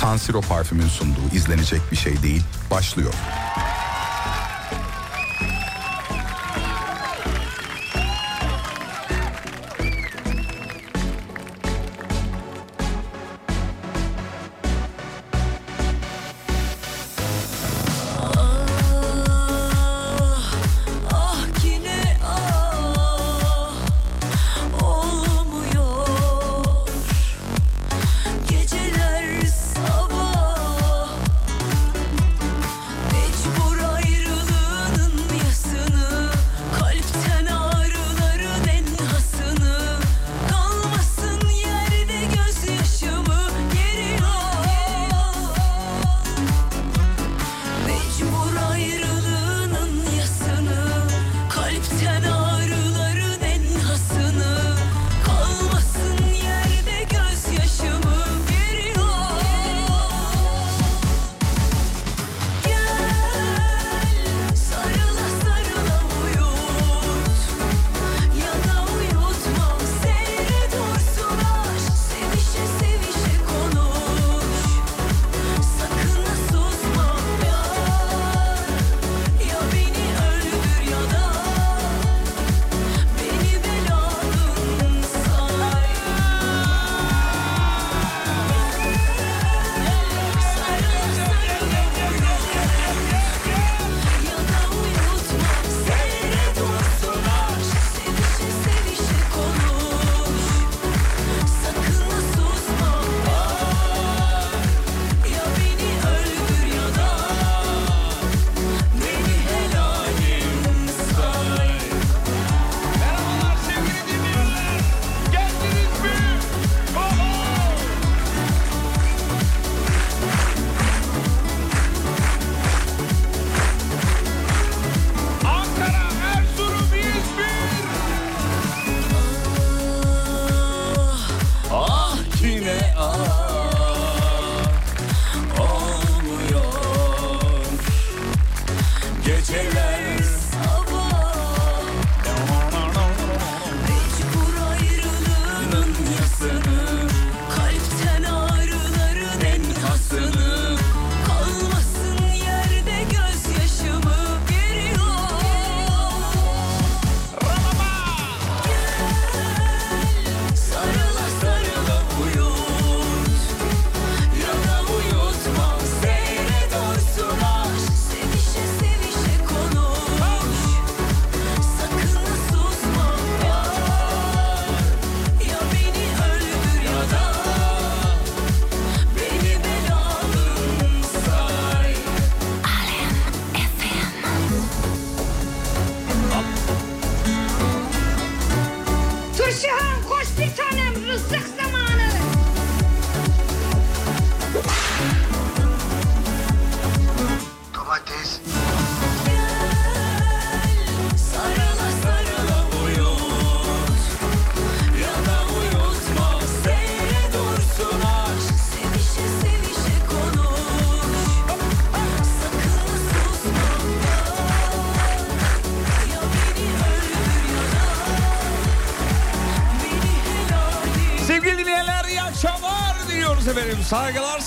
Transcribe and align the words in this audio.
San 0.00 0.16
Siro 0.16 0.40
parfümün 0.40 0.88
sunduğu 0.88 1.34
izlenecek 1.34 1.80
bir 1.92 1.96
şey 1.96 2.22
değil 2.22 2.42
başlıyor. 2.70 3.14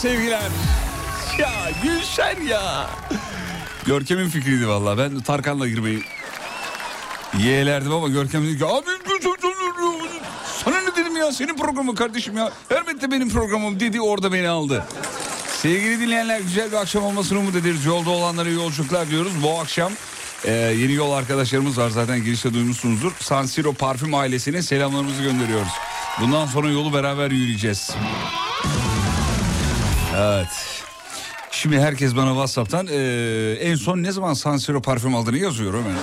Sevgiler. 0.03 0.51
Ya 1.39 1.51
Gülşen 1.83 2.41
ya. 2.41 2.89
Görkem'in 3.85 4.29
fikriydi 4.29 4.67
valla. 4.67 4.97
Ben 4.97 5.19
Tarkan'la 5.19 5.67
girmeyi 5.67 6.03
yeğlerdim 7.39 7.91
ama 7.91 8.07
Görkem 8.07 8.47
dedi 8.47 8.57
ki 8.57 8.65
abi 8.65 8.85
sana 10.63 10.81
ne 10.81 10.95
dedim 10.95 11.15
ya 11.15 11.31
senin 11.31 11.57
programın 11.57 11.95
kardeşim 11.95 12.37
ya. 12.37 12.51
Elbette 12.71 13.11
benim 13.11 13.29
programım 13.29 13.79
dedi 13.79 14.01
orada 14.01 14.33
beni 14.33 14.49
aldı. 14.49 14.85
Sevgili 15.61 15.99
dinleyenler 15.99 16.39
güzel 16.39 16.71
bir 16.71 16.77
akşam 16.77 17.03
olmasını 17.03 17.39
umut 17.39 17.55
ederiz. 17.55 17.85
Yolda 17.85 18.09
olanlara 18.09 18.49
yolculuklar 18.49 19.09
diyoruz. 19.09 19.33
Bu 19.43 19.59
akşam 19.59 19.91
e, 20.45 20.51
yeni 20.51 20.93
yol 20.93 21.11
arkadaşlarımız 21.11 21.77
var 21.77 21.89
zaten 21.89 22.23
girişte 22.23 22.53
duymuşsunuzdur. 22.53 23.11
San 23.19 23.45
Siro 23.45 23.73
Parfüm 23.73 24.13
ailesine 24.13 24.61
selamlarımızı 24.61 25.23
gönderiyoruz. 25.23 25.73
Bundan 26.21 26.45
sonra 26.45 26.69
yolu 26.69 26.93
beraber 26.93 27.31
yürüyeceğiz. 27.31 27.95
Evet. 30.17 30.47
Şimdi 31.51 31.79
herkes 31.79 32.15
bana 32.15 32.29
Whatsapp'tan 32.29 32.87
e, 32.91 33.57
en 33.61 33.75
son 33.75 34.03
ne 34.03 34.11
zaman 34.11 34.33
San 34.33 34.57
Siro 34.57 34.81
parfüm 34.81 35.15
aldığını 35.15 35.37
yazıyor 35.37 35.73
hemen. 35.73 35.95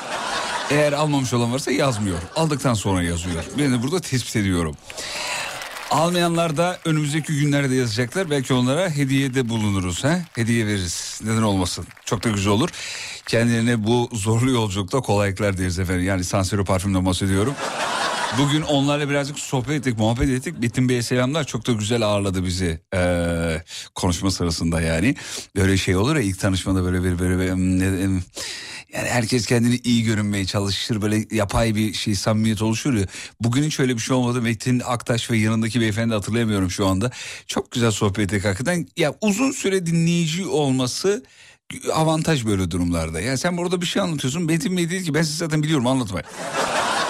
Eğer 0.70 0.93
almamış 0.93 1.32
olan 1.32 1.52
varsa 1.52 1.70
yazmıyor. 1.70 2.19
Aldıktan 2.37 2.75
sonra 2.75 3.02
yazıyor. 3.02 3.44
Ben 3.58 3.73
de 3.73 3.82
burada 3.82 4.00
tespit 4.00 4.37
ediyorum. 4.37 4.76
Almayanlar 5.90 6.56
da 6.56 6.79
önümüzdeki 6.84 7.40
günlerde 7.40 7.75
yazacaklar. 7.75 8.31
Belki 8.31 8.55
onlara 8.55 8.90
hediyede 8.90 9.49
bulunuruz. 9.49 10.05
He? 10.05 10.23
Hediye 10.34 10.67
veririz. 10.67 11.20
Neden 11.25 11.43
olmasın? 11.43 11.87
Çok 12.05 12.25
da 12.25 12.29
güzel 12.29 12.52
olur. 12.52 12.69
Kendilerine 13.26 13.84
bu 13.84 14.08
zorlu 14.12 14.50
yolculukta 14.50 15.00
kolaylıklar 15.00 15.56
dileriz 15.56 15.79
efendim. 15.79 16.06
Yani 16.06 16.25
Sansero 16.25 16.64
parfümden 16.64 17.06
bahsediyorum. 17.06 17.55
Bugün 18.38 18.62
onlarla 18.62 19.11
birazcık 19.11 19.38
sohbet 19.38 19.71
ettik, 19.71 19.99
muhabbet 19.99 20.29
ettik. 20.29 20.55
Metin 20.59 20.88
Bey'e 20.88 21.03
selamlar. 21.03 21.44
Çok 21.44 21.67
da 21.67 21.73
güzel 21.73 22.03
ağırladı 22.03 22.44
bizi 22.44 22.81
ee, 22.94 23.62
konuşma 23.94 24.31
sırasında 24.31 24.81
yani. 24.81 25.15
Böyle 25.56 25.77
şey 25.77 25.97
olur 25.97 26.17
ya 26.17 26.23
ilk 26.23 26.38
tanışmada 26.38 26.85
böyle 26.85 27.05
bir 27.05 27.19
böyle, 27.19 27.47
em, 27.50 28.23
Yani 28.93 29.09
herkes 29.09 29.47
kendini 29.47 29.77
iyi 29.85 30.05
görünmeye 30.05 30.47
çalışır 30.47 31.03
böyle 31.03 31.25
yapay 31.31 31.75
bir 31.75 31.93
şey 31.93 32.15
samimiyet 32.15 32.62
oluşur 32.62 32.94
ya. 32.94 33.06
Bugün 33.41 33.62
hiç 33.62 33.81
öyle 33.81 33.94
bir 33.94 34.00
şey 34.00 34.17
olmadı. 34.17 34.43
Metin 34.43 34.82
Aktaş 34.87 35.31
ve 35.31 35.38
yanındaki 35.38 35.81
beyefendi 35.81 36.15
hatırlayamıyorum 36.15 36.71
şu 36.71 36.87
anda. 36.87 37.11
Çok 37.47 37.71
güzel 37.71 37.91
sohbet 37.91 38.32
ettik 38.32 38.44
hakikaten. 38.44 38.87
Ya 38.97 39.15
uzun 39.21 39.50
süre 39.50 39.87
dinleyici 39.87 40.47
olması 40.47 41.25
avantaj 41.93 42.47
böyle 42.47 42.71
durumlarda. 42.71 43.21
Ya 43.21 43.37
sen 43.37 43.56
burada 43.56 43.81
bir 43.81 43.87
şey 43.87 44.03
anlatıyorsun. 44.03 44.43
Metin 44.43 44.77
Bey 44.77 44.91
dedi 44.91 45.05
ki 45.05 45.15
ben 45.15 45.23
sizi 45.23 45.37
zaten 45.37 45.62
biliyorum 45.62 45.87
anlatmayın. 45.87 46.27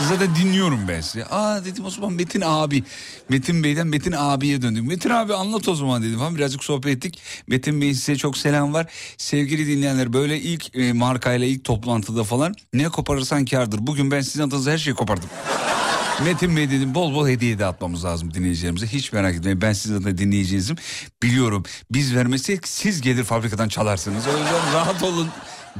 Zaten 0.08 0.35
dinliyorum 0.35 0.88
ben 0.88 1.00
sizi. 1.00 1.25
Aa 1.25 1.64
dedim 1.64 1.85
o 1.85 1.91
zaman 1.91 2.12
Metin 2.12 2.43
abi. 2.44 2.85
Metin 3.29 3.64
Bey'den 3.64 3.87
Metin 3.87 4.12
abiye 4.12 4.62
döndüm. 4.62 4.87
Metin 4.88 5.11
abi 5.11 5.35
anlat 5.35 5.69
o 5.69 5.75
zaman 5.75 6.02
dedim 6.02 6.19
falan. 6.19 6.37
Birazcık 6.37 6.64
sohbet 6.64 6.97
ettik. 6.97 7.20
Metin 7.47 7.81
Bey 7.81 7.94
size 7.94 8.17
çok 8.17 8.37
selam 8.37 8.75
var. 8.75 8.87
Sevgili 9.17 9.67
dinleyenler 9.67 10.12
böyle 10.12 10.41
ilk 10.41 10.76
e, 10.76 10.93
markayla 10.93 11.47
ilk 11.47 11.64
toplantıda 11.64 12.25
falan 12.25 12.55
ne 12.73 12.88
koparırsan 12.88 13.44
kardır. 13.44 13.79
Bugün 13.87 14.11
ben 14.11 14.20
sizin 14.20 14.43
adınıza 14.43 14.70
her 14.70 14.79
şeyi 14.79 14.94
kopardım. 14.94 15.29
Metin 16.25 16.56
Bey 16.56 16.70
dedim 16.70 16.94
bol 16.94 17.14
bol 17.14 17.29
hediye 17.29 17.58
de 17.58 17.67
atmamız 17.67 18.05
lazım 18.05 18.35
dinleyicilerimize. 18.35 18.87
Hiç 18.87 19.12
merak 19.12 19.35
etmeyin 19.35 19.61
ben 19.61 19.73
sizin 19.73 20.05
de 20.05 20.19
dinleyeceğizim. 20.19 20.76
Biliyorum 21.23 21.62
biz 21.91 22.14
vermesek 22.14 22.69
siz 22.69 23.00
gelir 23.00 23.25
fabrikadan 23.25 23.69
çalarsınız. 23.69 24.26
O 24.26 24.38
yüzden 24.38 24.75
rahat 24.75 25.02
olun 25.02 25.29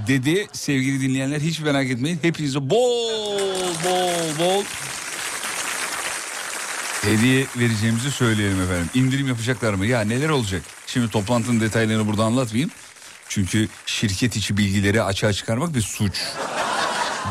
dedi 0.07 0.47
sevgili 0.53 1.01
dinleyenler. 1.01 1.41
Hiç 1.41 1.61
merak 1.61 1.91
etmeyin. 1.91 2.19
Hepinize 2.23 2.71
bol 2.71 3.39
bol 3.85 4.39
bol 4.39 4.65
hediye 7.03 7.47
vereceğimizi 7.57 8.11
söyleyelim 8.11 8.63
efendim. 8.63 8.91
İndirim 8.95 9.29
yapacaklar 9.29 9.75
mı? 9.75 9.87
Ya 9.87 10.01
neler 10.01 10.29
olacak? 10.29 10.63
Şimdi 10.87 11.11
toplantının 11.11 11.61
detaylarını 11.61 12.07
burada 12.07 12.25
anlatmayayım. 12.25 12.71
Çünkü 13.29 13.69
şirket 13.87 14.37
içi 14.37 14.57
bilgileri 14.57 15.03
açığa 15.03 15.33
çıkarmak 15.33 15.75
bir 15.75 15.81
suç. 15.81 16.23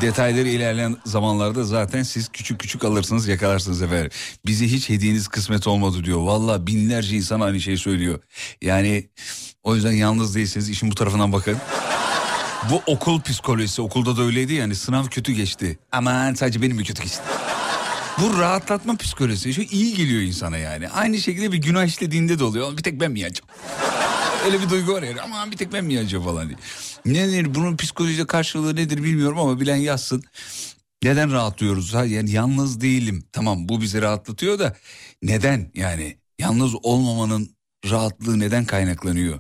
Detayları 0.02 0.48
ilerleyen 0.48 0.98
zamanlarda 1.06 1.64
zaten 1.64 2.04
siz 2.04 2.30
küçük 2.30 2.60
küçük 2.60 2.84
alırsınız 2.84 3.28
yakalarsınız 3.28 3.82
efendim. 3.82 4.12
Bize 4.46 4.66
hiç 4.66 4.90
hediyeniz 4.90 5.28
kısmet 5.28 5.68
olmadı 5.68 6.04
diyor. 6.04 6.20
Valla 6.20 6.68
binlerce 6.68 7.16
insan 7.16 7.40
aynı 7.40 7.60
şeyi 7.60 7.78
söylüyor. 7.78 8.20
Yani 8.62 9.10
o 9.64 9.76
yüzden 9.76 9.92
yalnız 9.92 10.36
değilseniz 10.36 10.70
işin 10.70 10.92
bu 10.92 10.96
tarafından 10.96 11.34
bakın. 11.34 11.58
Bu 12.72 12.82
okul 12.88 13.22
psikolojisi 13.22 13.82
okulda 13.82 14.18
da 14.18 14.22
öyleydi 14.22 14.54
yani 14.54 14.76
sınav 14.76 15.06
kötü 15.06 15.32
geçti. 15.32 15.80
Aman 15.92 16.34
sadece 16.34 16.62
benim 16.62 16.78
mi 16.78 16.84
kötü 16.84 17.04
geçti? 17.04 17.22
Bu 18.22 18.38
rahatlatma 18.40 18.96
psikolojisi 18.98 19.54
şu 19.54 19.62
iyi 19.62 19.96
geliyor 19.96 20.22
insana 20.22 20.58
yani. 20.58 20.90
Aynı 20.90 21.18
şekilde 21.18 21.52
bir 21.52 21.58
günah 21.58 21.86
işlediğinde 21.86 22.40
de 22.40 22.44
oluyor. 22.44 22.78
Bir 22.78 22.84
tek 22.84 23.00
ben 23.00 23.12
mi 23.12 23.20
yapacağım? 23.20 23.50
Öyle 24.46 24.62
bir 24.62 24.70
duygu 24.70 24.94
var 24.94 25.04
yani. 25.04 25.22
Aman 25.22 25.52
bir 25.52 25.58
tek 25.58 25.74
ben 25.74 25.86
mi 25.86 25.94
yapacağım 25.94 26.24
falan 26.24 26.48
diye. 26.50 26.58
Nedir 27.06 27.56
bunun 27.56 27.78
psikolojide 27.78 28.28
karşılığı 28.28 28.76
nedir 28.76 29.04
bilmiyorum 29.04 29.40
ama 29.40 29.60
bilen 29.60 29.76
yazsın. 29.76 30.24
Neden 31.04 31.32
rahatlıyoruz? 31.32 31.94
Ha, 31.94 32.06
yani 32.06 32.32
yalnız 32.32 32.82
değilim. 32.82 33.24
Tamam 33.32 33.70
bu 33.70 33.82
bizi 33.82 34.02
rahatlatıyor 34.02 34.60
da 34.60 34.76
neden 35.24 35.72
yani? 35.76 36.18
Yalnız 36.40 36.72
olmamanın 36.84 37.56
rahatlığı 37.90 38.40
neden 38.40 38.66
kaynaklanıyor? 38.66 39.40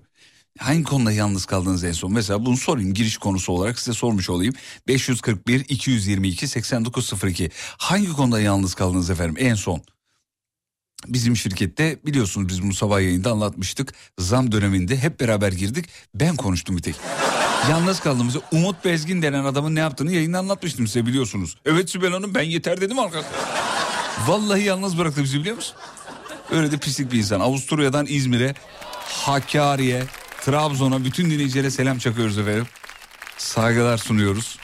Hangi 0.58 0.84
konuda 0.84 1.12
yalnız 1.12 1.46
kaldınız 1.46 1.84
en 1.84 1.92
son? 1.92 2.14
Mesela 2.14 2.46
bunu 2.46 2.58
sorayım 2.58 2.94
giriş 2.94 3.18
konusu 3.18 3.54
olarak 3.54 3.80
size 3.80 3.94
sormuş 3.94 4.30
olayım. 4.30 4.54
541 4.88 5.66
222 5.70 6.48
8902. 6.48 7.50
Hangi 7.78 8.14
konuda 8.14 8.42
yalnız 8.42 8.74
kaldınız 8.74 9.10
efendim 9.10 9.36
en 9.40 9.56
son? 9.56 9.82
Bizim 11.08 11.36
şirkette 11.36 12.00
biliyorsunuz 12.06 12.48
biz 12.48 12.64
bunu 12.64 12.74
sabah 12.74 13.02
yayında 13.02 13.32
anlatmıştık. 13.32 13.94
Zam 14.18 14.52
döneminde 14.52 14.98
hep 14.98 15.20
beraber 15.20 15.52
girdik. 15.52 15.86
Ben 16.16 16.36
konuştum 16.36 16.78
bir 16.78 16.82
tek. 16.82 16.96
Yalnız. 17.70 18.02
Mesela 18.06 18.42
Umut 18.52 18.86
Bezgin 18.86 19.22
denen 19.22 19.44
adamın 19.44 19.76
ne 19.76 19.80
yaptığını 19.80 20.12
yayında 20.12 20.40
anlatmıştım 20.40 20.88
size 20.88 21.06
biliyorsunuz. 21.06 21.58
Evet 21.66 21.90
Sibel 21.90 22.12
Hanım 22.12 22.36
ben 22.36 22.44
yeter 22.44 22.82
dedim 22.82 23.00
arkadaşlar. 23.00 23.32
Vallahi 24.28 24.64
yalnız 24.64 24.98
bıraktı 24.98 25.24
bizi 25.24 25.40
biliyor 25.40 25.56
musun? 25.56 25.76
Öyle 26.52 26.72
de 26.72 26.78
pislik 26.78 27.12
bir 27.12 27.18
insan. 27.18 27.40
Avusturya'dan 27.40 28.06
İzmir'e, 28.10 28.54
Hakkari'ye, 29.06 30.04
Trabzon'a 30.42 31.06
bütün 31.06 31.30
dinleyicilere 31.32 31.72
selam 31.72 31.98
çakıyoruz 31.98 32.38
efendim. 32.38 32.66
Saygılar 33.38 33.98
sunuyoruz. 33.98 34.58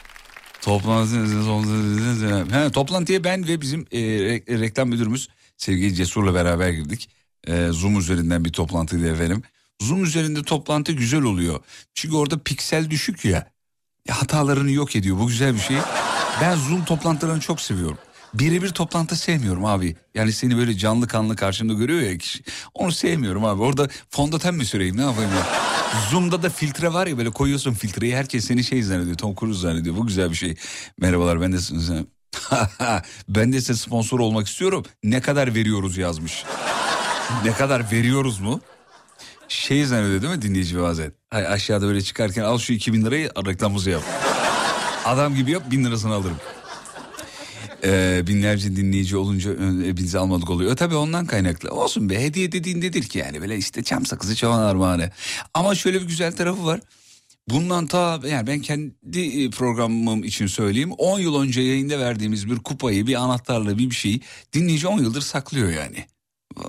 He, 2.52 2.70
toplantıya 2.70 3.24
ben 3.24 3.48
ve 3.48 3.60
bizim 3.60 3.86
e, 3.92 3.98
re- 3.98 4.60
reklam 4.60 4.88
müdürümüz 4.88 5.28
sevgili 5.56 5.94
Cesur'la 5.94 6.34
beraber 6.34 6.70
girdik. 6.70 7.08
E, 7.46 7.68
Zoom 7.70 7.98
üzerinden 7.98 8.44
bir 8.44 8.52
toplantıydı 8.52 9.12
efendim. 9.12 9.42
Zoom 9.82 10.04
üzerinde 10.04 10.42
toplantı 10.42 10.92
güzel 10.92 11.22
oluyor. 11.22 11.60
Çünkü 11.94 12.16
orada 12.16 12.38
piksel 12.38 12.90
düşük. 12.90 13.24
Ya 13.24 13.46
hatalarını 14.20 14.70
yok 14.70 14.96
ediyor. 14.96 15.18
Bu 15.18 15.26
güzel 15.26 15.54
bir 15.54 15.60
şey. 15.60 15.76
Ben 16.40 16.56
Zoom 16.56 16.84
toplantılarını 16.84 17.40
çok 17.40 17.60
seviyorum. 17.60 17.98
Birebir 18.38 18.68
toplantı 18.68 19.16
sevmiyorum 19.16 19.64
abi. 19.64 19.96
Yani 20.14 20.32
seni 20.32 20.56
böyle 20.56 20.76
canlı 20.78 21.08
kanlı 21.08 21.36
karşımda 21.36 21.72
görüyor 21.72 22.00
ya 22.00 22.18
kişi. 22.18 22.44
Onu 22.74 22.92
sevmiyorum 22.92 23.44
abi. 23.44 23.62
Orada 23.62 23.88
fondöten 24.10 24.54
mi 24.54 24.64
süreyim 24.64 24.96
ne 24.96 25.02
yapayım 25.02 25.30
ya? 25.30 25.46
Zoom'da 26.10 26.42
da 26.42 26.50
filtre 26.50 26.92
var 26.92 27.06
ya 27.06 27.18
böyle 27.18 27.30
koyuyorsun 27.30 27.72
filtreyi. 27.72 28.16
Herkes 28.16 28.44
seni 28.44 28.64
şey 28.64 28.82
zannediyor. 28.82 29.16
Tom 29.16 29.34
Cruise 29.34 29.60
zannediyor. 29.60 29.96
Bu 29.96 30.06
güzel 30.06 30.30
bir 30.30 30.36
şey. 30.36 30.56
Merhabalar 30.98 31.40
ben 31.40 31.52
de 31.52 31.58
size... 31.58 32.04
ben 33.28 33.52
de 33.52 33.60
size 33.60 33.74
sponsor 33.74 34.20
olmak 34.20 34.46
istiyorum. 34.46 34.84
Ne 35.04 35.20
kadar 35.20 35.54
veriyoruz 35.54 35.96
yazmış. 35.96 36.44
ne 37.44 37.52
kadar 37.52 37.92
veriyoruz 37.92 38.40
mu? 38.40 38.60
Şey 39.48 39.84
zannediyor 39.84 40.22
değil 40.22 40.34
mi 40.34 40.42
dinleyici 40.42 40.80
bazen? 40.80 41.12
Hay 41.30 41.46
aşağıda 41.46 41.86
öyle 41.86 42.02
çıkarken 42.02 42.42
al 42.42 42.58
şu 42.58 42.72
2000 42.72 43.04
lirayı 43.04 43.30
reklamımızı 43.46 43.90
yap. 43.90 44.02
Adam 45.04 45.34
gibi 45.34 45.50
yap 45.50 45.70
bin 45.70 45.84
lirasını 45.84 46.14
alırım. 46.14 46.36
Ee, 47.84 48.22
binlerce 48.26 48.76
dinleyici 48.76 49.16
olunca 49.16 49.52
e, 49.52 49.96
bizi 49.96 50.18
almadık 50.18 50.50
oluyor. 50.50 50.72
E, 50.72 50.74
tabii 50.74 50.94
ondan 50.94 51.26
kaynaklı. 51.26 51.70
Olsun 51.70 52.10
be 52.10 52.22
hediye 52.22 52.52
dediğin 52.52 52.80
nedir 52.80 53.02
ki 53.02 53.18
yani 53.18 53.40
böyle 53.40 53.56
işte 53.56 53.82
çam 53.82 54.06
sakızı 54.06 54.36
çoban 54.36 54.58
armağanı. 54.58 55.10
Ama 55.54 55.74
şöyle 55.74 56.00
bir 56.00 56.06
güzel 56.06 56.36
tarafı 56.36 56.66
var. 56.66 56.80
Bundan 57.48 57.86
ta 57.86 58.20
yani 58.28 58.46
ben 58.46 58.60
kendi 58.60 59.20
e, 59.20 59.50
programım 59.50 60.24
için 60.24 60.46
söyleyeyim 60.46 60.92
10 60.92 61.18
yıl 61.18 61.42
önce 61.42 61.60
yayında 61.60 61.98
verdiğimiz 61.98 62.50
bir 62.50 62.56
kupayı 62.56 63.06
bir 63.06 63.14
anahtarla 63.14 63.78
bir 63.78 63.90
bir 63.90 63.94
şeyi 63.94 64.20
dinleyici 64.52 64.86
10 64.86 64.98
yıldır 64.98 65.20
saklıyor 65.20 65.70
yani. 65.70 66.04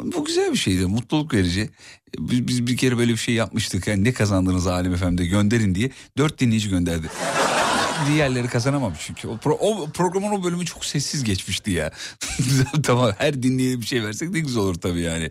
Bu 0.04 0.26
güzel 0.26 0.52
bir 0.52 0.58
şeydi 0.58 0.86
mutluluk 0.86 1.34
verici. 1.34 1.70
Biz, 2.20 2.48
biz 2.48 2.68
bir 2.68 2.78
kere 2.78 2.98
böyle 2.98 3.12
bir 3.12 3.18
şey 3.18 3.36
yapmıştık 3.36 3.88
yani 3.88 4.04
ne 4.04 4.14
kazandınız 4.14 4.68
Alim 4.68 4.96
FM'de 4.96 5.26
gönderin 5.26 5.76
diye 5.76 5.92
dört 6.18 6.40
dinleyici 6.40 6.70
gönderdi. 6.70 7.08
Diğerleri 8.06 8.48
kazanamamış 8.48 9.00
çünkü. 9.06 9.28
O, 9.28 9.36
pro- 9.36 9.58
o 9.60 9.90
programın 9.90 10.32
o 10.32 10.44
bölümü 10.44 10.66
çok 10.66 10.86
sessiz 10.86 11.24
geçmişti 11.24 11.72
ya. 11.72 11.92
tamam 12.84 13.12
her 13.18 13.44
dinleyene 13.44 13.82
bir 13.82 13.86
şey 13.86 14.04
versek 14.04 14.30
ne 14.30 14.40
güzel 14.40 14.64
olur 14.64 14.76
tabii 14.76 15.02
yani. 15.02 15.30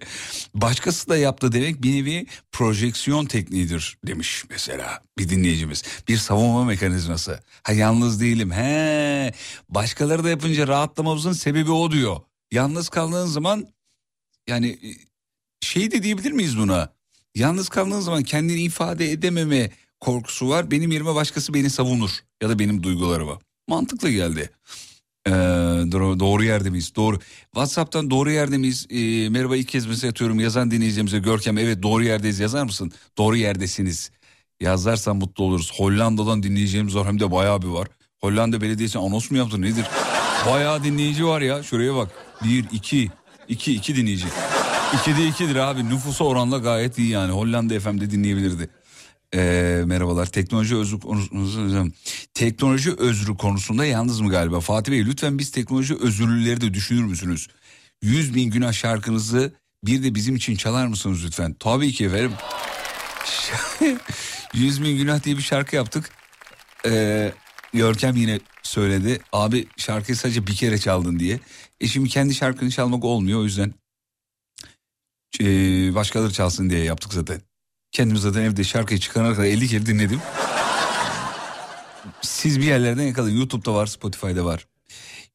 Başkası 0.54 1.08
da 1.08 1.16
yaptı 1.16 1.52
demek 1.52 1.82
bir 1.82 1.92
nevi 1.92 2.26
projeksiyon 2.52 3.26
tekniğidir 3.26 3.98
demiş 4.06 4.44
mesela 4.50 5.02
bir 5.18 5.28
dinleyicimiz. 5.28 5.82
Bir 6.08 6.16
savunma 6.16 6.64
mekanizması. 6.64 7.40
Ha 7.62 7.72
yalnız 7.72 8.20
değilim. 8.20 8.50
He 8.50 9.32
başkaları 9.68 10.24
da 10.24 10.30
yapınca 10.30 10.68
rahatlamamızın 10.68 11.32
sebebi 11.32 11.70
o 11.70 11.90
diyor. 11.90 12.16
Yalnız 12.52 12.88
kaldığın 12.88 13.26
zaman 13.26 13.66
yani 14.48 14.78
şey 15.60 15.90
de 15.90 16.02
diyebilir 16.02 16.32
miyiz 16.32 16.58
buna? 16.58 16.92
Yalnız 17.34 17.68
kaldığın 17.68 18.00
zaman 18.00 18.22
kendini 18.22 18.62
ifade 18.62 19.10
edememe 19.10 19.70
korkusu 20.00 20.48
var. 20.48 20.70
Benim 20.70 20.92
yerime 20.92 21.14
başkası 21.14 21.54
beni 21.54 21.70
savunur 21.70 22.10
ya 22.42 22.48
da 22.48 22.58
benim 22.58 22.82
duygularımı. 22.82 23.38
Mantıklı 23.68 24.10
geldi. 24.10 24.50
Ee, 25.26 25.30
doğru, 25.92 26.20
doğru 26.20 26.44
yerde 26.44 26.70
miyiz? 26.70 26.92
Doğru. 26.96 27.18
WhatsApp'tan 27.44 28.10
doğru 28.10 28.30
yerde 28.30 28.58
miyiz? 28.58 28.86
Ee, 28.90 29.28
merhaba 29.28 29.56
ilk 29.56 29.68
kez 29.68 29.86
mesaj 29.86 30.10
atıyorum. 30.10 30.40
Yazan 30.40 30.70
dinleyicilerimize 30.70 31.18
Görkem 31.18 31.58
evet 31.58 31.82
doğru 31.82 32.04
yerdeyiz 32.04 32.40
yazar 32.40 32.64
mısın? 32.64 32.92
Doğru 33.18 33.36
yerdesiniz. 33.36 34.10
Yazarsan 34.60 35.16
mutlu 35.16 35.44
oluruz. 35.44 35.72
Hollanda'dan 35.76 36.42
dinleyeceğimiz 36.42 36.96
var 36.96 37.06
hem 37.06 37.20
de 37.20 37.30
bayağı 37.30 37.62
bir 37.62 37.66
var. 37.66 37.88
Hollanda 38.20 38.60
Belediyesi 38.60 38.98
anons 38.98 39.30
mu 39.30 39.38
yaptı 39.38 39.62
nedir? 39.62 39.86
Bayağı 40.46 40.84
dinleyici 40.84 41.26
var 41.26 41.40
ya 41.40 41.62
şuraya 41.62 41.94
bak. 41.94 42.10
Bir, 42.44 42.64
iki, 42.72 43.10
iki, 43.48 43.74
iki 43.74 43.96
dinleyici. 43.96 44.26
İkide 45.00 45.26
ikidir 45.26 45.56
abi 45.56 45.84
nüfusa 45.84 46.24
oranla 46.24 46.58
gayet 46.58 46.98
iyi 46.98 47.08
yani. 47.08 47.32
Hollanda 47.32 47.80
FM'de 47.80 48.10
dinleyebilirdi. 48.10 48.68
Ee, 49.36 49.82
merhabalar. 49.86 50.26
Teknoloji 50.26 50.76
özrü 50.76 51.00
konusunda 51.00 51.84
teknoloji 52.34 52.92
özrü 52.98 53.36
konusunda 53.36 53.84
yalnız 53.84 54.20
mı 54.20 54.30
galiba? 54.30 54.60
Fatih 54.60 54.92
Bey 54.92 55.06
lütfen 55.06 55.38
biz 55.38 55.50
teknoloji 55.50 55.94
özürlüleri 55.94 56.60
de 56.60 56.74
düşünür 56.74 57.04
müsünüz? 57.04 57.48
100 58.02 58.34
bin 58.34 58.50
günah 58.50 58.72
şarkınızı 58.72 59.52
bir 59.84 60.02
de 60.02 60.14
bizim 60.14 60.36
için 60.36 60.56
çalar 60.56 60.86
mısınız 60.86 61.24
lütfen? 61.24 61.56
Tabii 61.58 61.92
ki 61.92 62.04
efendim. 62.04 62.32
100 64.54 64.82
bin 64.82 64.96
günah 64.96 65.24
diye 65.24 65.36
bir 65.36 65.42
şarkı 65.42 65.76
yaptık. 65.76 66.10
Ee, 66.86 67.32
Görkem 67.74 68.16
yine 68.16 68.40
söyledi. 68.62 69.20
Abi 69.32 69.66
şarkıyı 69.76 70.16
sadece 70.16 70.46
bir 70.46 70.54
kere 70.56 70.78
çaldın 70.78 71.18
diye. 71.18 71.40
E 71.80 71.86
şimdi 71.86 72.08
kendi 72.08 72.34
şarkını 72.34 72.70
çalmak 72.70 73.04
olmuyor 73.04 73.40
o 73.40 73.44
yüzden 73.44 73.74
ee, 75.40 75.94
başkaları 75.94 76.32
çalsın 76.32 76.70
diye 76.70 76.84
yaptık 76.84 77.12
zaten. 77.12 77.40
Kendim 77.96 78.16
zaten 78.16 78.40
evde 78.42 78.64
şarkıyı 78.64 79.00
çıkarana 79.00 79.34
kadar 79.34 79.46
50 79.46 79.68
kere 79.68 79.86
dinledim. 79.86 80.20
Siz 82.20 82.60
bir 82.60 82.64
yerlerden 82.64 83.02
yakalayın. 83.02 83.36
YouTube'da 83.36 83.74
var, 83.74 83.86
Spotify'da 83.86 84.44
var. 84.44 84.66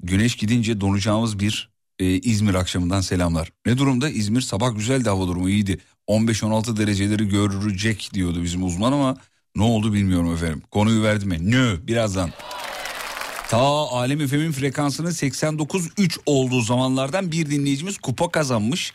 Güneş 0.03 0.35
gidince 0.35 0.81
donacağımız 0.81 1.39
bir 1.39 1.69
e, 1.99 2.05
İzmir 2.05 2.53
akşamından 2.53 3.01
selamlar. 3.01 3.51
Ne 3.65 3.77
durumda? 3.77 4.09
İzmir 4.09 4.41
sabah 4.41 4.75
güzeldi 4.75 5.09
hava 5.09 5.27
durumu 5.27 5.49
iyiydi. 5.49 5.77
15-16 6.07 6.77
dereceleri 6.77 7.27
görecek 7.27 8.09
diyordu 8.13 8.43
bizim 8.43 8.63
uzman 8.63 8.91
ama 8.91 9.17
ne 9.55 9.63
oldu 9.63 9.93
bilmiyorum 9.93 10.33
efendim. 10.33 10.61
Konuyu 10.71 11.03
verdi 11.03 11.25
mi? 11.25 11.51
Nö 11.51 11.87
birazdan. 11.87 12.31
Ta 13.49 13.57
Alem 13.91 14.27
FM'in 14.27 14.51
frekansının 14.51 15.11
89.3 15.11 16.19
olduğu 16.25 16.61
zamanlardan 16.61 17.31
bir 17.31 17.49
dinleyicimiz 17.49 17.97
kupa 17.97 18.31
kazanmış. 18.31 18.93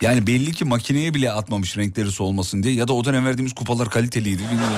Yani 0.00 0.26
belli 0.26 0.52
ki 0.52 0.64
makineye 0.64 1.14
bile 1.14 1.32
atmamış 1.32 1.76
renkleri 1.76 2.12
solmasın 2.12 2.62
diye 2.62 2.74
ya 2.74 2.88
da 2.88 2.92
o 2.92 3.04
dönem 3.04 3.26
verdiğimiz 3.26 3.52
kupalar 3.54 3.90
kaliteliydi 3.90 4.42
bilmiyorum. 4.42 4.76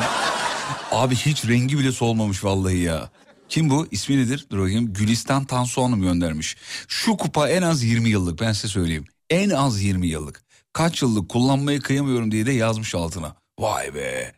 Abi 0.93 1.15
hiç 1.17 1.45
rengi 1.45 1.79
bile 1.79 1.93
solmamış 1.93 2.45
vallahi 2.45 2.79
ya. 2.79 3.11
Kim 3.49 3.71
bu? 3.71 3.87
İsmi 3.91 4.17
nedir? 4.17 4.47
Dur 4.51 4.59
bakayım. 4.59 4.93
Gülistan 4.93 5.45
Tansu 5.45 5.83
Hanım 5.83 6.03
göndermiş. 6.03 6.57
Şu 6.89 7.17
kupa 7.17 7.49
en 7.49 7.63
az 7.63 7.83
20 7.83 8.09
yıllık 8.09 8.41
ben 8.41 8.53
size 8.53 8.69
söyleyeyim. 8.69 9.05
En 9.31 9.51
az 9.51 9.83
20 9.83 10.09
yıllık. 10.09 10.43
Kaç 10.73 11.03
yıllık 11.03 11.29
kullanmaya 11.29 11.81
kıyamıyorum 11.81 12.31
diye 12.31 12.47
de 12.47 12.53
yazmış 12.53 12.95
altına. 12.95 13.37
Vay 13.59 13.95
be. 13.95 14.33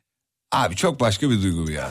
Abi 0.52 0.76
çok 0.76 1.00
başka 1.00 1.30
bir 1.30 1.42
duygu 1.42 1.70
ya. 1.70 1.90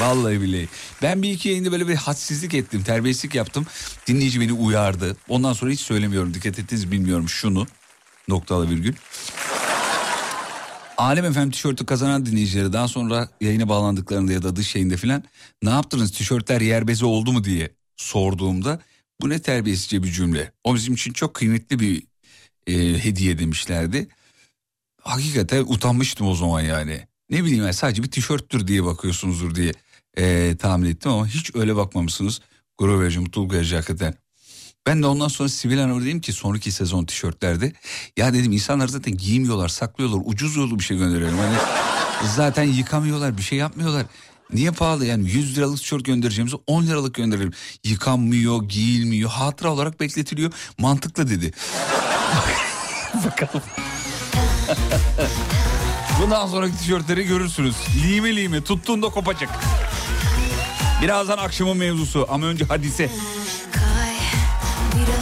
Vallahi 0.00 0.40
billahi. 0.40 0.68
Ben 1.02 1.22
bir 1.22 1.32
iki 1.32 1.48
yayında 1.48 1.72
böyle 1.72 1.88
bir 1.88 1.94
hadsizlik 1.94 2.54
ettim, 2.54 2.82
terbiyesizlik 2.82 3.34
yaptım. 3.34 3.66
Dinleyici 4.06 4.40
beni 4.40 4.52
uyardı. 4.52 5.16
Ondan 5.28 5.52
sonra 5.52 5.70
hiç 5.70 5.80
söylemiyorum. 5.80 6.34
Dikkat 6.34 6.58
ettiniz 6.58 6.92
bilmiyorum 6.92 7.28
şunu. 7.28 7.66
Noktalı 8.28 8.70
virgül. 8.70 8.94
Alem 10.96 11.24
efendim 11.24 11.50
tişörtü 11.50 11.86
kazanan 11.86 12.26
dinleyicileri 12.26 12.72
daha 12.72 12.88
sonra 12.88 13.28
yayına 13.40 13.68
bağlandıklarında 13.68 14.32
ya 14.32 14.42
da 14.42 14.56
dış 14.56 14.74
yayında 14.74 14.96
filan 14.96 15.24
ne 15.62 15.70
yaptınız 15.70 16.12
tişörtler 16.12 16.60
yer 16.60 16.88
bezi 16.88 17.04
oldu 17.04 17.32
mu 17.32 17.44
diye 17.44 17.70
sorduğumda 17.96 18.80
bu 19.20 19.28
ne 19.28 19.42
terbiyesizce 19.42 20.02
bir 20.02 20.12
cümle. 20.12 20.52
O 20.64 20.74
bizim 20.74 20.94
için 20.94 21.12
çok 21.12 21.34
kıymetli 21.34 21.80
bir 21.80 22.02
e, 22.66 23.04
hediye 23.04 23.38
demişlerdi. 23.38 24.08
Hakikaten 25.00 25.60
utanmıştım 25.60 26.26
o 26.26 26.34
zaman 26.34 26.60
yani. 26.60 27.06
Ne 27.30 27.44
bileyim 27.44 27.62
yani 27.62 27.74
sadece 27.74 28.02
bir 28.02 28.10
tişörttür 28.10 28.66
diye 28.66 28.84
bakıyorsunuzdur 28.84 29.54
diye 29.54 29.72
e, 30.16 30.56
tahmin 30.56 30.90
ettim 30.90 31.10
ama 31.10 31.26
hiç 31.26 31.54
öyle 31.54 31.76
bakmamışsınız. 31.76 32.40
Gurur 32.78 33.00
verici, 33.00 33.18
mutluluk 33.18 33.52
verici 33.52 33.74
hakikaten. 33.76 34.14
Ben 34.86 35.02
de 35.02 35.06
ondan 35.06 35.28
sonra 35.28 35.48
Sibel 35.48 35.78
Hanım'a 35.80 36.00
dedim 36.00 36.20
ki 36.20 36.32
sonraki 36.32 36.72
sezon 36.72 37.04
tişörtlerde 37.04 37.72
ya 38.16 38.34
dedim 38.34 38.52
insanlar 38.52 38.88
zaten 38.88 39.16
giymiyorlar, 39.16 39.68
saklıyorlar. 39.68 40.20
Ucuz 40.24 40.56
yolu 40.56 40.78
bir 40.78 40.84
şey 40.84 40.96
gönderiyorum. 40.98 41.38
Hani 41.38 41.56
zaten 42.36 42.64
yıkamıyorlar, 42.64 43.38
bir 43.38 43.42
şey 43.42 43.58
yapmıyorlar. 43.58 44.06
Niye 44.52 44.70
pahalı 44.70 45.06
yani 45.06 45.30
100 45.30 45.56
liralık 45.58 45.78
tişört 45.78 46.04
göndereceğimizi 46.04 46.56
10 46.66 46.86
liralık 46.86 47.14
gönderelim. 47.14 47.52
Yıkanmıyor, 47.84 48.62
giyilmiyor, 48.62 49.30
hatıra 49.30 49.72
olarak 49.72 50.00
bekletiliyor. 50.00 50.52
Mantıklı 50.78 51.30
dedi. 51.30 51.52
Bakalım. 53.26 53.62
Bundan 56.22 56.46
sonraki 56.46 56.78
tişörtleri 56.78 57.22
görürsünüz. 57.24 57.74
Lime 58.04 58.36
lime 58.36 58.64
tuttuğunda 58.64 59.08
kopacak. 59.08 59.50
Birazdan 61.02 61.38
akşamın 61.38 61.76
mevzusu 61.76 62.26
ama 62.30 62.46
önce 62.46 62.64
hadise. 62.64 63.10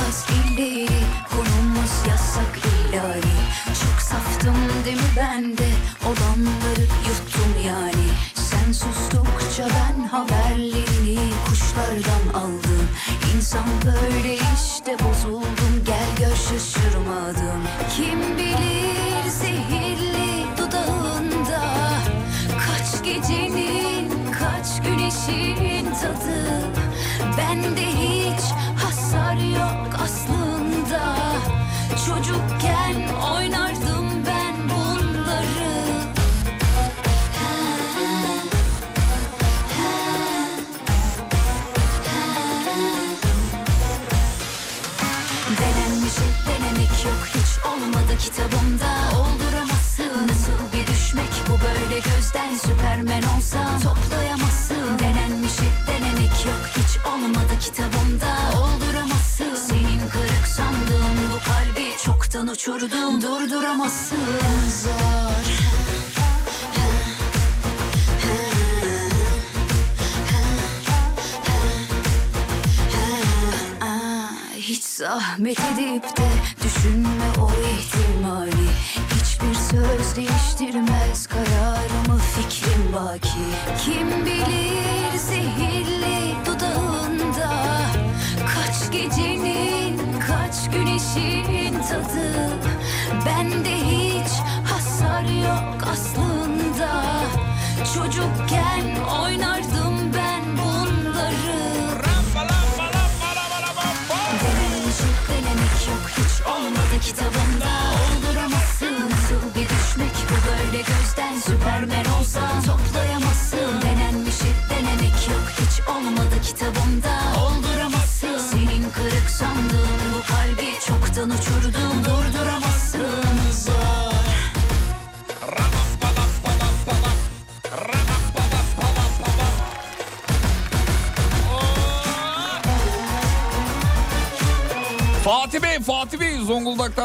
Biraz 0.09 0.25
ileri 0.31 0.88
konumuz 1.31 1.93
yasak 2.09 2.59
ilahi 2.59 3.21
Çok 3.67 4.00
saftım 4.00 4.55
değil 4.85 4.97
mi 4.97 5.03
ben 5.17 5.59
de? 5.59 5.69
Olanları 6.07 6.83
yuttum 7.09 7.67
yani. 7.67 8.09
Sen 8.35 8.73
sustukça 8.73 9.69
ben 9.69 10.05
haberlerini 10.05 11.19
kuşlardan 11.49 12.38
aldım. 12.41 12.88
İnsan 13.37 13.67
böyle 13.85 14.35
işte 14.35 14.97
bozuldum 15.05 15.58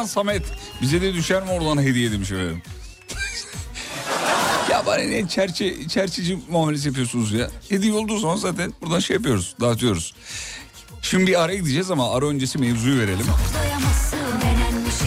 Zonguldak'tan 0.03 0.05
Samet. 0.05 0.43
Bize 0.81 1.01
de 1.01 1.13
düşer 1.13 1.43
mi 1.43 1.50
oradan 1.50 1.81
hediye 1.81 2.12
demiş 2.12 2.31
efendim. 2.31 2.62
ya 4.72 4.86
bari 4.86 5.12
ne 5.12 5.27
çerçe, 5.27 5.88
çerçeci 5.88 6.39
muamelesi 6.50 6.88
yapıyorsunuz 6.88 7.31
ya. 7.31 7.50
Hediye 7.69 7.93
olduğu 7.93 8.17
zaman 8.17 8.36
zaten 8.36 8.74
buradan 8.81 9.00
şey 9.00 9.15
yapıyoruz, 9.15 9.55
dağıtıyoruz. 9.62 10.13
Şimdi 11.01 11.27
bir 11.27 11.43
ara 11.43 11.53
gideceğiz 11.53 11.91
ama 11.91 12.15
ara 12.15 12.25
öncesi 12.25 12.60
mevzuyu 12.60 13.00
verelim. 13.00 13.25
Durduramazsın 13.25 14.38
Denenmiş 14.41 15.00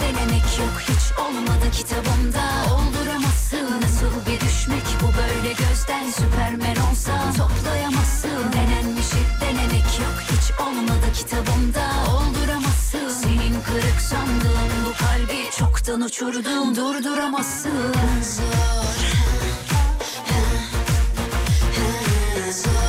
denemek 0.00 0.58
yok 0.58 0.80
hiç 0.80 1.18
olmadı 1.18 1.70
kitabımda 1.72 2.50
Olduramazsın 2.74 3.01
çoktan 15.82 16.00
uçurdum 16.00 16.76
Durduramazsın. 16.76 17.70
Zor. 18.22 18.42
Zor 22.52 22.81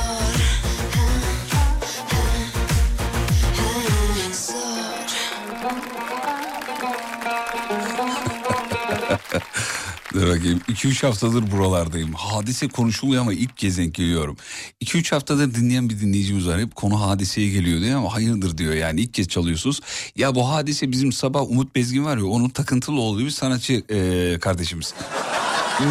bakayım 10.13 10.62
2-3 10.70 11.08
haftadır 11.08 11.51
buralardayım. 11.51 12.13
Hadise 12.13 12.67
konuşuluyor 12.67 13.22
ama 13.22 13.34
ilk 13.34 13.58
kez 13.58 13.77
denk 13.77 13.96
geliyorum. 13.96 14.38
2-3 14.82 15.10
haftadır 15.10 15.55
dinleyen 15.55 15.89
bir 15.89 16.00
dinleyicimiz 16.00 16.48
var. 16.48 16.60
Hep 16.60 16.75
konu 16.75 17.01
hadiseye 17.01 17.50
geliyor 17.50 17.82
diyor 17.82 17.98
ama 17.98 18.13
hayırdır 18.13 18.58
diyor 18.58 18.74
yani 18.74 19.01
ilk 19.01 19.13
kez 19.13 19.27
çalıyorsunuz. 19.27 19.79
Ya 20.15 20.36
bu 20.36 20.50
hadise 20.50 20.91
bizim 20.91 21.12
sabah 21.12 21.41
Umut 21.41 21.75
Bezgin 21.75 22.05
var 22.05 22.17
ya 22.17 22.25
onun 22.25 22.50
takıntılı 22.50 23.00
olduğu 23.01 23.25
bir 23.25 23.29
sanatçı 23.29 23.84
e, 23.89 24.39
kardeşimiz. 24.39 24.93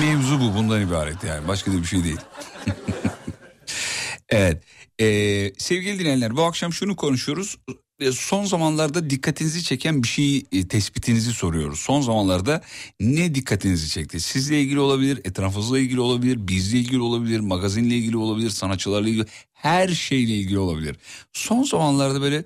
Mevzu 0.00 0.40
bu 0.40 0.54
bundan 0.54 0.82
ibaret 0.82 1.24
yani 1.24 1.48
başka 1.48 1.72
da 1.72 1.76
bir 1.76 1.84
şey 1.84 2.04
değil. 2.04 2.20
evet 4.28 4.62
ee, 5.00 5.52
sevgili 5.58 5.98
dinleyenler 5.98 6.36
bu 6.36 6.42
akşam 6.42 6.72
şunu 6.72 6.96
konuşuyoruz. 6.96 7.58
Ee, 8.02 8.12
Son 8.12 8.44
zamanlarda 8.44 9.10
dikkatinizi 9.10 9.62
çeken 9.64 10.02
bir 10.02 10.08
şey 10.08 10.44
e, 10.52 10.68
tespitinizi 10.68 11.32
soruyoruz. 11.32 11.78
Son 11.80 12.00
zamanlarda 12.00 12.62
ne 13.00 13.34
dikkatinizi 13.34 13.88
çekti? 13.88 14.20
Sizle 14.20 14.60
ilgili 14.60 14.80
olabilir, 14.80 15.20
etrafınızla 15.24 15.78
ilgili 15.78 16.00
olabilir, 16.00 16.48
bizle 16.48 16.78
ilgili 16.78 17.00
olabilir, 17.00 17.40
magazinle 17.40 17.94
ilgili 17.94 18.16
olabilir, 18.16 18.50
sanatçılarla 18.50 19.08
ilgili, 19.08 19.26
her 19.52 19.88
şeyle 19.88 20.32
ilgili 20.34 20.58
olabilir. 20.58 20.96
Son 21.32 21.62
zamanlarda 21.62 22.20
böyle 22.20 22.44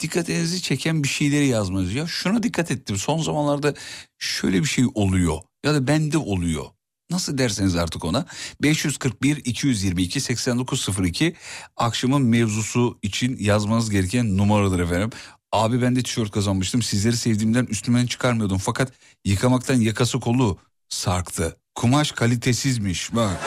dikkatinizi 0.00 0.62
çeken 0.62 1.02
bir 1.02 1.08
şeyleri 1.08 1.46
yazmanız. 1.46 1.94
Ya 1.94 2.06
şuna 2.06 2.42
dikkat 2.42 2.70
ettim 2.70 2.96
son 2.96 3.18
zamanlarda 3.18 3.74
şöyle 4.18 4.60
bir 4.60 4.68
şey 4.68 4.84
oluyor 4.94 5.38
ya 5.64 5.74
da 5.74 5.86
bende 5.86 6.18
oluyor. 6.18 6.66
Nasıl 7.10 7.38
derseniz 7.38 7.76
artık 7.76 8.04
ona 8.04 8.26
541 8.62 9.36
222 9.44 10.20
8902 10.20 11.34
akşamın 11.76 12.22
mevzusu 12.22 12.98
için 13.02 13.36
yazmanız 13.40 13.90
gereken 13.90 14.36
numaradır 14.36 14.80
efendim. 14.80 15.10
Abi 15.52 15.82
ben 15.82 15.96
de 15.96 16.02
tişört 16.02 16.30
kazanmıştım 16.30 16.82
sizleri 16.82 17.16
sevdiğimden 17.16 17.64
üstümden 17.64 18.06
çıkarmıyordum 18.06 18.58
fakat 18.58 18.92
yıkamaktan 19.24 19.80
yakası 19.80 20.20
kolu 20.20 20.58
sarktı. 20.88 21.56
Kumaş 21.74 22.12
kalitesizmiş 22.12 23.14
bak. 23.14 23.38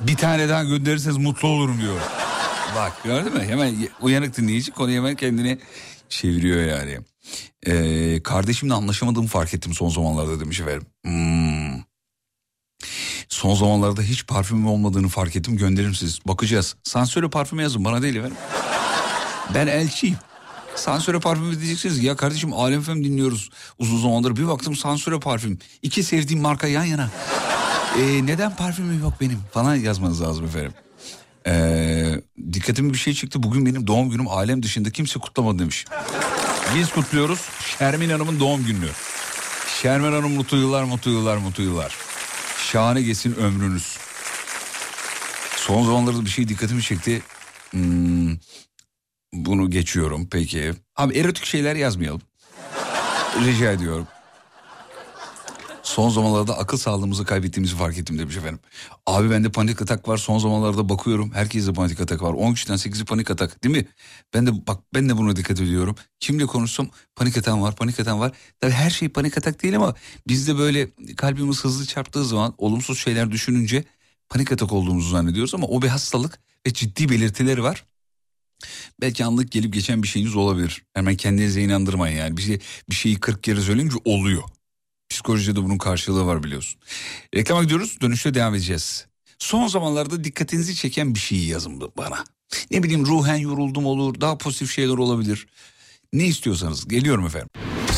Bir 0.00 0.16
tane 0.16 0.48
daha 0.48 0.64
gönderirseniz 0.64 1.16
mutlu 1.16 1.48
olurum 1.48 1.80
diyor. 1.80 2.00
Bak 2.76 2.92
gördün 3.04 3.34
mü? 3.34 3.44
Hemen 3.44 3.88
uyanık 4.00 4.36
dinleyici 4.36 4.70
konuyu 4.70 4.96
hemen 4.96 5.14
kendine 5.14 5.58
çeviriyor 6.08 6.64
yani. 6.64 6.98
Ee, 7.66 8.22
kardeşimle 8.22 8.74
anlaşamadığımı 8.74 9.28
fark 9.28 9.54
ettim 9.54 9.74
son 9.74 9.88
zamanlarda 9.88 10.40
demiş 10.40 10.60
efendim. 10.60 10.86
Hmm. 11.04 11.82
Son 13.28 13.54
zamanlarda 13.54 14.02
hiç 14.02 14.26
parfümüm 14.26 14.66
olmadığını 14.66 15.08
fark 15.08 15.36
ettim 15.36 15.56
gönderirim 15.56 15.94
siz. 15.94 16.18
Bakacağız. 16.26 16.76
Sansöre 16.82 17.28
parfüm 17.28 17.60
yazın 17.60 17.84
bana 17.84 18.02
değil 18.02 18.16
efendim. 18.16 18.36
Ben 19.54 19.66
elçiyim. 19.66 20.16
Sansöre 20.76 21.20
parfümü 21.20 21.60
diyeceksiniz. 21.60 22.04
Ya 22.04 22.16
kardeşim 22.16 22.52
Alem 22.52 22.82
FM 22.82 23.04
dinliyoruz 23.04 23.50
uzun 23.78 24.02
zamandır. 24.02 24.36
Bir 24.36 24.48
baktım 24.48 24.76
sansöre 24.76 25.20
parfüm. 25.20 25.58
İki 25.82 26.02
sevdiğim 26.02 26.42
marka 26.42 26.66
yan 26.66 26.84
yana. 26.84 27.10
Ee, 27.98 28.26
neden 28.26 28.56
parfümüm 28.56 29.00
yok 29.00 29.12
benim 29.20 29.38
falan 29.52 29.74
yazmanız 29.74 30.22
lazım 30.22 30.44
efendim. 30.44 30.72
Ee, 31.46 32.20
dikkatime 32.52 32.92
bir 32.92 32.98
şey 32.98 33.14
çıktı. 33.14 33.42
Bugün 33.42 33.66
benim 33.66 33.86
doğum 33.86 34.10
günüm 34.10 34.28
alem 34.28 34.62
dışında 34.62 34.90
kimse 34.90 35.20
kutlamadı 35.20 35.58
demiş. 35.58 35.84
Biz 36.76 36.90
kutluyoruz 36.92 37.40
Şermin 37.78 38.10
Hanım'ın 38.10 38.40
doğum 38.40 38.66
gününü. 38.66 38.88
Şermin 39.82 40.12
Hanım 40.12 40.32
mutlu 40.32 40.56
yıllar, 40.56 40.84
mutlu 40.84 41.10
yıllar, 41.10 41.36
mutlu 41.36 41.62
yıllar. 41.62 41.96
Şahane 42.72 43.02
geçsin 43.02 43.34
ömrünüz. 43.34 43.96
Son 45.56 45.84
zamanlarda 45.84 46.24
bir 46.24 46.30
şey 46.30 46.48
dikkatimi 46.48 46.82
çekti. 46.82 47.22
Hmm, 47.70 48.36
bunu 49.32 49.70
geçiyorum 49.70 50.28
peki. 50.30 50.72
Abi 50.96 51.18
erotik 51.18 51.44
şeyler 51.44 51.76
yazmayalım. 51.76 52.22
Rica 53.46 53.72
ediyorum. 53.72 54.06
Son 55.84 56.10
zamanlarda 56.10 56.58
akıl 56.58 56.76
sağlığımızı 56.76 57.24
kaybettiğimizi 57.24 57.76
fark 57.76 57.98
ettim 57.98 58.18
demiş 58.18 58.36
efendim. 58.36 58.60
Abi 59.06 59.30
bende 59.30 59.52
panik 59.52 59.82
atak 59.82 60.08
var 60.08 60.16
son 60.16 60.38
zamanlarda 60.38 60.88
bakıyorum. 60.88 61.32
Herkeste 61.34 61.72
panik 61.72 62.00
atak 62.00 62.22
var. 62.22 62.32
10 62.32 62.54
kişiden 62.54 62.74
8'i 62.76 63.04
panik 63.04 63.30
atak 63.30 63.64
değil 63.64 63.76
mi? 63.76 63.86
Ben 64.34 64.46
de 64.46 64.66
bak 64.66 64.80
ben 64.94 65.08
de 65.08 65.16
buna 65.16 65.36
dikkat 65.36 65.60
ediyorum. 65.60 65.96
Kimle 66.20 66.46
konuşsam 66.46 66.88
panik 67.16 67.38
atağım 67.38 67.62
var 67.62 67.76
panik 67.76 68.00
atağım 68.00 68.20
var. 68.20 68.32
Tabii 68.60 68.72
her 68.72 68.90
şey 68.90 69.08
panik 69.08 69.38
atak 69.38 69.62
değil 69.62 69.76
ama 69.76 69.94
bizde 70.28 70.58
böyle 70.58 70.88
kalbimiz 71.16 71.64
hızlı 71.64 71.86
çarptığı 71.86 72.24
zaman 72.24 72.54
olumsuz 72.58 72.98
şeyler 72.98 73.30
düşününce 73.30 73.84
panik 74.28 74.52
atak 74.52 74.72
olduğumuzu 74.72 75.08
zannediyoruz 75.08 75.54
ama 75.54 75.66
o 75.66 75.82
bir 75.82 75.88
hastalık 75.88 76.38
ve 76.66 76.72
ciddi 76.72 77.08
belirtileri 77.08 77.62
var. 77.62 77.84
Belki 79.00 79.24
anlık 79.24 79.52
gelip 79.52 79.72
geçen 79.72 80.02
bir 80.02 80.08
şeyiniz 80.08 80.36
olabilir. 80.36 80.82
Hemen 80.94 81.16
kendinize 81.16 81.62
inandırmayın 81.62 82.16
yani. 82.16 82.36
Bir, 82.36 82.42
şey, 82.42 82.58
bir 82.90 82.94
şeyi 82.94 83.20
40 83.20 83.42
kere 83.42 83.60
söyleyince 83.60 83.96
oluyor. 84.04 84.42
Psikolojide 85.14 85.62
bunun 85.62 85.78
karşılığı 85.78 86.26
var 86.26 86.42
biliyorsun. 86.42 86.80
Reklama 87.34 87.62
gidiyoruz 87.62 88.00
dönüşte 88.00 88.34
devam 88.34 88.54
edeceğiz. 88.54 89.06
Son 89.38 89.66
zamanlarda 89.66 90.24
dikkatinizi 90.24 90.74
çeken 90.74 91.14
bir 91.14 91.20
şeyi 91.20 91.46
yazın 91.46 91.80
bana. 91.96 92.24
Ne 92.70 92.82
bileyim 92.82 93.06
ruhen 93.06 93.36
yoruldum 93.36 93.86
olur 93.86 94.20
daha 94.20 94.38
pozitif 94.38 94.70
şeyler 94.70 94.94
olabilir. 94.94 95.46
Ne 96.12 96.24
istiyorsanız 96.24 96.88
geliyorum 96.88 97.26
efendim. 97.26 97.48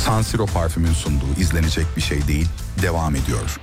Sansiro 0.05 0.47
parfümün 0.47 0.93
sunduğu 0.93 1.41
izlenecek 1.41 1.87
bir 1.97 2.03
şey 2.03 2.29
değil 2.29 2.47
devam 2.83 3.17
ediyor. 3.17 3.59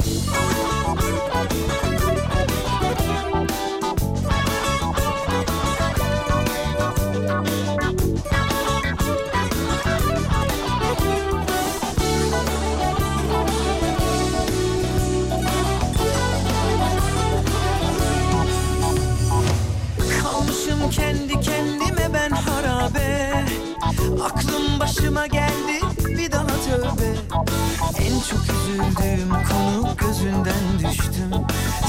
En 27.99 28.19
çok 28.29 28.39
üzüldüğüm 28.39 29.29
konu 29.29 29.95
gözünden 29.97 30.79
düştüm. 30.79 31.31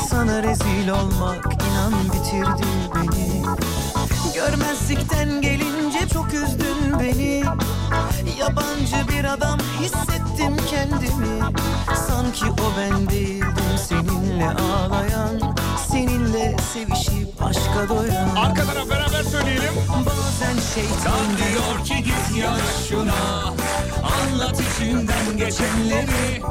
Sana 0.09 0.43
rezil 0.43 0.89
olmak 0.89 1.45
inan 1.45 1.93
bitirdi 2.05 2.67
beni. 2.95 3.43
Görmezlikten 4.35 5.41
gelince 5.41 6.09
çok 6.13 6.35
üzdün 6.35 7.01
beni. 7.01 7.45
Yabancı 8.39 9.09
bir 9.09 9.25
adam 9.25 9.59
hissettim 9.81 10.57
kendimi. 10.71 11.55
Sanki 12.09 12.45
o 12.45 12.79
ben 12.79 13.09
değildim 13.11 13.79
seninle 13.89 14.51
ağlayan 14.51 15.54
Seninle 15.95 16.57
sevişip 16.73 17.43
aşka 17.43 17.89
doyan 17.89 18.37
Arka 18.37 18.65
taraf 18.65 18.91
beraber 18.91 19.23
söyleyelim. 19.23 19.75
Bazen 20.07 20.57
şeytan 20.75 21.27
diyor 21.39 21.85
ki 21.85 22.05
git 22.05 22.39
yana 22.39 22.59
şuna. 22.89 23.55
Anlat 24.03 24.61
içinden 24.61 25.37
geçenleri. 25.37 26.43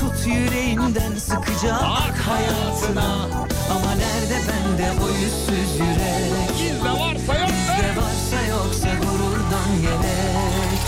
Tut 0.00 0.26
yüreğinden 0.26 1.12
sıkıca 1.18 1.74
ak 1.74 2.18
hayatına. 2.18 3.28
Ama 3.70 3.94
nerede 3.94 4.38
bende 4.48 4.90
o 5.04 5.08
yüzsüz 5.08 5.78
yürek? 5.80 6.50
Bizde 6.60 6.90
varsa 6.90 7.40
yok. 7.40 7.48
Bizde 7.48 8.00
varsa 8.00 8.46
yoksa 8.50 8.88
gururdan 8.94 9.72
yelek. 9.82 10.82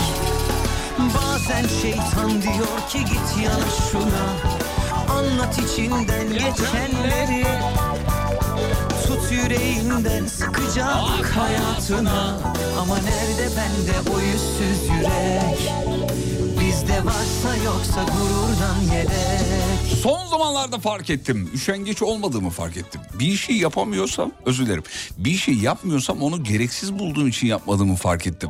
Bazen 1.15 1.67
şeytan 1.81 2.41
diyor 2.41 2.89
ki 2.89 2.99
git 2.99 3.43
yana 3.43 3.65
şuna 3.91 4.64
Anlat 5.25 5.59
içinden 5.59 6.29
geçenleri 6.29 7.45
Tut 9.07 9.31
yüreğinden 9.31 10.25
sıkıca 10.25 10.85
ak 10.85 11.25
hayatına 11.25 12.39
Ama 12.79 12.97
nerede 12.97 13.49
bende 13.57 14.09
o 14.15 14.19
yüzsüz 14.19 14.89
yürek 14.89 15.71
Bizde 16.59 17.05
varsa 17.05 17.55
yoksa 17.65 18.03
gururdan 18.03 18.95
yelek 18.95 19.99
Son 20.01 20.27
zamanlarda 20.27 20.79
fark 20.79 21.09
ettim. 21.09 21.49
Üşengeç 21.53 22.01
olmadığımı 22.01 22.49
fark 22.49 22.77
ettim. 22.77 23.01
Bir 23.19 23.35
şey 23.35 23.57
yapamıyorsam 23.57 24.31
özür 24.45 24.65
dilerim. 24.65 24.83
Bir 25.17 25.35
şey 25.37 25.53
yapmıyorsam 25.53 26.21
onu 26.21 26.43
gereksiz 26.43 26.99
bulduğum 26.99 27.27
için 27.27 27.47
yapmadığımı 27.47 27.95
fark 27.95 28.27
ettim. 28.27 28.49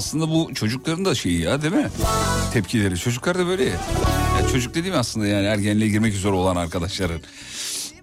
Aslında 0.00 0.30
bu 0.30 0.54
çocukların 0.54 1.04
da 1.04 1.14
şeyi 1.14 1.40
ya 1.40 1.62
değil 1.62 1.74
mi? 1.74 1.88
Tepkileri. 2.52 2.98
Çocuklar 2.98 3.38
da 3.38 3.46
böyle 3.46 3.64
ya. 3.64 3.70
Ya 4.40 4.48
çocuk 4.52 4.74
dediğim 4.74 4.96
aslında 4.96 5.26
yani 5.26 5.46
ergenliğe 5.46 5.90
girmek 5.90 6.14
üzere 6.14 6.32
olan 6.32 6.56
arkadaşların. 6.56 7.20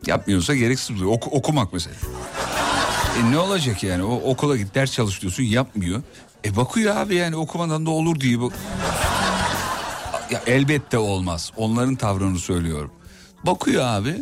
Yapmıyorsa 0.05 0.55
gereksiz. 0.55 1.01
Oku- 1.01 1.29
okumak 1.31 1.73
mesela. 1.73 1.95
E 3.19 3.31
ne 3.31 3.38
olacak 3.39 3.83
yani? 3.83 4.03
O 4.03 4.15
okula 4.15 4.57
git 4.57 4.75
ders 4.75 4.91
çalış 4.91 5.21
diyorsun 5.21 5.43
yapmıyor. 5.43 6.01
E 6.45 6.55
bakıyor 6.55 6.95
abi 6.95 7.15
yani 7.15 7.36
okumadan 7.36 7.86
da 7.86 7.89
olur 7.89 8.19
diye. 8.19 8.39
Bu... 8.39 8.51
Ya 10.31 10.41
elbette 10.47 10.97
olmaz. 10.97 11.51
Onların 11.57 11.95
tavrını 11.95 12.39
söylüyorum. 12.39 12.91
Bakıyor 13.43 13.83
abi. 13.86 14.15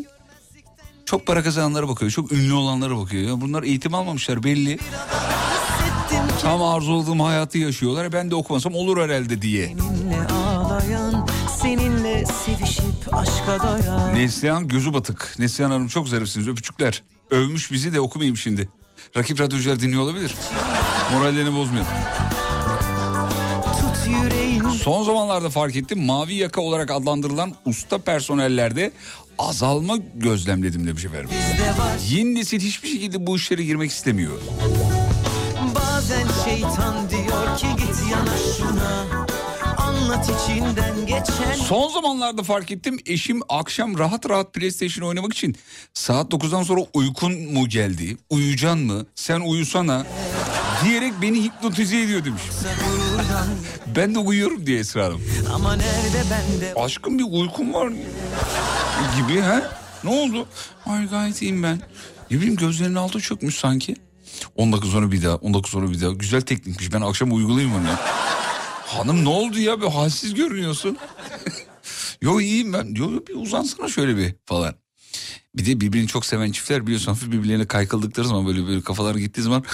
Çok 1.06 1.26
para 1.26 1.44
kazananlara 1.44 1.88
bakıyor. 1.88 2.12
Çok 2.12 2.32
ünlü 2.32 2.54
olanlara 2.54 2.98
bakıyor. 2.98 3.42
Bunlar 3.42 3.64
eğitim 3.64 3.94
almamışlar 3.94 4.44
belli. 4.44 4.80
Tam 6.46 6.64
arzuladığım 6.64 7.20
hayatı 7.20 7.58
yaşıyorlar. 7.58 8.14
Ben 8.14 8.32
de 8.32 8.36
okumasam 8.36 8.76
olur 8.76 8.98
herhalde 9.04 9.42
diye. 9.42 9.68
Seninle 9.68 10.28
ağlayan, 10.28 11.28
seninle 11.62 12.26
sevişip 12.26 13.14
aşka 13.14 13.60
doyan. 13.60 14.16
Neslihan 14.16 14.68
gözü 14.68 14.94
batık. 14.94 15.36
Neslihan 15.40 15.72
Hanım 15.72 15.88
çok 15.88 16.08
zarifsiniz 16.10 16.48
öpücükler. 16.48 17.04
Övmüş 17.32 17.72
bizi 17.72 17.94
de 17.94 18.00
okumayayım 18.00 18.38
şimdi. 18.38 18.70
Rakip 19.18 19.40
radyocular 19.40 19.80
dinliyor 19.80 20.02
olabilir. 20.02 20.36
Morallerini 21.14 21.56
bozmayalım. 21.56 21.92
Son 24.82 25.04
zamanlarda 25.04 25.50
fark 25.50 25.76
ettim 25.76 26.06
mavi 26.06 26.34
yaka 26.34 26.62
olarak 26.62 26.92
adlandırılan 26.92 27.54
usta 27.66 27.98
personellerde 27.98 28.92
azalma 29.38 29.98
gözlemledim 30.16 30.88
demiş 30.88 31.06
efendim. 31.06 31.30
Yeni 32.10 32.36
nesil 32.36 32.60
hiçbir 32.60 32.90
şekilde 32.90 33.28
bu 33.28 33.36
işlere 33.36 33.64
girmek 33.64 33.92
istemiyor. 33.92 34.34
Bazen 36.06 36.28
şeytan 36.46 37.10
diyor 37.10 37.58
ki 37.58 37.68
git 37.78 38.12
yana 38.12 38.38
şuna. 38.58 39.06
Anlat 39.78 40.30
içinden 40.30 41.06
geçen 41.08 41.54
Son 41.54 41.90
zamanlarda 41.90 42.44
fark 42.44 42.72
ettim 42.72 43.00
eşim 43.06 43.40
akşam 43.50 43.98
rahat 44.00 44.30
rahat 44.30 44.54
PlayStation 44.54 45.08
oynamak 45.08 45.34
için 45.34 45.56
saat 45.94 46.34
9'dan 46.34 46.64
sonra 46.64 46.82
uykun 46.94 47.54
mu 47.54 47.70
geldi? 47.70 48.18
Uyuyacaksın 48.30 48.80
mı? 48.80 49.06
Sen 49.16 49.40
uyusana 49.42 50.06
diyerek 50.84 51.14
beni 51.22 51.44
hipnotize 51.44 52.02
ediyor 52.02 52.26
demiş. 52.26 52.44
Ben 53.96 54.16
de 54.16 54.20
uyuyorum 54.20 54.66
diye 54.68 54.80
Esra 54.80 55.06
Hanım. 55.06 55.22
Ama 55.54 55.76
nerede 55.76 56.24
bende 56.32 56.74
Aşkım 56.76 57.20
bir 57.20 57.26
uykum 57.32 57.74
var 57.74 57.90
gibi 59.18 59.40
ha? 59.42 59.72
Ne 60.04 60.10
oldu? 60.10 60.48
Ay 60.86 61.10
gayet 61.10 61.42
iyiyim 61.42 61.64
ben. 61.64 61.80
Ne 62.32 62.38
bileyim 62.38 62.56
gözlerinin 62.56 62.96
altı 62.96 63.20
çökmüş 63.20 63.56
sanki. 63.56 63.96
10 64.56 64.74
dakika 64.74 64.88
sonra 64.88 65.12
bir 65.12 65.24
daha, 65.24 65.36
10 65.36 65.54
dakika 65.54 65.70
sonra 65.70 65.92
bir 65.92 66.02
daha. 66.02 66.12
Güzel 66.12 66.42
teknikmiş. 66.42 66.94
Ben 66.94 67.02
akşam 67.02 67.34
uygulayayım 67.34 67.76
onu. 67.76 67.88
Hanım 68.86 69.26
ne 69.26 69.30
oldu 69.30 69.60
ya? 69.60 69.82
Bir 69.82 69.88
halsiz 69.88 70.34
görünüyorsun. 70.34 70.98
Yo 72.22 72.40
iyiyim 72.40 72.74
ben. 72.74 72.96
Yo, 72.96 73.12
bir 73.28 73.36
uzansana 73.36 73.90
şöyle 73.90 74.18
bir 74.18 74.36
falan. 74.46 74.76
Bir 75.56 75.66
de 75.66 75.82
birbirini 75.82 76.08
çok 76.08 76.26
seven 76.26 76.52
çiftler 76.52 76.88
biliyorsun 76.88 77.12
hafif 77.12 77.32
birbirlerine 77.32 77.68
kaykıldıkları 77.68 78.28
zaman 78.28 78.48
böyle 78.48 78.68
böyle 78.68 78.82
kafaları 78.82 79.20
gittiği 79.20 79.42
zaman 79.42 79.64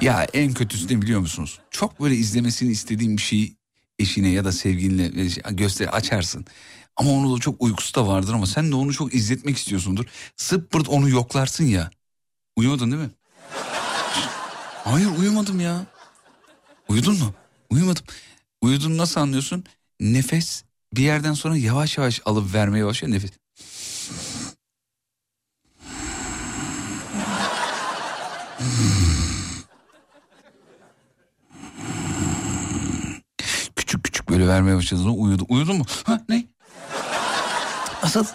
ya 0.00 0.26
en 0.32 0.52
kötüsü 0.52 0.94
ne 0.94 1.02
biliyor 1.02 1.20
musunuz? 1.20 1.60
Çok 1.70 2.00
böyle 2.00 2.14
izlemesini 2.14 2.70
istediğin 2.70 3.16
bir 3.16 3.22
şeyi 3.22 3.56
eşine 3.98 4.28
ya 4.28 4.44
da 4.44 4.52
sevgilinle 4.52 5.28
göster 5.50 5.86
açarsın. 5.86 6.46
Ama 6.96 7.10
onu 7.10 7.36
da 7.36 7.40
çok 7.40 7.62
uykusu 7.62 7.94
da 7.94 8.06
vardır 8.08 8.32
ama 8.34 8.46
sen 8.46 8.70
de 8.70 8.74
onu 8.74 8.92
çok 8.92 9.14
izletmek 9.14 9.56
istiyorsundur. 9.56 10.04
Sıppırt 10.36 10.88
onu 10.88 11.08
yoklarsın 11.08 11.64
ya. 11.64 11.90
Uyumadın 12.56 12.90
değil 12.92 13.02
mi? 13.02 13.10
Hayır 14.84 15.08
uyumadım 15.18 15.60
ya. 15.60 15.86
Uyudun 16.88 17.18
mu? 17.18 17.34
Uyumadım. 17.70 18.04
Uyudun 18.60 18.98
nasıl 18.98 19.20
anlıyorsun? 19.20 19.64
Nefes 20.00 20.64
bir 20.94 21.02
yerden 21.02 21.32
sonra 21.32 21.56
yavaş 21.56 21.98
yavaş 21.98 22.20
alıp 22.24 22.54
vermeye 22.54 22.86
başlıyor 22.86 23.14
nefes. 23.14 23.30
Küçük 33.76 34.04
küçük 34.04 34.28
böyle 34.28 34.48
vermeye 34.48 34.76
başladığında 34.76 35.10
uyudu. 35.10 35.46
Uyudun 35.48 35.76
mu? 35.76 35.84
Ha 36.04 36.24
ne? 36.28 36.44
Nasıl? 38.04 38.26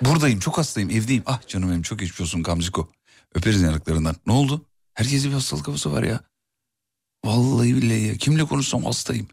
Buradayım 0.00 0.38
çok 0.38 0.58
hastayım 0.58 0.90
evdeyim. 0.90 1.22
Ah 1.26 1.46
canım 1.48 1.70
benim 1.70 1.82
çok 1.82 1.98
geçmiş 1.98 2.20
olsun 2.20 2.42
Gamziko. 2.42 2.92
Öperiz 3.34 3.62
yanaklarından. 3.62 4.16
Ne 4.26 4.32
oldu? 4.32 4.64
Herkesin 4.94 5.30
bir 5.30 5.34
hastalık 5.34 5.68
havası 5.68 5.92
var 5.92 6.02
ya. 6.02 6.20
Vallahi 7.24 7.76
billahi 7.76 8.00
ya. 8.02 8.16
Kimle 8.16 8.44
konuşsam 8.44 8.84
hastayım. 8.84 9.28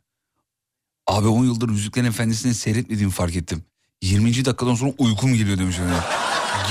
Abi 1.07 1.27
10 1.27 1.45
yıldır 1.45 1.69
Yüzüklerin 1.69 2.07
Efendisi'ni 2.07 2.53
seyretmediğimi 2.53 3.11
fark 3.11 3.35
ettim. 3.35 3.63
20. 4.01 4.45
dakikadan 4.45 4.75
sonra 4.75 4.93
uykum 4.97 5.33
geliyor 5.33 5.57
demiş 5.57 5.75
efendim. 5.75 6.03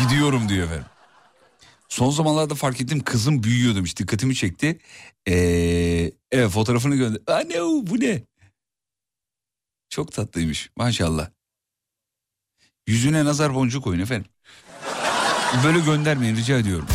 Gidiyorum 0.03 0.49
diyor 0.49 0.67
efendim. 0.67 0.87
Son 1.89 2.11
zamanlarda 2.11 2.55
fark 2.55 2.81
ettim 2.81 3.01
kızım 3.01 3.43
büyüyor 3.43 3.75
demiş. 3.75 3.99
Dikkatimi 3.99 4.35
çekti. 4.35 4.79
Ee, 5.29 6.13
evet 6.33 6.51
fotoğrafını 6.51 6.97
gönder. 6.97 7.21
Anne 7.27 7.61
bu 7.61 8.01
ne? 8.01 8.23
Çok 9.89 10.13
tatlıymış 10.13 10.71
maşallah. 10.77 11.31
Yüzüne 12.91 13.25
nazar 13.25 13.55
boncuğu 13.55 13.83
koyun 13.83 14.01
efendim. 14.01 14.31
Böyle 15.65 15.79
göndermeyin 15.79 16.37
rica 16.37 16.59
ediyorum. 16.59 16.87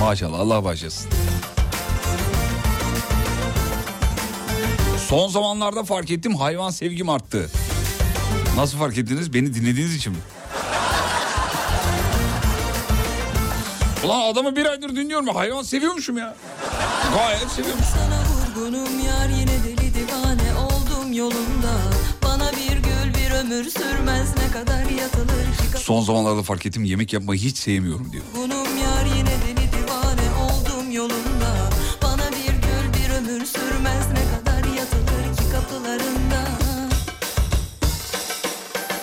Maşallah 0.00 0.38
Allah 0.38 0.64
bağışlasın. 0.64 1.10
Son 5.08 5.28
zamanlarda 5.28 5.84
fark 5.84 6.10
ettim 6.10 6.36
hayvan 6.36 6.70
sevgim 6.70 7.08
arttı. 7.08 7.50
Nasıl 8.56 8.78
fark 8.78 8.98
ettiniz? 8.98 9.34
Beni 9.34 9.54
dinlediğiniz 9.54 9.94
için 9.94 10.12
mi? 10.12 10.18
Ulan 14.04 14.20
adamı 14.20 14.56
bir 14.56 14.66
aydır 14.66 14.96
dinliyorum. 14.96 15.28
Hayvan 15.28 15.62
seviyormuşum 15.62 16.18
ya. 16.18 16.36
Gayet 17.14 17.50
seviyormuşum. 17.50 17.92
Sana 17.94 18.20
vurgunum 18.20 19.00
yar 19.00 19.28
yine 19.28 19.64
deli 19.64 19.94
divane 19.94 20.54
oldum 20.58 21.12
yolunda 21.12 21.93
ömür 23.44 23.64
sürmez 23.70 24.28
ne 24.36 24.52
kadar 24.52 24.90
yatılır 24.90 25.72
ki 25.72 25.78
Son 25.78 26.02
zamanlarda 26.02 26.42
fark 26.42 26.66
ettim 26.66 26.84
yemek 26.84 27.12
yapmayı 27.12 27.40
hiç 27.40 27.58
sevmiyorum 27.58 28.12
diyor. 28.12 28.24
Vurgunum 28.34 28.78
yar 28.78 29.16
yine 29.16 29.30
deli 29.30 29.72
divane 29.72 30.28
oldum 30.44 30.90
yolunda 30.90 31.70
Bana 32.02 32.30
bir 32.30 32.52
gül 32.52 33.00
bir 33.02 33.14
ömür 33.14 33.46
sürmez 33.46 34.06
ne 34.08 34.38
kadar 34.38 34.74
yatılır 34.74 35.36
ki 35.36 35.52
kapılarında 35.52 36.44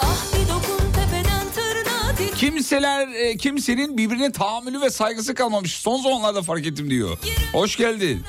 Ah 0.02 0.26
bir 0.34 0.50
dokun 0.50 0.92
tepeden 0.94 1.46
tırnağa 1.56 2.18
dik 2.18 2.36
Kimseler, 2.36 3.08
e, 3.08 3.38
kimsenin 3.38 3.98
birbirine 3.98 4.32
tahammülü 4.32 4.82
ve 4.82 4.90
saygısı 4.90 5.34
kalmamış. 5.36 5.72
Son 5.76 6.02
zamanlarda 6.02 6.42
fark 6.42 6.66
ettim 6.66 6.90
diyor. 6.90 7.18
Hoş 7.54 7.76
geldin. 7.76 8.24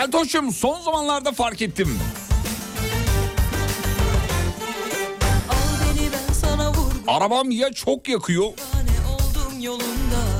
Keltoş'um 0.00 0.52
son 0.52 0.80
zamanlarda 0.80 1.32
fark 1.32 1.62
ettim. 1.62 1.98
Arabam 7.06 7.50
ya 7.50 7.72
çok 7.72 8.08
yakıyor 8.08 8.46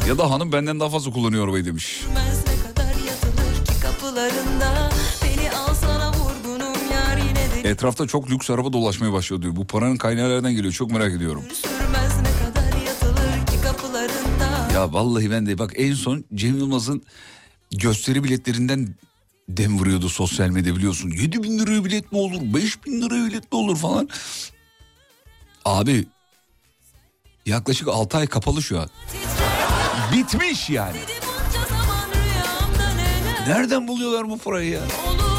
ya 0.09 0.19
da 0.19 0.31
hanım 0.31 0.53
benden 0.53 0.81
daha 0.81 0.91
fazla 0.91 1.13
kullanıyor 1.13 1.45
arabayı 1.45 1.65
demiş. 1.65 2.01
Etrafta 7.65 8.07
çok 8.07 8.31
lüks 8.31 8.51
araba 8.51 8.73
dolaşmaya 8.73 9.13
başlıyor 9.13 9.43
diyor. 9.43 9.57
Bu 9.57 9.67
paranın 9.67 9.97
kaynağı 9.97 10.29
nereden 10.29 10.53
geliyor 10.53 10.73
çok 10.73 10.91
merak 10.91 11.13
ediyorum. 11.13 11.45
Ya 14.75 14.93
vallahi 14.93 15.31
ben 15.31 15.47
de 15.47 15.59
bak 15.59 15.73
en 15.77 15.95
son 15.95 16.25
Cem 16.35 16.59
Yılmaz'ın 16.59 17.03
gösteri 17.71 18.25
biletlerinden 18.25 18.95
dem 19.57 19.79
vuruyordu 19.79 20.09
sosyal 20.09 20.49
medya 20.49 20.77
biliyorsun. 20.77 21.11
7 21.11 21.43
bin 21.43 21.59
liraya 21.59 21.85
bilet 21.85 22.13
mi 22.13 22.19
olur 22.19 22.41
5 22.43 22.87
bin 22.87 23.03
liraya 23.03 23.27
bilet 23.27 23.53
mi 23.53 23.59
olur 23.59 23.77
falan. 23.77 24.09
Abi 25.65 26.07
yaklaşık 27.47 27.89
6 27.89 28.19
ay 28.19 28.27
kapalı 28.27 28.63
şu 28.63 28.81
an. 28.81 28.91
Bitmiş 30.13 30.71
yani. 30.71 30.97
Nereden 33.47 33.89
buluyorlar 33.89 34.31
bu 34.31 34.39
parayı 34.39 34.71
ya? 34.71 34.81
olur 34.81 35.30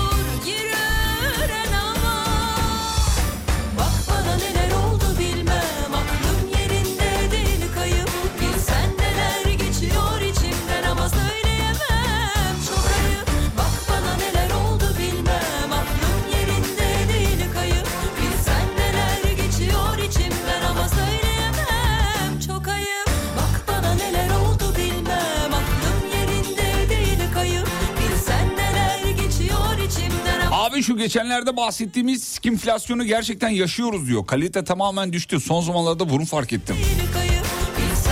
şu 30.91 30.97
geçenlerde 30.97 31.57
bahsettiğimiz 31.57 32.23
skimflasyonu 32.23 33.03
gerçekten 33.05 33.49
yaşıyoruz 33.49 34.07
diyor. 34.07 34.25
Kalite 34.25 34.63
tamamen 34.63 35.13
düştü. 35.13 35.39
Son 35.39 35.61
zamanlarda 35.61 36.09
bunu 36.09 36.25
fark 36.25 36.53
ettim. 36.53 36.75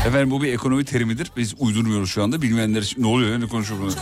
Efendim 0.08 0.32
bu 0.32 0.42
bir 0.42 0.54
ekonomi 0.54 0.86
terimidir. 0.86 1.32
Biz 1.38 1.56
uydurmuyoruz 1.58 2.10
şu 2.10 2.24
anda. 2.24 2.42
Bilmeyenler 2.42 2.82
için 2.82 3.02
ne 3.04 3.08
oluyor 3.08 3.40
ne 3.40 3.48
konuşuyor? 3.48 3.94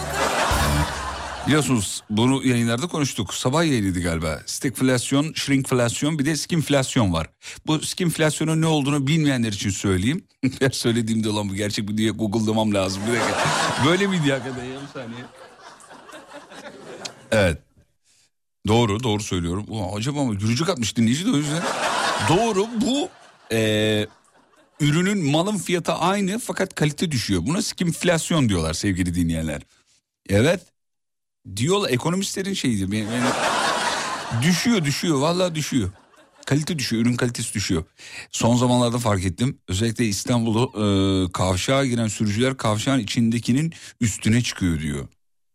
Biliyorsunuz 1.47 2.03
bunu 2.09 2.47
yayınlarda 2.47 2.87
konuştuk. 2.87 3.33
Sabah 3.33 3.63
yayınıydı 3.63 4.01
galiba. 4.01 4.41
Stikflasyon, 4.45 5.33
shrinkflasyon 5.33 6.19
bir 6.19 6.25
de 6.25 6.35
skimflasyon 6.35 7.13
var. 7.13 7.27
Bu 7.67 7.79
skimflasyonun 7.79 8.61
ne 8.61 8.65
olduğunu 8.65 9.07
bilmeyenler 9.07 9.51
için 9.51 9.69
söyleyeyim. 9.69 10.23
Her 10.59 10.69
söylediğimde 10.69 11.29
olan 11.29 11.49
bu 11.49 11.55
gerçek 11.55 11.89
mi 11.89 11.97
diye 11.97 12.11
google'lamam 12.11 12.73
lazım. 12.73 13.03
Bir 13.07 13.19
dakika. 13.19 13.37
Böyle 13.85 14.07
miydi 14.07 14.31
hakikaten 14.31 14.63
ya 14.63 14.79
saniye. 14.93 15.21
Evet. 17.31 17.66
Doğru 18.67 19.03
doğru 19.03 19.23
söylüyorum. 19.23 19.65
Ulan 19.67 19.97
acaba 19.97 20.23
mı 20.23 20.35
gülücük 20.35 20.69
atmış 20.69 20.97
dinleyici 20.97 21.25
de 21.25 21.31
o 21.31 21.37
yüzden. 21.37 21.63
doğru 22.29 22.67
bu 22.81 23.09
eee, 23.51 24.07
ürünün 24.79 25.31
malın 25.31 25.57
fiyatı 25.57 25.93
aynı 25.93 26.39
fakat 26.39 26.75
kalite 26.75 27.11
düşüyor. 27.11 27.41
Buna 27.45 27.61
skimflasyon 27.61 28.49
diyorlar 28.49 28.73
sevgili 28.73 29.15
dinleyenler. 29.15 29.61
Evet. 30.29 30.61
Diyorlar 31.55 31.89
ekonomistlerin. 31.89 32.91
Ben- 32.91 32.91
ben- 32.91 34.43
düşüyor 34.43 34.85
düşüyor 34.85 35.17
vallahi 35.17 35.55
düşüyor. 35.55 35.89
Kalite 36.45 36.79
düşüyor 36.79 37.01
ürün 37.01 37.15
kalitesi 37.15 37.53
düşüyor. 37.53 37.83
Son 38.31 38.55
zamanlarda 38.57 38.97
fark 38.97 39.25
ettim. 39.25 39.57
Özellikle 39.67 40.05
İstanbul'u 40.05 40.71
e, 40.75 41.31
kavşağa 41.31 41.85
giren 41.85 42.07
sürücüler 42.07 42.57
kavşağın 42.57 42.99
içindekinin 42.99 43.73
üstüne 44.01 44.41
çıkıyor 44.41 44.79
diyor. 44.79 45.07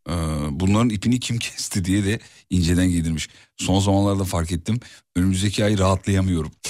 E, 0.08 0.12
bunların 0.50 0.90
ipini 0.90 1.20
kim 1.20 1.38
kesti 1.38 1.84
diye 1.84 2.04
de 2.04 2.20
inceden 2.50 2.88
giydirmiş. 2.88 3.28
Son 3.56 3.80
zamanlarda 3.80 4.24
fark 4.24 4.52
ettim. 4.52 4.80
Önümüzdeki 5.16 5.64
ay 5.64 5.78
rahatlayamıyorum. 5.78 6.52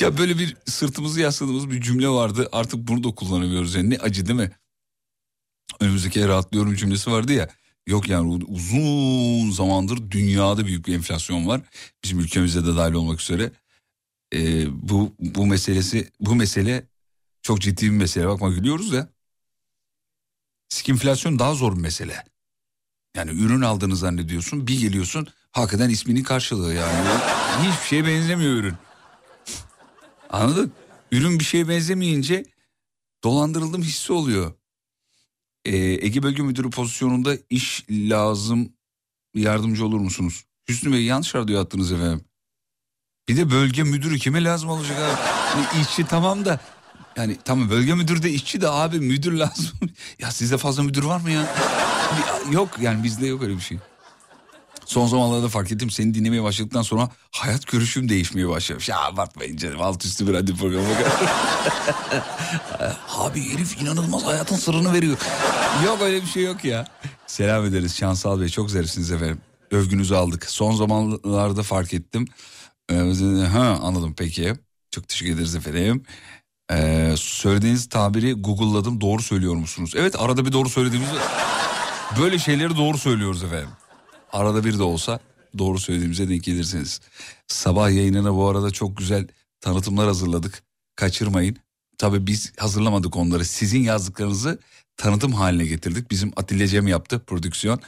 ya 0.00 0.18
böyle 0.18 0.38
bir 0.38 0.56
sırtımızı 0.66 1.20
yasladığımız 1.20 1.70
bir 1.70 1.80
cümle 1.80 2.08
vardı. 2.08 2.48
Artık 2.52 2.88
bunu 2.88 3.04
da 3.04 3.14
kullanamıyoruz. 3.14 3.74
Yani 3.74 3.90
ne 3.90 3.98
acı 3.98 4.26
değil 4.26 4.40
mi? 4.40 4.50
Önümüzdeki 5.80 6.22
ay 6.22 6.28
rahatlıyorum 6.28 6.74
cümlesi 6.74 7.10
vardı 7.10 7.32
ya. 7.32 7.48
Yok 7.86 8.08
yani 8.08 8.44
uzun 8.48 9.50
zamandır 9.50 10.10
dünyada 10.10 10.66
büyük 10.66 10.86
bir 10.86 10.94
enflasyon 10.94 11.46
var. 11.46 11.60
Bizim 12.04 12.20
ülkemizde 12.20 12.66
de 12.66 12.76
dahil 12.76 12.92
olmak 12.92 13.20
üzere. 13.20 13.52
Ee, 14.34 14.66
bu 14.88 15.12
bu 15.20 15.46
meselesi 15.46 16.10
bu 16.20 16.34
mesele 16.34 16.86
çok 17.46 17.60
ciddi 17.60 17.86
bir 17.86 17.96
mesele. 17.96 18.28
Bakma 18.28 18.48
gülüyoruz 18.48 18.92
ya. 18.92 19.08
Skimflasyon 20.68 21.38
daha 21.38 21.54
zor 21.54 21.76
bir 21.76 21.80
mesele. 21.80 22.24
Yani 23.16 23.30
ürün 23.30 23.60
aldığını 23.60 23.96
zannediyorsun 23.96 24.66
bir 24.66 24.80
geliyorsun 24.80 25.28
hakikaten 25.52 25.88
isminin 25.88 26.22
karşılığı 26.22 26.74
yani. 26.74 27.08
Hiçbir 27.62 27.86
şeye 27.86 28.06
benzemiyor 28.06 28.52
ürün. 28.52 28.74
Anladın? 30.30 30.72
Ürün 31.12 31.38
bir 31.38 31.44
şeye 31.44 31.68
benzemeyince 31.68 32.44
dolandırıldım 33.24 33.82
hissi 33.82 34.12
oluyor. 34.12 34.52
Ee, 35.64 35.76
Ege 35.76 36.22
Bölge 36.22 36.42
Müdürü 36.42 36.70
pozisyonunda 36.70 37.36
iş 37.50 37.84
lazım 37.90 38.72
yardımcı 39.34 39.86
olur 39.86 40.00
musunuz? 40.00 40.44
Hüsnü 40.68 40.92
Bey 40.92 41.04
yanlış 41.04 41.34
radyo 41.34 41.60
attınız 41.60 41.92
efendim. 41.92 42.24
Bir 43.28 43.36
de 43.36 43.50
bölge 43.50 43.82
müdürü 43.82 44.18
kime 44.18 44.44
lazım 44.44 44.70
olacak 44.70 44.98
abi? 44.98 45.80
İşçi 45.80 46.06
tamam 46.06 46.44
da 46.44 46.60
yani 47.16 47.36
tamam 47.44 47.70
bölge 47.70 47.94
müdürü 47.94 48.22
de 48.22 48.30
işçi 48.30 48.60
de 48.60 48.68
abi 48.68 49.00
müdür 49.00 49.32
lazım. 49.32 49.70
ya 50.18 50.30
sizde 50.30 50.58
fazla 50.58 50.82
müdür 50.82 51.02
var 51.04 51.20
mı 51.20 51.30
ya? 51.30 51.54
Yok 52.50 52.68
yani 52.80 53.04
bizde 53.04 53.26
yok 53.26 53.42
öyle 53.42 53.56
bir 53.56 53.60
şey. 53.60 53.78
Son 54.86 55.06
zamanlarda 55.06 55.48
fark 55.48 55.72
ettim 55.72 55.90
seni 55.90 56.14
dinlemeye 56.14 56.42
başladıktan 56.42 56.82
sonra 56.82 57.08
hayat 57.30 57.66
görüşüm 57.66 58.08
değişmeye 58.08 58.48
başlamış. 58.48 58.88
Ya 58.88 59.00
abartmayın 59.00 59.56
canım 59.56 59.82
alt 59.82 60.04
üstü 60.04 60.26
bir 60.26 60.32
radyo 60.32 60.56
programı. 60.56 60.88
Abi 63.08 63.52
herif 63.52 63.82
inanılmaz 63.82 64.24
hayatın 64.24 64.56
sırrını 64.56 64.92
veriyor. 64.92 65.18
yok 65.84 65.98
öyle 66.02 66.22
bir 66.22 66.26
şey 66.26 66.44
yok 66.44 66.64
ya. 66.64 66.86
Selam 67.26 67.64
ederiz 67.64 67.96
Şansal 67.96 68.40
Bey 68.40 68.48
çok 68.48 68.70
zarifsiniz 68.70 69.12
efendim. 69.12 69.38
Övgünüzü 69.70 70.14
aldık. 70.14 70.50
Son 70.50 70.72
zamanlarda 70.76 71.62
fark 71.62 71.94
ettim. 71.94 72.26
Ee, 72.90 72.94
ha 73.52 73.78
anladım 73.82 74.14
peki. 74.18 74.54
Çok 74.90 75.08
teşekkür 75.08 75.34
ederiz 75.34 75.54
efendim. 75.54 76.02
Ee, 76.72 77.14
söylediğiniz 77.16 77.88
tabiri 77.88 78.32
Google'ladım 78.32 79.00
doğru 79.00 79.22
söylüyor 79.22 79.54
musunuz? 79.54 79.92
Evet 79.96 80.20
arada 80.20 80.46
bir 80.46 80.52
doğru 80.52 80.68
söylediğimiz 80.68 81.08
böyle 82.20 82.38
şeyleri 82.38 82.76
doğru 82.76 82.98
söylüyoruz 82.98 83.44
efendim. 83.44 83.68
Arada 84.32 84.64
bir 84.64 84.78
de 84.78 84.82
olsa 84.82 85.20
doğru 85.58 85.78
söylediğimize 85.78 86.28
denk 86.28 86.42
gelirsiniz. 86.44 87.00
Sabah 87.46 87.90
yayınına 87.90 88.34
bu 88.34 88.48
arada 88.48 88.70
çok 88.70 88.96
güzel 88.96 89.26
tanıtımlar 89.60 90.06
hazırladık. 90.06 90.62
Kaçırmayın. 90.96 91.56
Tabii 91.98 92.26
biz 92.26 92.52
hazırlamadık 92.58 93.16
onları. 93.16 93.44
Sizin 93.44 93.82
yazdıklarınızı 93.82 94.58
tanıtım 94.96 95.32
haline 95.32 95.66
getirdik. 95.66 96.10
Bizim 96.10 96.32
Atilla 96.36 96.66
Cem 96.66 96.86
yaptı 96.86 97.18
prodüksiyon. 97.18 97.80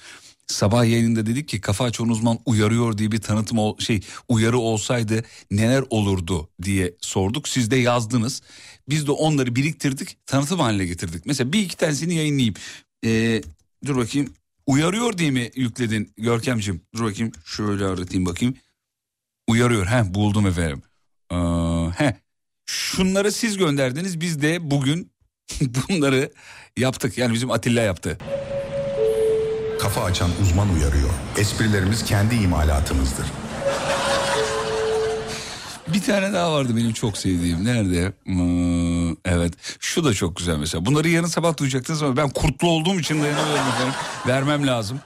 Sabah 0.48 0.84
yayınında 0.84 1.26
dedik 1.26 1.48
ki 1.48 1.60
kafa 1.60 1.84
açan 1.84 2.08
uzman 2.08 2.38
uyarıyor 2.46 2.98
diye 2.98 3.12
bir 3.12 3.20
tanıtım 3.20 3.80
şey 3.80 4.00
uyarı 4.28 4.58
olsaydı 4.58 5.24
neler 5.50 5.84
olurdu 5.90 6.48
diye 6.62 6.94
sorduk. 7.00 7.48
Siz 7.48 7.70
de 7.70 7.76
yazdınız. 7.76 8.42
Biz 8.88 9.06
de 9.06 9.10
onları 9.10 9.56
biriktirdik 9.56 10.26
tanıtım 10.26 10.60
haline 10.60 10.86
getirdik. 10.86 11.26
Mesela 11.26 11.52
bir 11.52 11.60
iki 11.60 11.76
tanesini 11.76 12.14
yayınlayayım. 12.14 12.54
Ee, 13.04 13.42
dur 13.86 13.96
bakayım 13.96 14.34
uyarıyor 14.66 15.18
diye 15.18 15.30
mi 15.30 15.50
yükledin 15.54 16.12
Görkemciğim? 16.16 16.80
Dur 16.94 17.04
bakayım 17.04 17.32
şöyle 17.44 17.84
aratayım 17.84 18.26
bakayım. 18.26 18.54
Uyarıyor 19.48 19.86
he 19.86 20.14
buldum 20.14 20.46
efendim. 20.46 20.82
Ee, 21.32 21.36
he 22.04 22.16
şunları 22.66 23.32
siz 23.32 23.56
gönderdiniz 23.56 24.20
biz 24.20 24.42
de 24.42 24.70
bugün 24.70 25.12
bunları 25.60 26.32
yaptık. 26.76 27.18
Yani 27.18 27.34
bizim 27.34 27.50
Atilla 27.50 27.82
yaptı. 27.82 28.18
Kafa 29.80 30.04
açan 30.04 30.30
uzman 30.42 30.68
uyarıyor. 30.74 31.10
Esprilerimiz 31.38 32.04
kendi 32.04 32.34
imalatımızdır. 32.34 33.26
Bir 35.88 36.02
tane 36.02 36.32
daha 36.32 36.52
vardı 36.52 36.76
benim 36.76 36.92
çok 36.92 37.18
sevdiğim. 37.18 37.64
Nerede? 37.64 38.12
Hmm, 38.24 39.10
evet. 39.10 39.52
Şu 39.80 40.04
da 40.04 40.14
çok 40.14 40.36
güzel 40.36 40.56
mesela. 40.56 40.86
Bunları 40.86 41.08
yarın 41.08 41.26
sabah 41.26 41.56
duyacaktınız 41.56 42.02
ama 42.02 42.16
ben 42.16 42.28
kurtlu 42.28 42.68
olduğum 42.68 43.00
için 43.00 43.22
dayanamıyorum 43.22 43.68
efendim. 43.68 43.94
Vermem 44.26 44.66
lazım. 44.66 45.00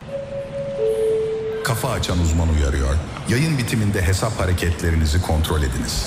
Kafa 1.64 1.90
açan 1.90 2.18
uzman 2.18 2.48
uyarıyor. 2.48 2.94
Yayın 3.28 3.58
bitiminde 3.58 4.02
hesap 4.02 4.40
hareketlerinizi 4.40 5.22
kontrol 5.22 5.62
ediniz. 5.62 6.06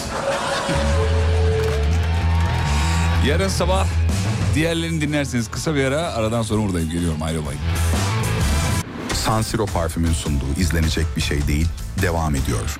Yarın 3.28 3.48
sabah 3.48 3.88
diğerlerini 4.56 5.02
dinlerseniz 5.02 5.52
kısa 5.52 5.76
bir 5.76 5.86
ara 5.86 6.02
aradan 6.02 6.42
sonra 6.42 6.62
buradayım. 6.62 6.90
Geliyorum 6.90 7.24
ayrılmayın. 7.24 7.62
San 9.26 9.42
Siro 9.42 9.66
parfümün 9.66 10.14
sunduğu 10.14 10.60
izlenecek 10.60 11.06
bir 11.16 11.22
şey 11.22 11.48
değil, 11.48 11.68
devam 12.02 12.36
ediyor. 12.36 12.80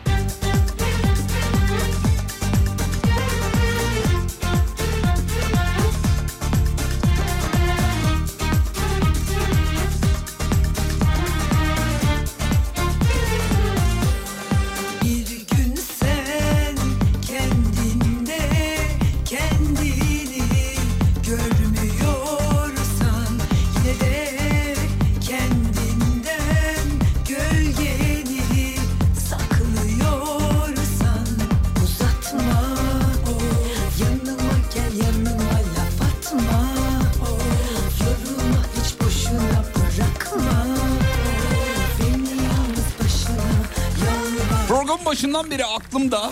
Aklımda. 45.96 46.32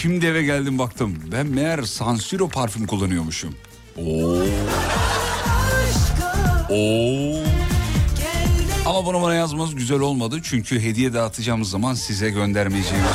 Şimdi 0.00 0.26
eve 0.26 0.42
geldim 0.42 0.78
baktım. 0.78 1.16
Ben 1.32 1.46
meğer 1.46 1.82
Sansiro 1.82 2.48
parfüm 2.48 2.86
kullanıyormuşum. 2.86 3.54
Oo. 3.96 4.36
Oo. 6.70 7.42
Ama 8.86 9.06
bunu 9.06 9.22
bana 9.22 9.34
yazmanız 9.34 9.74
güzel 9.74 10.00
olmadı. 10.00 10.40
Çünkü 10.42 10.80
hediye 10.80 11.14
dağıtacağımız 11.14 11.70
zaman 11.70 11.94
size 11.94 12.30
göndermeyeceğimiz 12.30 13.10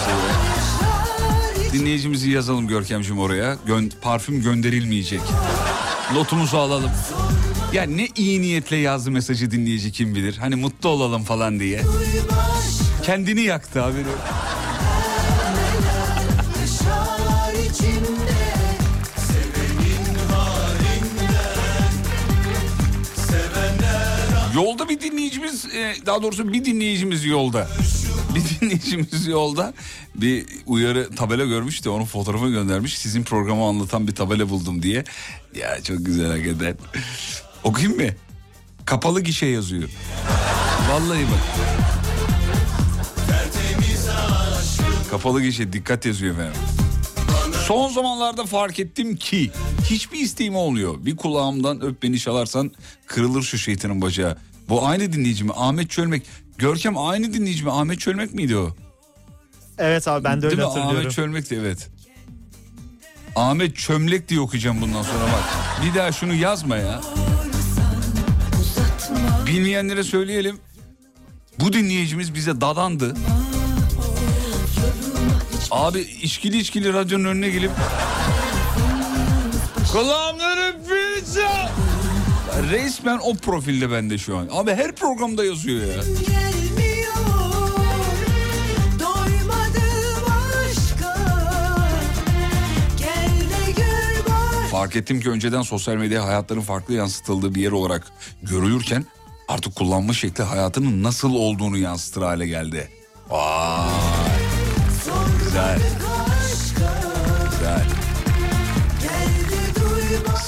Dinleyicimizi 1.73 2.29
yazalım 2.29 2.67
Görkemciğim 2.67 3.19
oraya. 3.19 3.57
Gön- 3.67 3.91
parfüm 4.01 4.41
gönderilmeyecek. 4.41 5.21
Notumuzu 6.13 6.57
alalım. 6.57 6.91
Ya 7.73 7.83
ne 7.83 8.07
iyi 8.15 8.41
niyetle 8.41 8.77
yazdı 8.77 9.11
mesajı 9.11 9.51
dinleyici 9.51 9.91
kim 9.91 10.15
bilir. 10.15 10.37
Hani 10.37 10.55
mutlu 10.55 10.89
olalım 10.89 11.23
falan 11.23 11.59
diye. 11.59 11.81
Kendini 13.03 13.41
yaktı 13.41 13.83
abi. 13.83 13.95
Yolda 24.55 24.89
bir 24.89 24.99
dinleyicimiz, 24.99 25.65
e, 25.65 25.95
daha 26.05 26.21
doğrusu 26.21 26.53
bir 26.53 26.65
dinleyicimiz 26.65 27.25
yolda. 27.25 27.67
Bir 28.35 28.59
dinleyicimiz 28.61 29.27
yolda 29.27 29.73
bir 30.15 30.45
uyarı 30.65 31.15
tabela 31.15 31.45
görmüş 31.45 31.85
de 31.85 31.89
onun 31.89 32.05
fotoğrafını 32.05 32.49
göndermiş. 32.49 32.97
Sizin 32.97 33.23
programı 33.23 33.63
anlatan 33.65 34.07
bir 34.07 34.15
tabela 34.15 34.49
buldum 34.49 34.83
diye. 34.83 35.03
Ya 35.55 35.83
çok 35.83 36.05
güzel 36.05 36.31
hakikaten. 36.31 36.77
Okuyayım 37.63 37.97
mı? 37.97 38.07
Kapalı 38.85 39.21
gişe 39.21 39.45
yazıyor. 39.45 39.89
Vallahi 40.91 41.21
bak. 41.21 41.39
Kapalı 45.11 45.41
gişe 45.41 45.73
dikkat 45.73 46.05
yazıyor 46.05 46.33
efendim. 46.33 46.84
Son 47.67 47.89
zamanlarda 47.89 48.45
fark 48.45 48.79
ettim 48.79 49.15
ki 49.15 49.51
hiçbir 49.89 50.19
isteğim 50.19 50.55
olmuyor. 50.55 51.05
Bir 51.05 51.15
kulağımdan 51.17 51.81
öp 51.81 52.03
beni 52.03 52.19
çalarsan 52.19 52.71
kırılır 53.05 53.43
şu 53.43 53.57
şeytanın 53.57 54.01
bacağı. 54.01 54.37
Bu 54.69 54.87
aynı 54.87 55.13
dinleyici 55.13 55.43
mi? 55.43 55.51
Ahmet 55.55 55.89
Çölmek. 55.89 56.23
Görkem 56.57 56.97
aynı 56.97 57.33
dinleyici 57.33 57.63
mi? 57.63 57.71
Ahmet 57.71 57.99
Çölmek 57.99 58.33
miydi 58.33 58.57
o? 58.57 58.75
Evet 59.77 60.07
abi 60.07 60.23
ben 60.23 60.41
de 60.41 60.45
öyle 60.45 60.57
Değil 60.57 60.67
hatırlıyorum. 60.67 60.99
Ahmet 60.99 61.11
Çölmek'ti 61.11 61.55
evet. 61.55 61.89
Ahmet 63.35 63.75
Çömlek 63.75 64.29
diye 64.29 64.39
okuyacağım 64.39 64.81
bundan 64.81 65.03
sonra 65.03 65.23
bak. 65.23 65.43
Bir 65.85 65.99
daha 65.99 66.11
şunu 66.11 66.33
yazma 66.33 66.77
ya. 66.77 67.01
Bilmeyenlere 69.47 70.03
söyleyelim. 70.03 70.59
Bu 71.59 71.73
dinleyicimiz 71.73 72.33
bize 72.33 72.61
dadandı. 72.61 73.15
Abi 75.71 75.99
içkili 75.99 76.57
içkili 76.57 76.93
radyonun 76.93 77.25
önüne 77.25 77.49
gelip 77.49 77.71
kulağımları 79.91 80.75
pizza. 80.87 81.69
Resmen 82.71 83.19
o 83.23 83.35
profilde 83.35 83.91
bende 83.91 84.17
şu 84.17 84.37
an. 84.37 84.49
Abi 84.51 84.71
her 84.71 84.95
programda 84.95 85.45
yazıyor 85.45 85.81
ya. 85.87 86.03
Fark 94.71 94.95
ettim 94.95 95.19
ki 95.21 95.29
önceden 95.29 95.61
sosyal 95.61 95.95
medya 95.95 96.25
hayatların 96.25 96.61
farklı 96.61 96.93
yansıtıldığı 96.93 97.55
bir 97.55 97.61
yer 97.61 97.71
olarak 97.71 98.07
görülürken 98.43 99.05
artık 99.47 99.75
kullanma 99.75 100.13
şekli 100.13 100.43
hayatının 100.43 101.03
nasıl 101.03 101.33
olduğunu 101.33 101.77
yansıtır 101.77 102.21
hale 102.21 102.47
geldi. 102.47 102.89
Vay. 103.29 104.44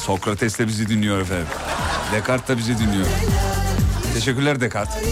Sokrates 0.07 0.59
de 0.59 0.67
bizi 0.67 0.89
dinliyor 0.89 1.19
efendim. 1.21 1.47
Descartes 2.11 2.47
de 2.47 2.57
bizi 2.57 2.79
dinliyor. 2.79 3.05
Teşekkürler 4.13 4.61
Descartes. 4.61 5.03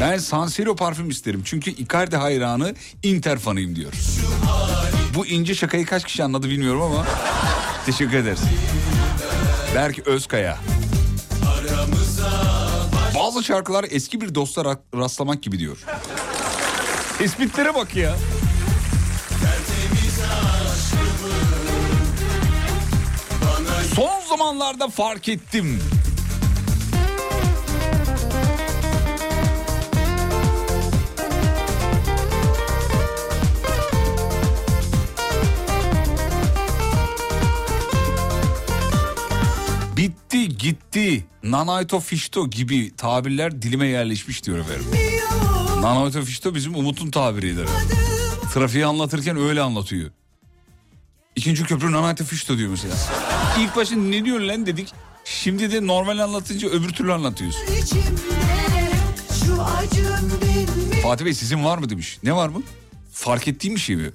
Ben 0.00 0.18
San 0.18 0.46
Siro 0.46 0.76
parfüm 0.76 1.10
isterim. 1.10 1.42
Çünkü 1.44 1.70
Icardi 1.70 2.16
hayranı 2.16 2.74
Inter 3.02 3.38
fanıyım 3.38 3.76
diyor. 3.76 3.92
Bu 5.14 5.26
ince 5.26 5.54
şakayı 5.54 5.86
kaç 5.86 6.04
kişi 6.04 6.24
anladı 6.24 6.48
bilmiyorum 6.48 6.82
ama 6.82 7.06
teşekkür 7.86 8.16
ederiz. 8.16 8.40
Berk 9.74 9.98
Özkaya. 10.06 10.58
Bazı 13.14 13.42
şarkılar 13.44 13.84
eski 13.90 14.20
bir 14.20 14.34
dosta 14.34 14.60
ra- 14.60 14.78
rastlamak 14.98 15.42
gibi 15.42 15.58
diyor. 15.58 15.76
Tespitlere 17.18 17.74
bak 17.74 17.96
ya. 17.96 18.14
Son 23.96 24.20
zamanlarda 24.28 24.88
fark 24.88 25.28
ettim. 25.28 25.78
Bitti 39.96 40.48
gitti 40.58 41.24
Nanaito 41.42 42.00
Fişto 42.00 42.50
gibi 42.50 42.96
tabirler 42.96 43.62
dilime 43.62 43.86
yerleşmiş 43.86 44.44
diyor 44.44 44.58
efendim. 44.58 44.86
Nanaito 45.80 46.22
Fişto 46.22 46.54
bizim 46.54 46.74
Umut'un 46.74 47.10
tabiridir. 47.10 47.68
Trafiği 48.54 48.86
anlatırken 48.86 49.36
öyle 49.36 49.60
anlatıyor. 49.60 50.10
İkinci 51.36 51.64
köprü 51.64 51.92
Nanaito 51.92 52.24
Fişto 52.24 52.58
diyor 52.58 52.70
mesela. 52.70 52.94
İlk 53.58 53.76
başta 53.76 53.96
ne 53.96 54.24
diyor 54.24 54.40
lan 54.40 54.66
dedik. 54.66 54.92
Şimdi 55.24 55.72
de 55.72 55.86
normal 55.86 56.18
anlatınca 56.18 56.68
öbür 56.68 56.88
türlü 56.88 57.12
benim 57.12 57.54
Fatih 61.02 61.24
Bey 61.24 61.34
sizin 61.34 61.64
var 61.64 61.78
mı 61.78 61.90
demiş. 61.90 62.18
Ne 62.22 62.36
var 62.36 62.48
mı? 62.48 62.62
Fark 63.12 63.48
ettiğim 63.48 63.74
bir 63.74 63.80
şey 63.80 63.96
mi? 63.96 64.10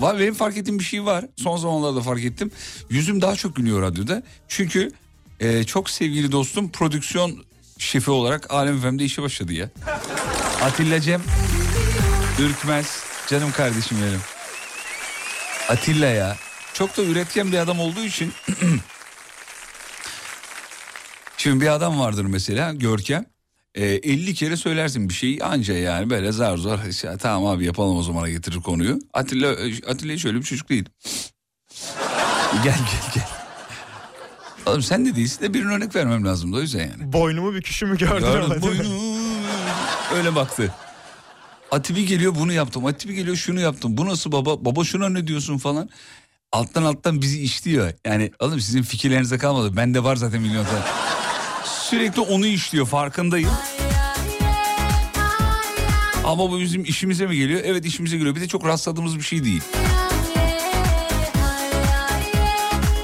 Var 0.00 0.18
benim 0.18 0.34
fark 0.34 0.56
ettiğim 0.56 0.78
bir 0.78 0.84
şey 0.84 1.04
var. 1.04 1.24
Son 1.36 1.56
zamanlarda 1.56 2.00
fark 2.00 2.24
ettim. 2.24 2.50
Yüzüm 2.90 3.22
daha 3.22 3.36
çok 3.36 3.56
gülüyor 3.56 3.82
radyoda. 3.82 4.22
Çünkü 4.48 4.92
e, 5.40 5.64
çok 5.64 5.90
sevgili 5.90 6.32
dostum 6.32 6.70
prodüksiyon 6.70 7.44
şefi 7.78 8.10
olarak 8.10 8.54
Alem 8.54 8.80
FM'de 8.80 9.04
işe 9.04 9.22
başladı 9.22 9.52
ya. 9.52 9.70
Atilla 10.62 11.00
Cem 11.00 11.22
Ürkmez 12.38 13.02
canım 13.28 13.52
kardeşim 13.52 13.98
benim. 14.02 14.20
Atilla 15.68 16.06
ya. 16.06 16.36
Çok 16.78 16.96
da 16.96 17.02
üretken 17.02 17.52
bir 17.52 17.58
adam 17.58 17.80
olduğu 17.80 18.04
için 18.04 18.32
Şimdi 21.36 21.60
bir 21.60 21.74
adam 21.74 22.00
vardır 22.00 22.24
mesela 22.24 22.72
Görkem. 22.72 23.26
E, 23.74 23.84
50 23.84 24.34
kere 24.34 24.56
söylersin 24.56 25.08
bir 25.08 25.14
şeyi 25.14 25.44
anca 25.44 25.74
yani 25.74 26.10
böyle 26.10 26.32
zar 26.32 26.56
zor. 26.56 26.78
işte, 26.90 27.16
tamam 27.18 27.46
abi 27.56 27.64
yapalım 27.64 27.96
o 27.96 28.02
zaman 28.02 28.30
getirir 28.30 28.60
konuyu. 28.60 28.98
Atilla, 29.12 29.50
Atilla 29.88 30.18
şöyle 30.18 30.38
bir 30.38 30.42
çocuk 30.42 30.68
değil. 30.68 30.84
gel 32.52 32.62
gel 32.64 33.12
gel. 33.14 33.28
Oğlum 34.66 34.82
sen 34.82 35.06
de 35.06 35.16
değilsin 35.16 35.42
de 35.42 35.54
birine 35.54 35.74
örnek 35.74 35.94
vermem 35.94 36.26
lazım 36.26 36.52
da 36.52 36.56
o 36.56 36.60
yüzden 36.60 36.80
yani. 36.80 37.12
Boynumu 37.12 37.54
büküşümü 37.54 37.98
gördün 37.98 38.56
mi? 38.56 38.62
boynu. 38.62 39.16
Öyle 40.14 40.34
baktı. 40.34 40.74
Atibi 41.70 42.06
geliyor 42.06 42.34
bunu 42.34 42.52
yaptım. 42.52 42.86
Atibi 42.86 43.14
geliyor 43.14 43.36
şunu 43.36 43.60
yaptım. 43.60 43.96
Bu 43.96 44.06
nasıl 44.06 44.32
baba? 44.32 44.64
Baba 44.64 44.84
şuna 44.84 45.08
ne 45.08 45.26
diyorsun 45.26 45.58
falan. 45.58 45.88
Alttan 46.52 46.82
alttan 46.82 47.22
bizi 47.22 47.42
işliyor. 47.42 47.92
Yani 48.06 48.30
oğlum 48.40 48.60
sizin 48.60 48.82
fikirlerinize 48.82 49.38
kalmadı. 49.38 49.76
Bende 49.76 50.04
var 50.04 50.16
zaten 50.16 50.42
milyon 50.42 50.64
tane. 50.64 50.84
Sürekli 51.64 52.20
onu 52.20 52.46
işliyor 52.46 52.86
farkındayım. 52.86 53.50
Ama 56.24 56.50
bu 56.50 56.60
bizim 56.60 56.84
işimize 56.84 57.26
mi 57.26 57.36
geliyor? 57.36 57.60
Evet 57.64 57.86
işimize 57.86 58.16
geliyor. 58.16 58.36
Bir 58.36 58.40
de 58.40 58.48
çok 58.48 58.66
rastladığımız 58.66 59.16
bir 59.18 59.22
şey 59.22 59.44
değil. 59.44 59.62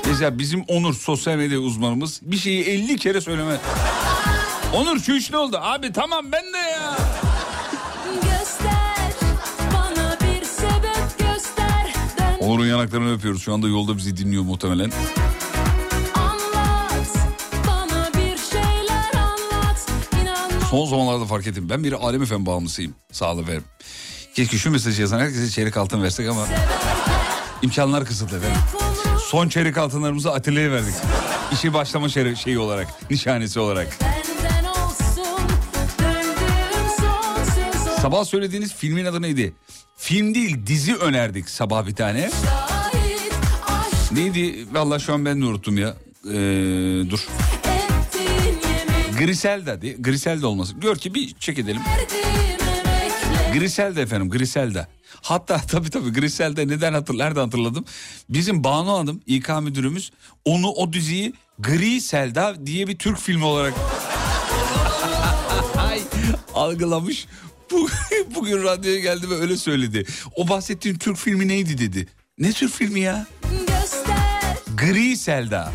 Mesela 0.06 0.38
bizim 0.38 0.62
Onur 0.68 0.94
sosyal 0.94 1.36
medya 1.36 1.58
uzmanımız 1.58 2.20
bir 2.22 2.36
şeyi 2.36 2.64
50 2.64 2.96
kere 2.96 3.20
söyleme. 3.20 3.56
Onur 4.74 5.00
şu 5.00 5.12
iş 5.12 5.30
ne 5.30 5.36
oldu? 5.36 5.58
Abi 5.62 5.92
tamam 5.92 6.32
ben 6.32 6.52
de 6.52 6.58
ya. 6.58 6.96
Onur'un 12.42 12.66
yanaklarını 12.66 13.12
öpüyoruz. 13.14 13.42
Şu 13.42 13.52
anda 13.54 13.68
yolda 13.68 13.96
bizi 13.96 14.16
dinliyor 14.16 14.42
muhtemelen. 14.42 14.90
Son 20.70 20.86
zamanlarda 20.86 21.24
fark 21.24 21.46
ettim. 21.46 21.68
Ben 21.70 21.84
bir 21.84 21.92
Alem 21.92 22.22
Efem 22.22 22.46
bağımlısıyım. 22.46 22.94
Sağ 23.12 23.32
olun 23.32 23.42
efendim. 23.42 23.64
Keşke 24.34 24.58
şu 24.58 24.70
mesajı 24.70 25.00
yazan 25.00 25.18
herkese 25.18 25.50
çeyrek 25.50 25.76
altın 25.76 26.02
versek 26.02 26.28
ama 26.28 26.46
imkanlar 27.62 28.04
kısıtlı 28.04 28.36
efendim. 28.36 28.58
Son 29.30 29.48
çeyrek 29.48 29.78
altınlarımızı 29.78 30.32
Atilla'ya 30.32 30.70
verdik. 30.72 30.94
İşi 31.52 31.74
başlama 31.74 32.06
şere- 32.06 32.36
şeyi 32.36 32.58
olarak, 32.58 33.10
nişanesi 33.10 33.60
olarak. 33.60 33.98
olsun 34.86 35.22
Sabah 38.02 38.24
söylediğiniz 38.24 38.74
filmin 38.74 39.04
adı 39.04 39.22
neydi? 39.22 39.54
Film 40.02 40.34
değil 40.34 40.66
dizi 40.66 40.96
önerdik 40.96 41.50
sabah 41.50 41.86
bir 41.86 41.94
tane. 41.94 42.30
Neydi? 44.12 44.66
Vallahi 44.72 45.02
şu 45.02 45.14
an 45.14 45.24
ben 45.24 45.42
de 45.42 45.44
unuttum 45.44 45.78
ya. 45.78 45.94
Ee, 46.26 46.30
dur. 47.10 47.26
Griselda 49.18 49.82
diye. 49.82 49.94
Griselda 49.94 50.48
olması. 50.48 50.74
Gör 50.74 50.96
ki 50.96 51.14
bir 51.14 51.34
çek 51.40 51.58
edelim. 51.58 51.80
Grisel'de 53.52 54.02
efendim 54.02 54.30
Grisel'de. 54.30 54.86
Hatta 55.20 55.60
tabii 55.68 55.90
tabii 55.90 56.12
Grisel'de 56.12 56.68
neden 56.68 56.92
hatır, 56.92 57.18
nereden 57.18 57.40
hatırladım? 57.40 57.84
Bizim 58.28 58.64
Banu 58.64 58.92
Hanım 58.92 59.20
İK 59.26 59.48
müdürümüz 59.62 60.10
onu 60.44 60.70
o 60.70 60.92
diziyi 60.92 61.32
Gri 61.58 62.00
Selda 62.00 62.66
diye 62.66 62.86
bir 62.86 62.98
Türk 62.98 63.18
filmi 63.18 63.44
olarak 63.44 63.74
algılamış. 66.54 67.26
Bu, 67.72 67.88
bugün 68.34 68.62
radyoya 68.64 68.98
geldi 68.98 69.30
ve 69.30 69.34
öyle 69.34 69.56
söyledi. 69.56 70.04
O 70.36 70.48
bahsettiğin 70.48 70.98
Türk 70.98 71.16
filmi 71.16 71.48
neydi 71.48 71.78
dedi. 71.78 72.08
Ne 72.38 72.52
Türk 72.52 72.72
filmi 72.72 73.00
ya? 73.00 73.26
Göster 73.68 74.56
Gri 74.76 75.16
Selda. 75.16 75.72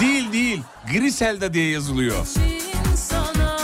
Değil 0.00 0.32
değil. 0.32 0.62
Gri 0.92 1.12
Selda 1.12 1.54
diye 1.54 1.70
yazılıyor. 1.70 2.26
için 2.26 2.94
sana 2.96 3.58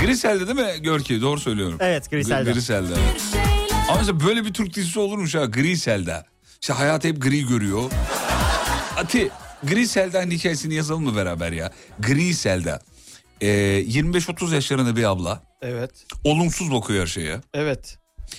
Gri 0.00 0.16
Selda 0.16 0.46
değil 0.46 0.68
mi 0.68 0.82
Görki? 0.82 1.20
Doğru 1.22 1.40
söylüyorum. 1.40 1.78
Evet, 1.80 2.10
Gri 2.10 2.24
Selda. 2.24 2.50
Gri 2.52 2.62
Selda. 2.62 2.90
bir 2.90 3.30
şeyler 3.32 3.48
Ama 3.88 3.98
mesela 3.98 4.20
böyle 4.26 4.44
bir 4.44 4.52
Türk 4.54 4.74
dizisi 4.74 4.98
olurmuş 4.98 5.34
ha 5.34 5.44
Gri 5.44 5.76
Selda. 5.76 6.24
İşte 6.60 6.72
hayatı 6.72 7.08
hep 7.08 7.22
gri 7.22 7.46
görüyor. 7.46 7.90
Ati 8.96 9.30
Gri 9.62 9.88
Selda'nın 9.88 10.30
hikayesini 10.30 10.74
yazalım 10.74 11.04
mı 11.04 11.16
beraber 11.16 11.52
ya? 11.52 11.72
Gri 12.00 12.34
Selda. 13.40 13.52
Ee, 13.52 13.82
25-30 13.82 14.54
yaşlarında 14.54 14.96
bir 14.96 15.04
abla. 15.04 15.42
Evet. 15.62 15.90
Olumsuz 16.24 16.72
bakıyor 16.72 17.00
her 17.02 17.06
şeye. 17.06 17.40
Evet. 17.54 17.98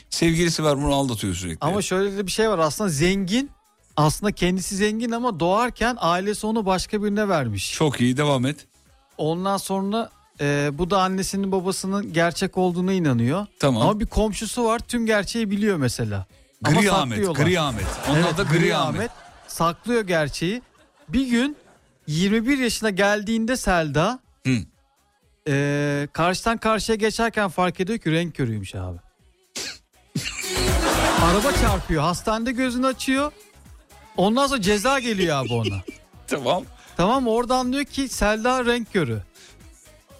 Sevgilisi 0.10 0.64
var 0.64 0.78
bunu 0.78 0.94
aldatıyor 0.94 1.34
sürekli. 1.36 1.58
Ama 1.62 1.82
şöyle 1.82 2.18
de 2.18 2.28
bir 2.28 2.32
şey 2.32 2.50
var. 2.50 2.60
Aslında 2.60 2.90
zengin. 2.90 3.52
Aslında 3.98 4.32
kendisi 4.32 4.76
zengin 4.76 5.12
ama 5.12 5.40
doğarken 5.40 5.98
ailesi 6.00 6.48
onu 6.48 6.66
başka 6.66 7.04
birine 7.04 7.30
vermiş. 7.30 7.74
Çok 7.74 8.02
iyi 8.02 8.18
devam 8.18 8.46
et. 8.46 8.68
Ondan 9.18 9.58
sonra 9.58 10.10
e, 10.42 10.70
bu 10.74 10.90
da 10.90 11.02
annesinin 11.02 11.52
babasının 11.52 12.14
gerçek 12.14 12.58
olduğuna 12.58 12.94
inanıyor. 12.94 13.46
Tamam. 13.60 13.82
Ama 13.82 14.00
bir 14.00 14.06
komşusu 14.06 14.66
var 14.66 14.80
tüm 14.80 15.06
gerçeği 15.06 15.52
biliyor 15.52 15.78
mesela. 15.78 16.26
Ama 16.64 16.82
Gri 16.82 16.92
Ahmet. 16.92 17.18
saklıyorlar. 17.18 17.46
Gri 17.46 17.60
Ahmet. 17.60 17.86
Onun 18.10 18.16
Evet, 18.18 18.34
adı 18.34 18.44
Gri, 18.44 18.76
Ahmet. 18.76 19.12
saklıyor 19.48 20.02
gerçeği. 20.02 20.62
Bir 21.10 21.28
gün 21.28 21.58
21 22.08 22.58
yaşına 22.58 22.90
geldiğinde 22.90 23.58
Selda 23.58 24.20
Hı. 24.48 24.54
E, 25.50 26.08
karşıdan 26.14 26.58
karşıya 26.58 26.96
geçerken 26.96 27.50
fark 27.50 27.80
ediyor 27.80 28.00
ki 28.00 28.12
renk 28.12 28.36
körüymüş 28.36 28.76
abi. 28.76 28.98
Araba 31.24 31.52
çarpıyor. 31.52 32.04
Hastanede 32.04 32.52
gözünü 32.52 32.88
açıyor. 32.88 33.32
Ondan 34.18 34.48
sonra 34.48 34.62
ceza 34.62 35.00
geliyor 35.00 35.38
abi 35.38 35.54
ona. 35.54 35.82
Tamam. 36.28 36.64
tamam 36.98 37.24
mı? 37.24 37.30
Orada 37.30 37.56
anlıyor 37.56 37.86
ki 37.86 38.08
Selda 38.10 38.66
renk 38.66 38.94
körü. 38.94 39.22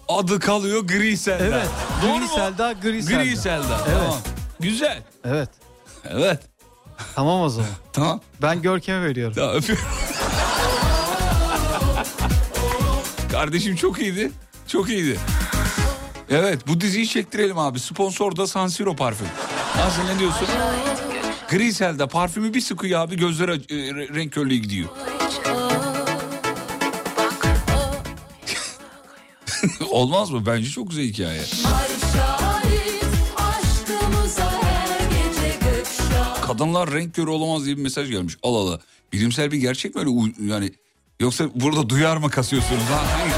Adı 0.08 0.40
kalıyor 0.40 0.82
Gri 0.82 1.16
Selda. 1.16 1.44
Evet. 1.44 1.68
Doğru 2.02 2.12
Gri 2.12 2.20
mu? 2.20 2.30
Selda, 2.34 2.72
gri 2.72 3.02
Selda. 3.02 3.22
Gri 3.22 3.36
Selda. 3.36 3.80
Evet. 3.88 3.98
Tamam. 3.98 4.18
Güzel. 4.60 5.02
Evet. 5.24 5.48
Evet. 6.04 6.40
Tamam 7.14 7.40
o 7.40 7.48
zaman. 7.48 7.70
Tamam. 7.92 8.20
Ben 8.42 8.62
Görkem'e 8.62 9.04
veriyorum. 9.04 9.34
Tamam 9.36 9.56
öpüyorum. 9.56 9.84
Kardeşim 13.32 13.76
çok 13.76 14.00
iyiydi. 14.00 14.30
Çok 14.72 14.90
iyiydi. 14.90 15.18
Evet 16.30 16.66
bu 16.68 16.80
diziyi 16.80 17.08
çektirelim 17.08 17.58
abi. 17.58 17.80
Sponsor 17.80 18.36
da 18.36 18.46
San 18.46 18.68
Siro 18.68 18.96
parfüm. 18.96 19.26
Nasıl 19.76 20.02
ne 20.02 20.18
diyorsun? 20.18 20.46
Grisel'de 21.50 22.06
parfümü 22.08 22.54
bir 22.54 22.60
sıkıyor 22.60 23.00
abi 23.00 23.16
gözleri 23.16 23.50
ac- 23.50 23.72
e, 23.74 23.90
re- 23.90 24.14
renk 24.14 24.32
körlüğe 24.32 24.56
gidiyor. 24.58 24.88
Olmaz 29.90 30.30
mı? 30.30 30.46
Bence 30.46 30.70
çok 30.70 30.90
güzel 30.90 31.04
hikaye. 31.04 31.42
Kadınlar 36.46 36.92
renk 36.92 37.14
körü 37.14 37.30
olamaz 37.30 37.64
diye 37.66 37.76
bir 37.76 37.82
mesaj 37.82 38.10
gelmiş. 38.10 38.36
Al 38.42 38.54
ala. 38.54 38.80
Bilimsel 39.12 39.52
bir 39.52 39.56
gerçek 39.58 39.94
mi 39.94 40.00
öyle 40.00 40.10
yani? 40.54 40.72
Yoksa 41.20 41.44
burada 41.54 41.88
duyar 41.88 42.16
mı 42.16 42.30
kasıyorsunuz? 42.30 42.82
Ha? 42.82 43.02
Hayır. 43.18 43.34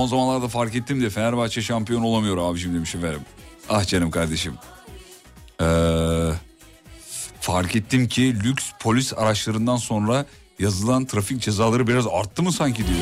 Son 0.00 0.06
zamanlarda 0.06 0.48
fark 0.48 0.74
ettim 0.74 1.02
de 1.02 1.10
Fenerbahçe 1.10 1.62
şampiyon 1.62 2.02
olamıyor 2.02 2.38
abicim 2.38 2.74
demiş 2.74 2.94
efendim. 2.94 3.20
Ah 3.68 3.86
canım 3.86 4.10
kardeşim. 4.10 4.54
Ee, 5.62 5.64
fark 7.40 7.76
ettim 7.76 8.08
ki 8.08 8.34
lüks 8.44 8.70
polis 8.80 9.12
araçlarından 9.16 9.76
sonra 9.76 10.26
yazılan 10.58 11.04
trafik 11.04 11.42
cezaları 11.42 11.86
biraz 11.86 12.06
arttı 12.06 12.42
mı 12.42 12.52
sanki 12.52 12.86
diyor. 12.86 12.98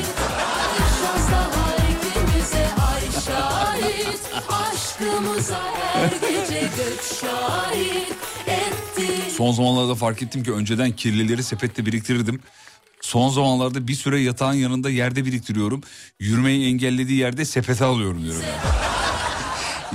Son 9.37 9.51
zamanlarda 9.51 9.95
fark 9.95 10.21
ettim 10.21 10.43
ki 10.43 10.51
önceden 10.51 10.91
kirlileri 10.91 11.43
sepette 11.43 11.85
biriktirirdim. 11.85 12.41
Son 13.01 13.29
zamanlarda 13.29 13.87
bir 13.87 13.95
süre 13.95 14.19
yatağın 14.19 14.53
yanında 14.53 14.89
yerde 14.89 15.25
biriktiriyorum. 15.25 15.81
Yürümeyi 16.19 16.67
engellediği 16.69 17.19
yerde 17.19 17.45
sepete 17.45 17.85
alıyorum 17.85 18.23
diyorum. 18.23 18.41
Yani. 18.41 18.59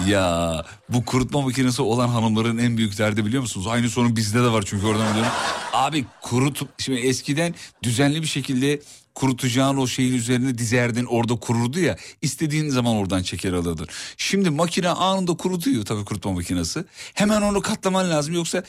ya 0.10 0.64
bu 0.88 1.04
kurutma 1.04 1.40
makinesi 1.40 1.82
olan 1.82 2.08
hanımların 2.08 2.58
en 2.58 2.76
büyük 2.76 2.98
derdi 2.98 3.26
biliyor 3.26 3.42
musunuz? 3.42 3.66
Aynı 3.66 3.90
sorun 3.90 4.16
bizde 4.16 4.38
de 4.38 4.52
var 4.52 4.64
çünkü 4.66 4.86
oradan 4.86 5.10
biliyorum. 5.10 5.32
Abi 5.72 6.04
kurut 6.22 6.60
şimdi 6.78 7.00
eskiden 7.00 7.54
düzenli 7.82 8.22
bir 8.22 8.26
şekilde 8.26 8.80
kurutacağın 9.14 9.76
o 9.76 9.86
şeyin 9.86 10.14
üzerine 10.14 10.58
dizerdin 10.58 11.04
orada 11.04 11.36
kururdu 11.36 11.80
ya 11.80 11.96
istediğin 12.22 12.68
zaman 12.68 12.96
oradan 12.96 13.22
çeker 13.22 13.52
alırdın. 13.52 13.86
Şimdi 14.16 14.50
makine 14.50 14.88
anında 14.88 15.34
kurutuyor 15.34 15.84
tabii 15.84 16.04
kurutma 16.04 16.32
makinesi. 16.32 16.84
Hemen 17.14 17.42
onu 17.42 17.60
katlaman 17.60 18.10
lazım 18.10 18.34
yoksa 18.34 18.62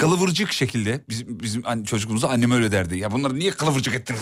kılıvırcık 0.00 0.52
şekilde 0.52 1.04
bizim, 1.08 1.40
bizim 1.40 1.62
hani 1.62 1.84
çocukluğumuzda 1.84 2.28
annem 2.28 2.50
öyle 2.50 2.72
derdi. 2.72 2.98
Ya 2.98 3.12
bunları 3.12 3.34
niye 3.34 3.50
kılıvırcık 3.50 3.94
ettiniz? 3.94 4.20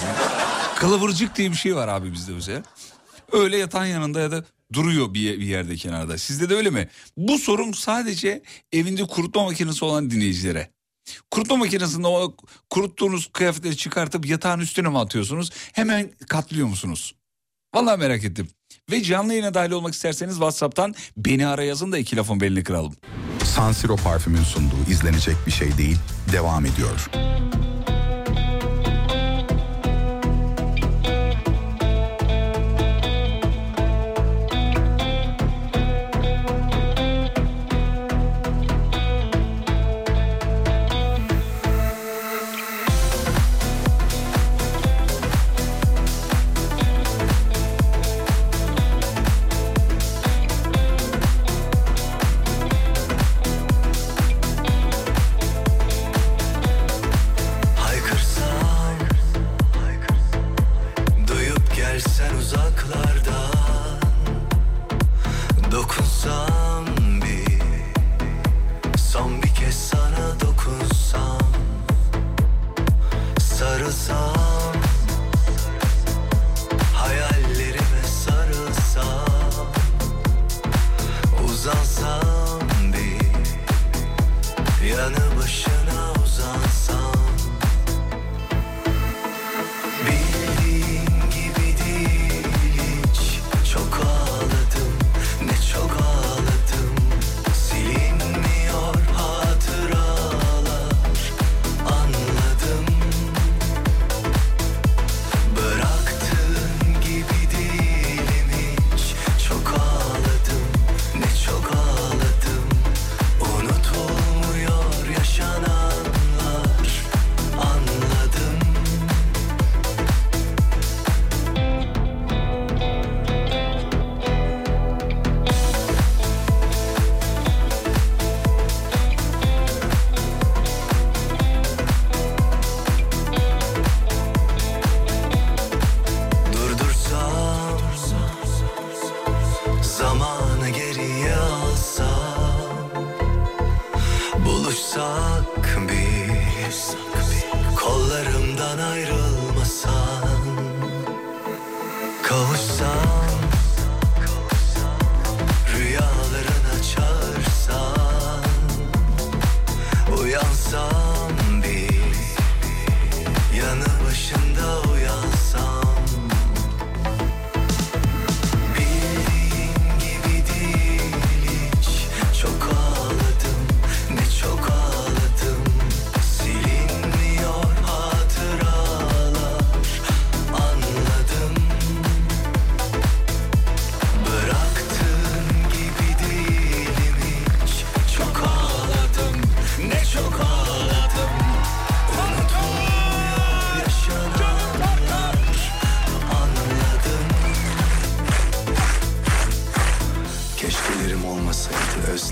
kılıvırcık 0.76 1.36
diye 1.36 1.50
bir 1.50 1.56
şey 1.56 1.76
var 1.76 1.88
abi 1.88 2.12
bizde 2.12 2.32
mesela. 2.32 2.62
Öyle 3.32 3.56
yatağın 3.56 3.86
yanında 3.86 4.20
ya 4.20 4.30
da 4.30 4.44
duruyor 4.72 5.14
bir, 5.14 5.40
bir 5.40 5.46
yerde 5.46 5.76
kenarda. 5.76 6.18
Sizde 6.18 6.50
de 6.50 6.54
öyle 6.54 6.70
mi? 6.70 6.88
Bu 7.16 7.38
sorum 7.38 7.74
sadece 7.74 8.42
evinde 8.72 9.04
kurutma 9.04 9.44
makinesi 9.44 9.84
olan 9.84 10.10
dinleyicilere. 10.10 10.70
Kurutma 11.30 11.56
makinesinde 11.56 12.06
o 12.06 12.36
kuruttuğunuz 12.70 13.30
kıyafetleri 13.32 13.76
çıkartıp 13.76 14.26
yatağın 14.26 14.60
üstüne 14.60 14.88
mi 14.88 14.98
atıyorsunuz? 14.98 15.50
Hemen 15.72 16.10
katlıyor 16.28 16.66
musunuz? 16.66 17.14
Vallahi 17.74 17.98
merak 17.98 18.24
ettim. 18.24 18.48
Ve 18.90 19.02
canlı 19.02 19.32
yayına 19.32 19.54
dahil 19.54 19.70
olmak 19.70 19.94
isterseniz 19.94 20.34
WhatsApp'tan 20.34 20.94
beni 21.16 21.46
ara 21.46 21.64
yazın 21.64 21.92
da 21.92 21.98
iki 21.98 22.16
lafın 22.16 22.40
belini 22.40 22.64
kıralım. 22.64 22.94
San 23.44 23.72
Siro 23.72 23.96
parfümün 23.96 24.42
sunduğu 24.42 24.90
izlenecek 24.90 25.36
bir 25.46 25.52
şey 25.52 25.78
değil, 25.78 25.98
devam 26.32 26.66
ediyor. 26.66 27.10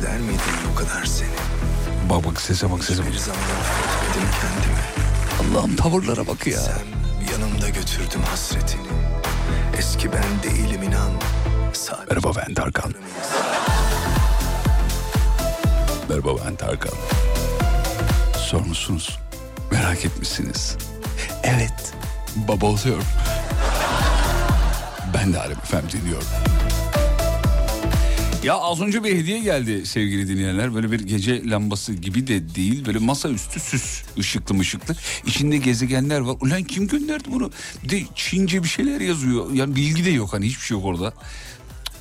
Özler 0.07 0.21
miydim 0.21 0.39
bu 0.71 0.75
kadar 0.75 1.05
seni? 1.05 1.29
Bak 2.11 2.25
bak 2.25 2.41
sese 2.41 2.71
bak 2.71 2.85
sese 2.85 3.03
bak. 3.03 3.13
Bir 3.13 3.19
zaman 3.19 3.39
affetmedim 3.41 4.29
kendimi. 4.41 5.57
Allah'ım 5.57 5.77
tavırlara 5.77 6.27
bak 6.27 6.47
ya. 6.47 6.61
Sen 6.61 6.87
yanımda 7.33 7.69
götürdüm 7.69 8.23
hasretini. 8.31 8.87
Eski 9.79 10.13
ben 10.13 10.43
değilim 10.43 10.83
inan. 10.83 11.11
Sadece 11.73 12.05
Merhaba 12.11 12.33
ben 12.37 12.55
Tarkan. 12.55 12.95
Merhaba 16.09 16.31
ben 16.47 16.57
Tarkan. 16.57 16.95
Sormuşsunuz. 18.39 19.19
Merak 19.71 20.05
etmişsiniz. 20.05 20.77
Evet. 21.43 21.93
Baba 22.37 22.67
oluyorum. 22.67 23.05
Ben 25.15 25.33
de 25.33 25.41
Alem 25.41 25.59
Efem 25.59 25.83
dinliyorum. 25.93 26.29
Ya 28.47 28.55
az 28.55 28.81
önce 28.81 29.05
bir 29.05 29.17
hediye 29.17 29.39
geldi 29.39 29.87
sevgili 29.87 30.29
dinleyenler. 30.29 30.75
Böyle 30.75 30.93
bir 30.93 31.01
gece 31.01 31.51
lambası 31.51 31.93
gibi 31.95 32.27
de 32.27 32.55
değil. 32.55 32.87
Böyle 32.87 32.99
masaüstü 32.99 33.61
süs 33.61 34.03
ışıklı 34.19 34.55
mışıklı. 34.55 34.95
İçinde 35.27 35.57
gezegenler 35.57 36.21
var. 36.21 36.37
Ulan 36.41 36.63
kim 36.63 36.89
gönderdi 36.89 37.25
bunu? 37.33 37.51
De 37.91 38.03
Çince 38.15 38.63
bir 38.63 38.69
şeyler 38.69 39.01
yazıyor. 39.01 39.53
Yani 39.53 39.77
bilgi 39.77 40.05
de 40.05 40.11
yok 40.11 40.33
hani 40.33 40.47
hiçbir 40.47 40.63
şey 40.65 40.77
yok 40.77 40.87
orada. 40.87 41.13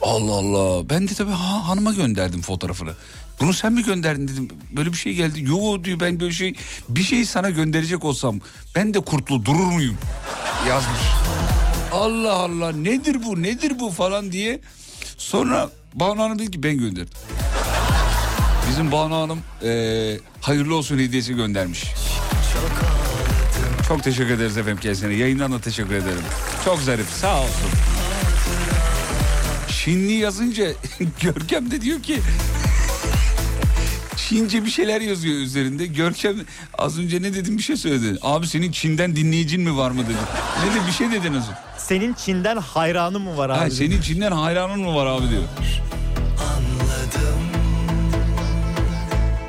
Allah 0.02 0.32
Allah. 0.34 0.90
Ben 0.90 1.08
de 1.08 1.14
tabii 1.14 1.32
ha, 1.32 1.68
hanıma 1.68 1.94
gönderdim 1.94 2.42
fotoğrafını. 2.42 2.94
Bunu 3.40 3.54
sen 3.54 3.74
mi 3.74 3.84
gönderdin 3.84 4.28
dedim. 4.28 4.48
Böyle 4.72 4.92
bir 4.92 4.98
şey 4.98 5.14
geldi. 5.14 5.44
Yo 5.44 5.84
diyor 5.84 6.00
ben 6.00 6.20
böyle 6.20 6.34
şey 6.34 6.56
bir 6.90 7.04
şey 7.04 7.26
sana 7.26 7.50
gönderecek 7.50 8.06
olsam 8.06 8.40
ben 8.76 8.94
de 8.94 9.00
kurtlu 9.00 9.46
durur 9.46 9.72
muyum? 9.72 9.98
Yazmış. 10.68 11.02
Allah 11.92 12.34
Allah 12.34 12.72
nedir 12.72 13.24
bu 13.24 13.42
nedir 13.42 13.80
bu 13.80 13.90
falan 13.90 14.32
diye. 14.32 14.62
Sonra 15.18 15.70
Banu 15.96 16.22
Hanım 16.24 16.40
dedi 16.40 16.52
ki 16.52 16.64
ben 16.64 16.78
gönderdim. 16.78 17.14
Bizim 18.70 18.92
Banu 18.92 19.16
Hanım 19.16 19.40
eee, 19.64 20.20
hayırlı 20.42 20.76
olsun 20.76 20.98
hediyesi 20.98 21.36
göndermiş. 21.36 21.84
Çok 23.88 24.04
teşekkür 24.04 24.30
ederiz 24.34 24.58
efendim 24.58 24.80
kendisine. 24.82 25.14
Yayından 25.14 25.52
da 25.52 25.60
teşekkür 25.62 25.94
ederim. 25.96 26.22
Çok 26.66 26.80
zarif 26.82 27.10
sağ 27.10 27.40
olsun. 27.42 27.70
Çinli 29.70 30.12
yazınca 30.14 30.66
Görkem 31.22 31.72
de 31.72 31.82
diyor 31.82 32.02
ki 32.04 32.20
Çince 34.18 34.66
bir 34.66 34.70
şeyler 34.70 35.02
yazıyor 35.02 35.36
üzerinde. 35.36 35.86
Görkem 35.86 36.36
az 36.78 37.00
önce 37.00 37.22
ne 37.22 37.34
dedim 37.34 37.58
bir 37.58 37.64
şey 37.64 37.78
söyledi. 37.78 38.20
Abi 38.22 38.48
senin 38.48 38.72
Çin'den 38.72 39.16
dinleyicin 39.16 39.62
mi 39.62 39.78
var 39.78 39.92
mı 39.92 40.04
dedi. 40.06 40.18
Ne 40.66 40.82
de 40.84 40.88
bir 40.88 40.92
şey 40.92 41.12
dedin 41.12 41.34
az 41.34 41.44
önce. 41.44 41.58
Senin 41.88 42.14
Çin'den 42.14 42.58
hayranın 42.58 43.22
mı 43.22 43.38
var 43.38 43.50
abi? 43.50 43.58
Ha, 43.60 43.70
senin 43.70 44.02
Çin'den 44.02 44.32
hayranın 44.32 44.80
mı 44.80 44.96
var 44.96 45.06
abi 45.06 45.30
diyor. 45.30 45.42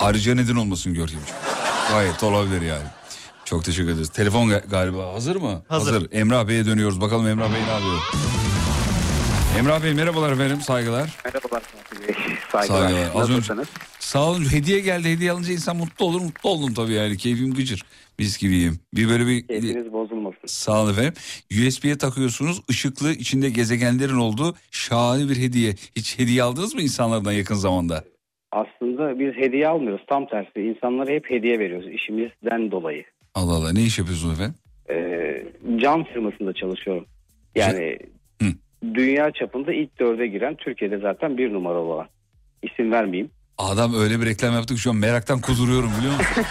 Ayrıca 0.00 0.34
neden 0.34 0.56
olmasın 0.56 0.94
Görkemciğim. 0.94 1.36
Gayet 1.90 2.22
olabilir 2.22 2.62
yani. 2.62 2.84
Çok 3.44 3.64
teşekkür 3.64 3.90
ederiz. 3.90 4.08
Telefon 4.08 4.48
ga- 4.50 4.68
galiba 4.70 5.12
hazır 5.14 5.36
mı? 5.36 5.62
Hazır. 5.68 6.08
Emrah 6.12 6.48
Bey'e 6.48 6.66
dönüyoruz. 6.66 7.00
Bakalım 7.00 7.26
Emrah 7.26 7.44
Bey 7.54 7.60
ne 7.66 7.70
yapıyor? 7.72 7.98
Emrah 9.58 9.82
Bey 9.82 9.94
merhabalar 9.94 10.32
efendim 10.32 10.60
saygılar. 10.60 11.16
Merhabalar. 11.24 11.62
Saygılar. 12.52 12.78
Saygılar. 12.78 13.10
Az 13.14 13.30
önce-? 13.30 13.70
Sağ 13.98 14.30
olun. 14.30 14.52
Hediye 14.52 14.80
geldi. 14.80 15.08
Hediye 15.08 15.32
alınca 15.32 15.52
insan 15.52 15.76
mutlu 15.76 16.06
olur. 16.06 16.20
Mutlu 16.20 16.50
oldum 16.50 16.74
tabii 16.74 16.92
yani. 16.92 17.16
Keyfim 17.16 17.54
gıcır. 17.54 17.84
Mis 18.18 18.38
gibiyim. 18.38 18.80
Bir 18.94 19.08
böyle 19.08 19.26
bir... 19.26 19.46
Keyfiniz 19.46 19.92
bozulmasın. 19.92 20.46
Sağ 20.46 20.82
olun 20.82 20.92
efendim. 20.92 21.14
USB'ye 21.50 21.98
takıyorsunuz. 21.98 22.62
ışıklı 22.70 23.12
içinde 23.12 23.50
gezegenlerin 23.50 24.16
olduğu 24.16 24.54
şahane 24.70 25.28
bir 25.28 25.36
hediye. 25.36 25.74
Hiç 25.96 26.18
hediye 26.18 26.42
aldınız 26.42 26.74
mı 26.74 26.80
insanlardan 26.82 27.32
yakın 27.32 27.54
zamanda? 27.54 28.04
Aslında 28.52 29.18
biz 29.18 29.34
hediye 29.34 29.68
almıyoruz. 29.68 30.04
Tam 30.08 30.26
tersi. 30.26 30.60
İnsanlara 30.60 31.10
hep 31.10 31.30
hediye 31.30 31.58
veriyoruz. 31.58 31.88
işimizden 31.88 32.70
dolayı. 32.70 33.04
Allah 33.34 33.52
Allah. 33.52 33.72
Ne 33.72 33.82
iş 33.82 33.98
yapıyorsunuz 33.98 34.34
efendim? 34.34 34.54
Ee, 34.90 35.42
cam 35.82 36.04
firmasında 36.04 36.52
çalışıyorum. 36.52 37.06
Yani. 37.54 37.98
Dünya 38.94 39.30
çapında 39.32 39.72
ilk 39.72 40.00
dörde 40.00 40.26
giren 40.26 40.54
Türkiye'de 40.54 40.98
zaten 40.98 41.38
bir 41.38 41.52
numara 41.52 41.78
olan. 41.78 42.06
İsim 42.62 42.92
vermeyeyim. 42.92 43.30
Adam 43.58 43.94
öyle 43.94 44.20
bir 44.20 44.26
reklam 44.26 44.54
yaptık 44.54 44.78
şu 44.78 44.90
an 44.90 44.96
meraktan 44.96 45.40
kuduruyorum 45.40 45.90
biliyor 45.98 46.12
musun? 46.12 46.36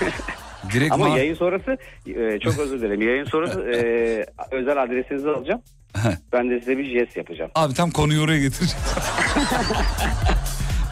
Direkt 0.73 0.93
Ama 0.93 1.05
ma- 1.09 1.17
yayın 1.17 1.36
sonrası 1.36 1.77
e, 2.07 2.39
çok 2.39 2.59
özür 2.59 2.81
dilerim. 2.81 3.01
Yayın 3.01 3.25
sonrası 3.25 3.61
e, 3.61 3.77
özel 4.55 4.83
adresinizi 4.83 5.29
alacağım. 5.29 5.61
Ben 6.33 6.49
de 6.49 6.59
size 6.59 6.77
bir 6.77 6.99
jest 6.99 7.17
yapacağım. 7.17 7.51
Abi 7.55 7.73
tam 7.73 7.91
konuyu 7.91 8.21
oraya 8.21 8.39
getireceğim. 8.39 8.86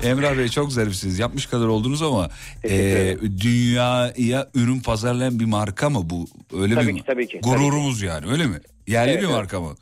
Emrah 0.04 0.38
Bey 0.38 0.50
çok 0.50 0.72
zarifsiniz. 0.74 1.20
Yapmış 1.20 1.46
kadar 1.46 1.68
oldunuz 1.68 2.02
ama 2.02 2.30
e, 2.64 3.16
dünyaya 3.42 4.50
ürün 4.56 4.80
pazarlayan 4.80 5.40
bir 5.40 5.46
marka 5.46 5.90
mı 5.90 6.00
bu? 6.04 6.26
Öyle 6.62 6.76
Tabii 6.76 6.86
mi? 6.86 6.96
ki, 7.00 7.04
tabii 7.08 7.28
ki, 7.28 7.40
tabii 7.44 7.56
Gururumuz 7.56 8.02
yani 8.02 8.32
öyle 8.32 8.48
mi? 8.48 8.56
Yerli 8.88 9.12
Evet, 9.12 9.22
bir 9.22 9.26
evet. 9.28 9.36
marka 9.36 9.60
mı? 9.62 9.76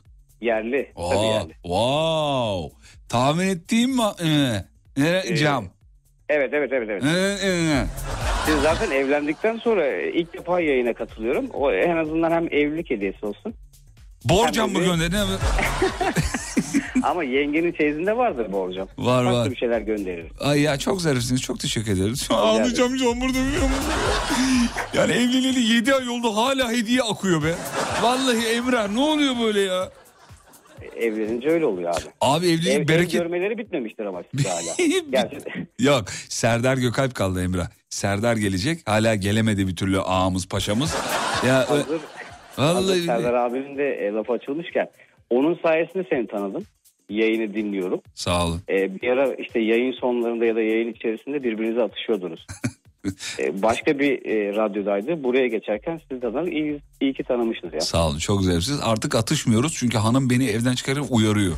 Yerli. 0.46 0.92
Tabii 0.96 1.16
Aa, 1.18 1.24
yerli. 1.24 1.52
Wow. 1.62 2.76
Tahmin 3.08 3.48
ettiğim 3.48 3.90
ma- 3.98 4.22
e, 4.22 4.64
e, 5.04 5.22
Ee, 5.32 5.36
cam. 5.36 5.64
Evet 6.28 6.50
evet 6.52 6.70
evet. 6.72 6.88
evet. 6.90 7.04
E, 7.04 7.48
e, 7.48 7.84
Siz 8.46 8.54
zaten 8.62 8.90
evlendikten 8.90 9.56
sonra 9.58 9.86
ilk 10.00 10.34
defa 10.34 10.60
yayına 10.60 10.94
katılıyorum. 10.94 11.46
O 11.52 11.72
en 11.72 11.96
azından 11.96 12.30
hem 12.30 12.46
evlilik 12.46 12.90
hediyesi 12.90 13.26
olsun. 13.26 13.54
Borcam 14.24 14.70
mı 14.70 14.74
Tabii. 14.78 14.84
gönderdin? 14.86 15.18
Ama 17.02 17.24
yengenin 17.24 17.72
çeyizinde 17.72 18.16
vardır 18.16 18.52
borcam. 18.52 18.88
Var, 18.98 19.24
Farklı 19.24 19.38
var. 19.40 19.50
bir 19.50 19.56
şeyler 19.56 19.80
gönderirim. 19.80 20.30
Ay 20.40 20.60
ya 20.60 20.78
çok 20.78 21.02
zarifsiniz. 21.02 21.42
Çok 21.42 21.60
teşekkür 21.60 21.92
ederiz. 21.92 22.28
Ağlayacağım 22.30 22.94
biliyor 22.94 23.14
musun? 23.14 23.36
Yani 24.94 25.12
evleneli 25.12 25.60
7 25.74 25.94
ay 25.94 26.08
oldu 26.08 26.36
hala 26.36 26.70
hediye 26.72 27.02
akıyor 27.02 27.42
be. 27.42 27.54
Vallahi 28.02 28.46
Emrah 28.46 28.88
ne 28.90 29.00
oluyor 29.00 29.34
böyle 29.40 29.60
ya? 29.60 29.90
Evlenince 31.02 31.48
öyle 31.48 31.66
oluyor 31.66 31.90
abi. 31.90 32.02
Abi 32.20 32.46
evlilik 32.46 32.68
Ev, 32.68 32.80
ev 32.82 32.88
bereket... 32.88 33.12
görmeleri 33.12 33.58
bitmemiştir 33.58 34.04
ama 34.04 34.22
sizde 34.34 34.48
hala. 34.48 34.74
Gerçekten. 35.10 35.66
Yok 35.78 36.10
Serdar 36.28 36.76
Gökalp 36.76 37.14
kaldı 37.14 37.42
Emrah. 37.42 37.66
Serdar 37.88 38.36
gelecek. 38.36 38.78
Hala 38.88 39.14
gelemedi 39.14 39.66
bir 39.68 39.76
türlü 39.76 40.00
ağamız 40.00 40.48
paşamız. 40.48 40.96
Ya 41.46 41.70
Hazır, 41.70 42.00
hazır 42.56 42.88
vallahi 42.88 43.00
Serdar 43.02 43.34
abinin 43.34 43.78
de 43.78 43.88
e, 43.94 44.12
lafı 44.12 44.32
açılmışken 44.32 44.88
onun 45.30 45.58
sayesinde 45.62 46.04
seni 46.10 46.26
tanıdım. 46.26 46.64
Yayını 47.10 47.54
dinliyorum. 47.54 48.00
sağ 48.14 48.46
olun. 48.46 48.60
E, 48.68 49.00
bir 49.02 49.08
ara 49.08 49.34
işte 49.34 49.60
yayın 49.60 49.92
sonlarında 49.92 50.44
ya 50.44 50.56
da 50.56 50.60
yayın 50.62 50.92
içerisinde 50.92 51.42
birbirinize 51.42 51.82
atışıyordunuz. 51.82 52.46
E, 53.38 53.62
başka 53.62 53.98
bir 53.98 54.26
e, 54.26 54.56
radyodaydı. 54.56 55.24
Buraya 55.24 55.48
geçerken 55.48 56.00
siz 56.10 56.22
de 56.22 56.26
adamı 56.26 56.50
iyi, 56.50 56.80
iyi 57.00 57.14
ki 57.14 57.24
tanımışsınız 57.24 57.74
ya. 57.74 57.80
Sağ 57.80 58.08
olun 58.08 58.18
çok 58.18 58.42
zarifsiz. 58.42 58.80
Artık 58.82 59.14
atışmıyoruz 59.14 59.74
çünkü 59.76 59.98
hanım 59.98 60.30
beni 60.30 60.46
evden 60.46 60.74
çıkarıp 60.74 61.04
uyarıyor. 61.10 61.52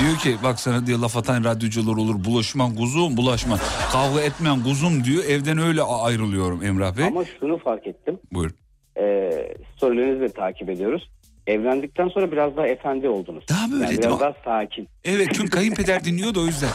diyor 0.00 0.16
ki 0.16 0.36
bak 0.44 0.60
sana 0.60 0.86
diyor 0.86 0.98
laf 0.98 1.16
atan 1.16 1.44
radyocular 1.44 1.96
olur 1.96 2.24
bulaşman 2.24 2.74
kuzum 2.74 3.16
bulaşma. 3.16 3.58
Kavga 3.92 4.20
etmeyen 4.20 4.62
kuzum 4.62 5.04
diyor 5.04 5.24
evden 5.24 5.58
öyle 5.58 5.82
ayrılıyorum 5.82 6.62
Emrah 6.64 6.96
Bey. 6.96 7.04
Ama 7.04 7.24
şunu 7.40 7.58
fark 7.58 7.86
ettim. 7.86 8.18
Buyur. 8.32 8.50
E, 9.00 9.30
storylerinizi 9.76 10.20
de 10.20 10.28
takip 10.28 10.70
ediyoruz. 10.70 11.08
Evlendikten 11.46 12.08
sonra 12.08 12.32
biraz 12.32 12.56
daha 12.56 12.66
efendi 12.66 13.08
oldunuz. 13.08 13.44
Daha 13.48 13.70
böyle 13.70 13.84
Yani 13.84 13.90
değil 13.90 14.02
biraz 14.02 14.20
daha 14.20 14.34
sakin. 14.44 14.88
Evet 15.04 15.28
çünkü 15.32 15.50
kayınpeder 15.50 16.04
dinliyor 16.04 16.34
da 16.34 16.40
o 16.40 16.46
yüzden. 16.46 16.70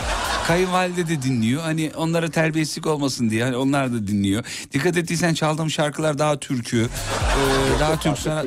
Kayınvalide 0.47 1.07
de 1.07 1.21
dinliyor. 1.21 1.61
Hani 1.61 1.91
onlara 1.95 2.29
terbiyesizlik 2.29 2.87
olmasın 2.87 3.29
diye. 3.29 3.43
Hani 3.43 3.55
onlar 3.55 3.93
da 3.93 4.07
dinliyor. 4.07 4.45
Dikkat 4.73 4.97
ettiysen 4.97 5.33
çaldığım 5.33 5.69
şarkılar 5.69 6.19
daha 6.19 6.39
türkü. 6.39 6.81
ee, 6.81 7.79
daha 7.79 7.99
Türk 7.99 8.17
sanat. 8.17 8.45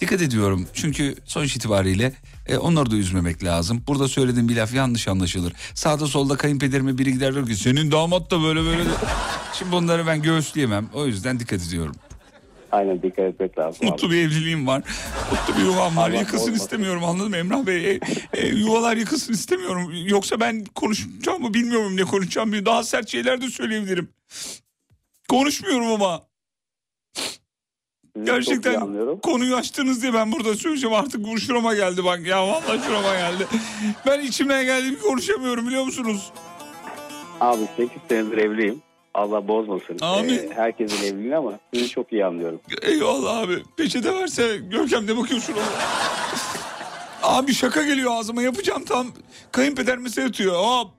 Dikkat 0.00 0.22
ediyorum 0.22 0.66
çünkü 0.72 1.14
sonuç 1.24 1.56
itibariyle 1.56 2.12
e, 2.46 2.56
onları 2.56 2.90
da 2.90 2.96
üzmemek 2.96 3.44
lazım. 3.44 3.82
Burada 3.86 4.08
söylediğim 4.08 4.48
bir 4.48 4.56
laf 4.56 4.74
yanlış 4.74 5.08
anlaşılır. 5.08 5.52
Sağda 5.74 6.06
solda 6.06 6.36
kayınpederime 6.36 6.98
biri 6.98 7.12
gider 7.12 7.34
der 7.34 7.46
ki 7.46 7.56
senin 7.56 7.90
damat 7.90 8.30
da 8.30 8.42
böyle 8.42 8.64
böyle. 8.64 8.84
de." 8.84 8.88
Şimdi 9.58 9.72
bunları 9.72 10.06
ben 10.06 10.22
göğüsleyemem. 10.22 10.88
O 10.94 11.06
yüzden 11.06 11.40
dikkat 11.40 11.62
ediyorum. 11.62 11.94
Aynen 12.72 13.02
dikkat 13.02 13.24
etmek 13.24 13.58
lazım. 13.58 13.80
abi. 13.82 13.90
Mutlu 13.90 14.10
bir 14.10 14.16
evliliğim 14.16 14.66
var. 14.66 14.82
Mutlu 15.30 15.60
bir 15.60 15.66
yuvam 15.66 15.96
var. 15.96 16.10
Allah 16.10 16.22
bozmasın. 16.22 16.52
istemiyorum 16.54 17.04
anladın 17.04 17.30
mı 17.30 17.36
Emrah 17.36 17.66
Bey? 17.66 17.90
E, 17.90 18.00
e, 18.32 18.46
yuvalar 18.46 18.96
yıkılsın 18.96 19.32
istemiyorum. 19.32 19.92
Yoksa 20.06 20.40
ben 20.40 20.64
konuşacağımı 20.64 21.54
bilmiyorum 21.54 21.96
ne 21.96 22.04
konuşacağım. 22.04 22.66
Daha 22.66 22.82
sert 22.82 23.08
şeyler 23.08 23.40
de 23.40 23.50
söyleyebilirim. 23.50 24.08
Konuşmuyorum 25.28 25.92
ama. 25.92 26.22
Sizi 28.16 28.26
Gerçekten 28.26 28.80
konuyu 29.22 29.56
açtınız 29.56 30.02
diye 30.02 30.14
ben 30.14 30.32
burada 30.32 30.54
söyleyeceğim. 30.54 30.96
Artık 30.96 31.24
bu 31.24 31.38
şurama 31.38 31.74
geldi 31.74 32.04
bak 32.04 32.26
ya. 32.26 32.48
Vallahi 32.48 32.80
şurama 32.86 33.14
geldi. 33.14 33.46
Ben 34.06 34.20
içimden 34.20 34.64
geldiğimi 34.64 34.98
konuşamıyorum 34.98 35.66
biliyor 35.66 35.84
musunuz? 35.84 36.32
Abi 37.40 37.62
8 37.76 37.90
senedir 38.08 38.38
evliyim. 38.38 38.82
Allah 39.14 39.48
bozmasın. 39.48 39.98
Amin. 40.00 40.34
Ee, 40.38 40.48
herkesin 40.54 41.06
evliliğini 41.06 41.36
ama 41.36 41.52
sizi 41.74 41.88
çok 41.88 42.12
iyi 42.12 42.24
anlıyorum. 42.24 42.60
Eyvallah 42.82 43.38
abi. 43.38 43.62
Peçete 43.76 44.14
verse 44.14 44.56
Görkem 44.56 45.08
de 45.08 45.16
bakıyor 45.16 45.40
şuraya. 45.40 45.64
Abi 47.22 47.54
şaka 47.54 47.82
geliyor 47.82 48.10
ağzıma 48.14 48.42
yapacağım 48.42 48.84
tam. 48.84 49.06
Kayınpeder 49.52 49.98
mi 49.98 50.10
seyirtiyor? 50.10 50.54
Hop 50.54 50.90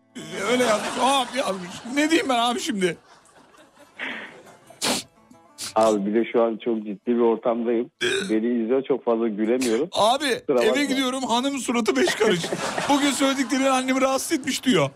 Öyle 0.51 0.63
yazmış. 0.63 0.89
Abi 1.01 1.37
yazmış. 1.37 1.69
Ne 1.95 2.09
diyeyim 2.09 2.29
ben 2.29 2.39
abi 2.39 2.59
şimdi? 2.59 2.97
Abi 5.75 6.05
bir 6.05 6.13
de 6.15 6.31
şu 6.31 6.43
an 6.43 6.57
çok 6.65 6.77
ciddi 6.77 7.07
bir 7.07 7.19
ortamdayım. 7.19 7.89
Beni 8.29 8.63
izliyor 8.63 8.83
çok 8.83 9.05
fazla 9.05 9.27
gülemiyorum. 9.27 9.89
Abi 9.91 10.25
Kusura 10.47 10.63
eve 10.63 10.69
bakma. 10.69 10.83
gidiyorum 10.83 11.23
hanım 11.23 11.57
suratı 11.57 11.95
beş 11.95 12.15
karış. 12.15 12.39
Bugün 12.89 13.11
söyledikleri 13.11 13.69
annemi 13.69 14.01
rahatsız 14.01 14.31
etmiş 14.39 14.63
diyor. 14.63 14.89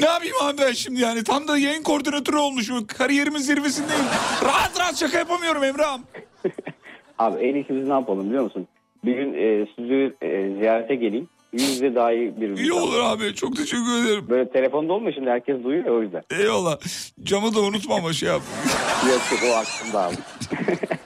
Ne 0.00 0.06
yapayım 0.06 0.36
abi 0.42 0.58
ben 0.58 0.72
şimdi 0.72 1.00
yani 1.00 1.24
tam 1.24 1.48
da 1.48 1.58
yayın 1.58 1.82
koordinatörü 1.82 2.36
olmuşum. 2.36 2.86
Kariyerimin 2.86 3.38
zirvesindeyim. 3.38 4.04
Rahat 4.44 4.80
rahat 4.80 4.96
şaka 4.96 5.18
yapamıyorum 5.18 5.64
Emrah'ım. 5.64 6.02
Abi 7.18 7.40
en 7.40 7.54
iyisi 7.54 7.76
biz 7.76 7.86
ne 7.88 7.92
yapalım 7.92 8.26
biliyor 8.26 8.44
musun? 8.44 8.68
Bir 9.04 9.14
gün 9.14 9.34
e, 9.34 9.66
sizi 9.76 10.14
e, 10.22 10.54
ziyarete 10.58 10.94
geleyim. 10.94 11.28
Yüz 11.52 11.70
yüze 11.70 11.94
daha 11.94 12.12
iyi 12.12 12.40
bir 12.40 12.58
İyi 12.58 12.72
olur 12.72 13.00
abi 13.00 13.34
çok 13.34 13.56
teşekkür 13.56 14.04
ederim. 14.04 14.26
Böyle 14.28 14.50
telefonda 14.50 14.92
olmuyor 14.92 15.14
şimdi 15.14 15.30
herkes 15.30 15.64
duyuyor 15.64 15.98
o 15.98 16.02
yüzden. 16.02 16.22
Eyvallah. 16.30 16.78
Camı 17.22 17.54
da 17.54 17.60
unutma 17.60 17.94
ama 17.94 18.12
şey 18.12 18.28
yap. 18.28 18.42
Yok 19.08 19.20
yok 19.32 19.40
o 19.44 19.56
aklımda 19.56 20.02
abi. 20.02 20.16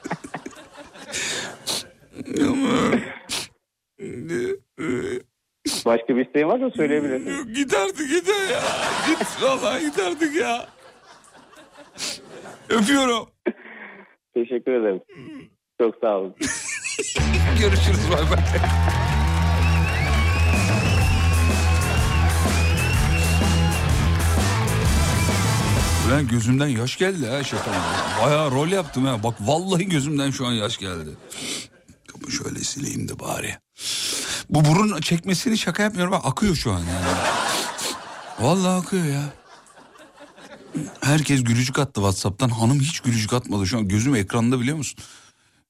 Başka 5.85 6.17
bir 6.17 6.27
isteğin 6.27 6.49
varsa 6.49 6.71
söyleyebilirsin. 6.71 7.77
Artık 7.77 8.09
git 8.09 8.29
ya. 8.29 8.61
Git 9.07 9.43
vallahi 9.43 9.85
git 9.85 9.99
artık 9.99 10.37
ya. 10.37 10.67
Öpüyorum. 12.69 13.29
Teşekkür 14.35 14.73
ederim. 14.73 15.01
Çok 15.81 15.95
sağ 16.01 16.19
olun. 16.19 16.35
Görüşürüz 17.61 18.11
bay 18.11 18.31
bay. 18.31 18.45
Ulan 26.09 26.29
gözümden 26.29 26.67
yaş 26.67 26.97
geldi 26.99 27.27
ha 27.27 27.45
şaka. 27.45 27.71
Bayağı 28.23 28.51
rol 28.51 28.69
yaptım 28.69 29.05
ha. 29.05 29.23
Bak 29.23 29.35
vallahi 29.41 29.89
gözümden 29.89 30.31
şu 30.31 30.47
an 30.47 30.53
yaş 30.53 30.79
geldi. 30.79 31.11
Kapı 32.09 32.33
şöyle 32.33 32.59
sileyim 32.59 33.09
de 33.09 33.21
bari. 33.21 33.55
Bu 34.51 34.65
burun 34.65 35.01
çekmesini 35.01 35.59
şaka 35.59 35.83
yapmıyorum. 35.83 36.15
Akıyor 36.25 36.55
şu 36.55 36.73
an 36.73 36.79
yani. 36.79 37.17
Vallahi 38.41 38.81
akıyor 38.81 39.05
ya. 39.05 39.23
Herkes 41.01 41.45
gülücük 41.45 41.79
attı 41.79 42.01
Whatsapp'tan. 42.01 42.49
Hanım 42.49 42.81
hiç 42.81 43.01
gülücük 43.01 43.33
atmadı. 43.33 43.67
Şu 43.67 43.79
an 43.79 43.89
gözüm 43.89 44.15
ekranda 44.15 44.61
biliyor 44.61 44.77
musun? 44.77 44.99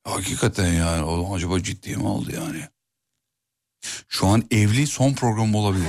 Hakikaten 0.04 0.72
yani. 0.72 1.02
Oğlum 1.02 1.32
acaba 1.32 1.62
ciddi 1.62 1.96
mi 1.96 2.06
oldu 2.06 2.30
yani? 2.34 2.68
Şu 4.08 4.26
an 4.26 4.42
evli 4.50 4.86
son 4.86 5.12
program 5.12 5.54
olabilir. 5.54 5.88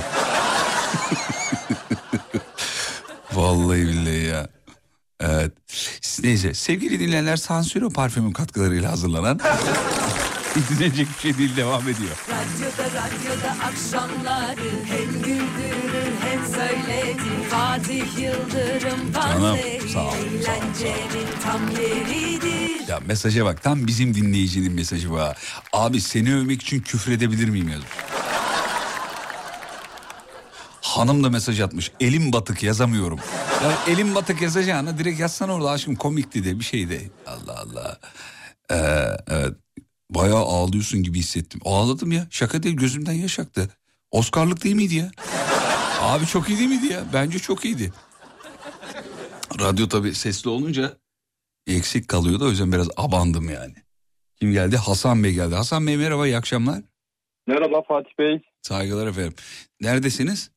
Vallahi 3.32 3.86
billahi 3.86 4.24
ya. 4.24 4.48
Evet. 5.20 5.52
Neyse 6.22 6.54
sevgili 6.54 7.00
dinleyenler 7.00 7.36
Sansiro 7.36 7.90
parfümün 7.90 8.32
katkılarıyla 8.32 8.92
hazırlanan 8.92 9.40
dinlenecek 10.70 11.08
bir 11.16 11.20
şey 11.20 11.38
değil 11.38 11.56
devam 11.56 11.82
ediyor. 11.82 12.16
Radyoda 12.28 12.84
radyoda 12.84 13.50
akşamları 13.64 14.70
hem 14.84 15.22
güldürür 15.22 16.12
hem 16.20 16.46
söyletir 16.46 17.48
Fatih 17.50 18.18
Yıldırım 18.18 19.12
Canım, 19.12 19.58
sağ 19.92 20.08
ol, 20.08 20.14
eğlencenin 20.14 21.28
tam 21.42 21.60
yeridir 21.70 22.88
Ya 22.88 23.00
mesaja 23.06 23.44
bak 23.44 23.62
tam 23.62 23.86
bizim 23.86 24.14
dinleyicinin 24.14 24.72
mesajı 24.72 25.10
bu 25.10 25.18
ha. 25.20 25.34
Abi 25.72 26.00
seni 26.00 26.34
övmek 26.34 26.62
için 26.62 26.80
küfür 26.80 27.12
edebilir 27.12 27.48
miyim 27.48 27.68
yazmış. 27.68 27.88
Hanım 30.80 31.24
da 31.24 31.30
mesaj 31.30 31.60
atmış. 31.60 31.92
Elim 32.00 32.32
batık 32.32 32.62
yazamıyorum. 32.62 33.18
Ya 33.64 33.92
elim 33.94 34.14
batık 34.14 34.42
yazacağına 34.42 34.98
direkt 34.98 35.20
yazsana 35.20 35.52
orada 35.54 35.70
aşkım 35.70 35.96
komikti 35.96 36.44
de 36.44 36.58
bir 36.60 36.64
şeydi. 36.64 37.10
Allah 37.26 37.60
Allah. 37.60 37.98
Ee, 38.70 38.76
evet. 39.28 39.54
Bayağı 40.10 40.42
ağlıyorsun 40.44 41.02
gibi 41.02 41.18
hissettim. 41.18 41.60
Ağladım 41.64 42.12
ya. 42.12 42.26
Şaka 42.30 42.62
değil 42.62 42.76
gözümden 42.76 43.12
yaş 43.12 43.38
aktı. 43.38 43.70
Oscar'lık 44.10 44.64
değil 44.64 44.74
miydi 44.74 44.94
ya? 44.94 45.10
Abi 46.00 46.26
çok 46.26 46.48
iyi 46.48 46.58
değil 46.58 46.68
miydi 46.68 46.86
ya? 46.92 47.04
Bence 47.12 47.38
çok 47.38 47.64
iyiydi. 47.64 47.92
Radyo 49.60 49.88
tabii 49.88 50.14
sesli 50.14 50.50
olunca 50.50 50.96
eksik 51.66 52.08
kalıyordu. 52.08 52.46
O 52.46 52.50
yüzden 52.50 52.72
biraz 52.72 52.88
abandım 52.96 53.50
yani. 53.50 53.74
Kim 54.40 54.52
geldi? 54.52 54.76
Hasan 54.76 55.24
Bey 55.24 55.32
geldi. 55.32 55.54
Hasan 55.54 55.86
Bey 55.86 55.96
merhaba 55.96 56.26
iyi 56.26 56.36
akşamlar. 56.36 56.82
Merhaba 57.46 57.82
Fatih 57.82 58.10
Bey. 58.18 58.42
Saygılar 58.62 59.06
efendim. 59.06 59.34
Neredesiniz? 59.80 60.50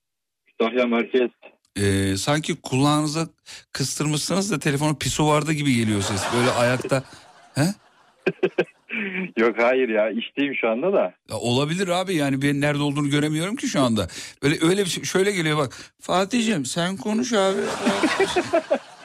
Kütahya 0.48 0.86
Merkez. 0.86 1.30
Ee, 1.78 2.18
sanki 2.18 2.56
kulağınıza 2.62 3.28
kıstırmışsınız 3.72 4.52
da 4.52 4.60
telefonu 4.60 4.98
pisuvarda 4.98 5.54
gibi 5.54 5.76
geliyor 5.76 6.02
ses. 6.02 6.22
Böyle 6.34 6.52
ayakta. 6.52 7.04
He? 7.56 7.74
Yok 9.38 9.56
hayır 9.58 9.90
ya 9.90 10.10
işteyim 10.10 10.56
şu 10.56 10.70
anda 10.70 10.94
da. 10.94 11.14
Ya 11.30 11.38
olabilir 11.38 11.88
abi 11.88 12.16
yani 12.16 12.42
ben 12.42 12.62
nerede 12.62 12.84
olduğunu 12.84 13.10
göremiyorum 13.10 13.56
ki 13.56 13.68
şu 13.68 13.82
anda. 13.82 14.08
Böyle 14.44 14.56
öyle 14.62 14.86
bir 14.86 14.90
şey, 14.90 15.04
şöyle 15.04 15.32
geliyor 15.32 15.58
bak. 15.58 15.78
Fatih'ciğim 16.00 16.66
sen 16.66 16.98
konuş 16.98 17.34
abi. 17.34 17.60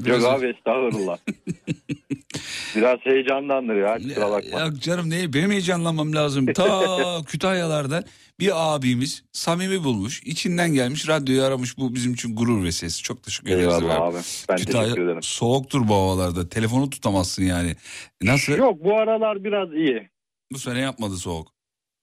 Biraz- 0.00 0.22
Yok 0.22 0.32
abi 0.32 0.46
estağfurullah. 0.46 1.18
Biraz 2.76 2.98
heyecandandır 3.02 3.74
ya 3.74 3.98
kusura 3.98 4.30
bakma. 4.30 4.60
Ya 4.60 4.74
canım 4.74 5.10
ne 5.10 5.32
benim 5.32 5.50
heyecanlanmam 5.50 6.14
lazım. 6.14 6.46
Ta 6.52 6.96
Kütahyalardan 7.26 8.04
bir 8.40 8.74
abimiz 8.74 9.24
samimi 9.32 9.84
bulmuş. 9.84 10.22
içinden 10.22 10.74
gelmiş 10.74 11.08
radyoyu 11.08 11.42
aramış. 11.42 11.78
Bu 11.78 11.94
bizim 11.94 12.12
için 12.14 12.36
gurur 12.36 12.64
ve 12.64 12.72
ses. 12.72 13.02
Çok 13.02 13.22
teşekkür 13.22 13.50
ederiz. 13.50 13.62
Eyvallah 13.64 13.94
efendim. 13.94 14.02
abi. 14.02 14.18
Ben 14.48 14.56
teşekkür 14.56 15.04
ederim. 15.04 15.22
soğuktur 15.22 15.88
bu 15.88 15.94
havalarda. 15.94 16.48
Telefonu 16.48 16.90
tutamazsın 16.90 17.44
yani. 17.44 17.76
Nasıl? 18.22 18.56
Yok 18.56 18.84
bu 18.84 18.96
aralar 18.98 19.44
biraz 19.44 19.72
iyi. 19.72 20.08
Bu 20.52 20.58
sene 20.58 20.80
yapmadı 20.80 21.16
soğuk. 21.16 21.48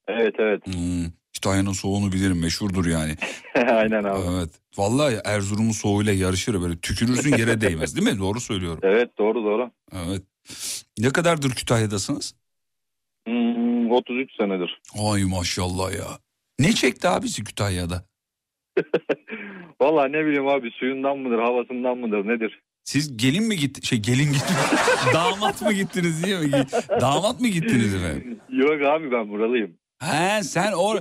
Evet 0.07 0.35
evet. 0.39 0.67
Hmm. 0.67 1.05
Kütahya'nın 1.41 1.71
soğuğunu 1.71 2.11
bilirim 2.11 2.39
meşhurdur 2.41 2.85
yani. 2.85 3.15
Aynen 3.55 4.03
abi. 4.03 4.19
Evet. 4.37 4.49
Vallahi 4.77 5.15
Erzurum'un 5.25 5.71
soğuğuyla 5.71 6.13
yarışır 6.13 6.61
böyle 6.61 6.77
tükürürsün 6.79 7.37
yere 7.37 7.61
değmez 7.61 7.95
değil 7.95 8.13
mi? 8.13 8.19
Doğru 8.19 8.39
söylüyorum. 8.39 8.79
Evet 8.83 9.17
doğru 9.17 9.43
doğru. 9.43 9.71
Evet. 10.05 10.21
Ne 10.99 11.09
kadardır 11.09 11.51
Kütahya'dasınız? 11.51 12.35
Hmm, 13.27 13.91
33 13.91 14.31
senedir. 14.39 14.81
Ay 14.99 15.23
maşallah 15.23 15.93
ya. 15.93 16.07
Ne 16.59 16.73
çekti 16.73 17.07
abisi 17.07 17.43
Kütahya'da? 17.43 18.05
Valla 19.81 20.07
ne 20.07 20.25
bileyim 20.25 20.47
abi 20.47 20.71
suyundan 20.71 21.17
mıdır 21.17 21.39
havasından 21.39 21.97
mıdır 21.97 22.27
nedir? 22.27 22.61
Siz 22.83 23.17
gelin 23.17 23.43
mi 23.43 23.55
gitti? 23.57 23.87
Şey 23.87 23.99
gelin 23.99 24.33
gitti. 24.33 24.53
Damat 25.13 25.61
mı 25.61 25.73
gittiniz 25.73 26.23
diye 26.23 26.39
mi? 26.39 26.51
Damat 27.01 27.41
mı 27.41 27.47
gittiniz 27.47 27.95
efendim? 27.95 28.39
Yok 28.49 28.81
abi 28.81 29.11
ben 29.11 29.29
buralıyım. 29.29 29.71
He 29.99 30.43
sen 30.43 30.71
o 30.71 30.95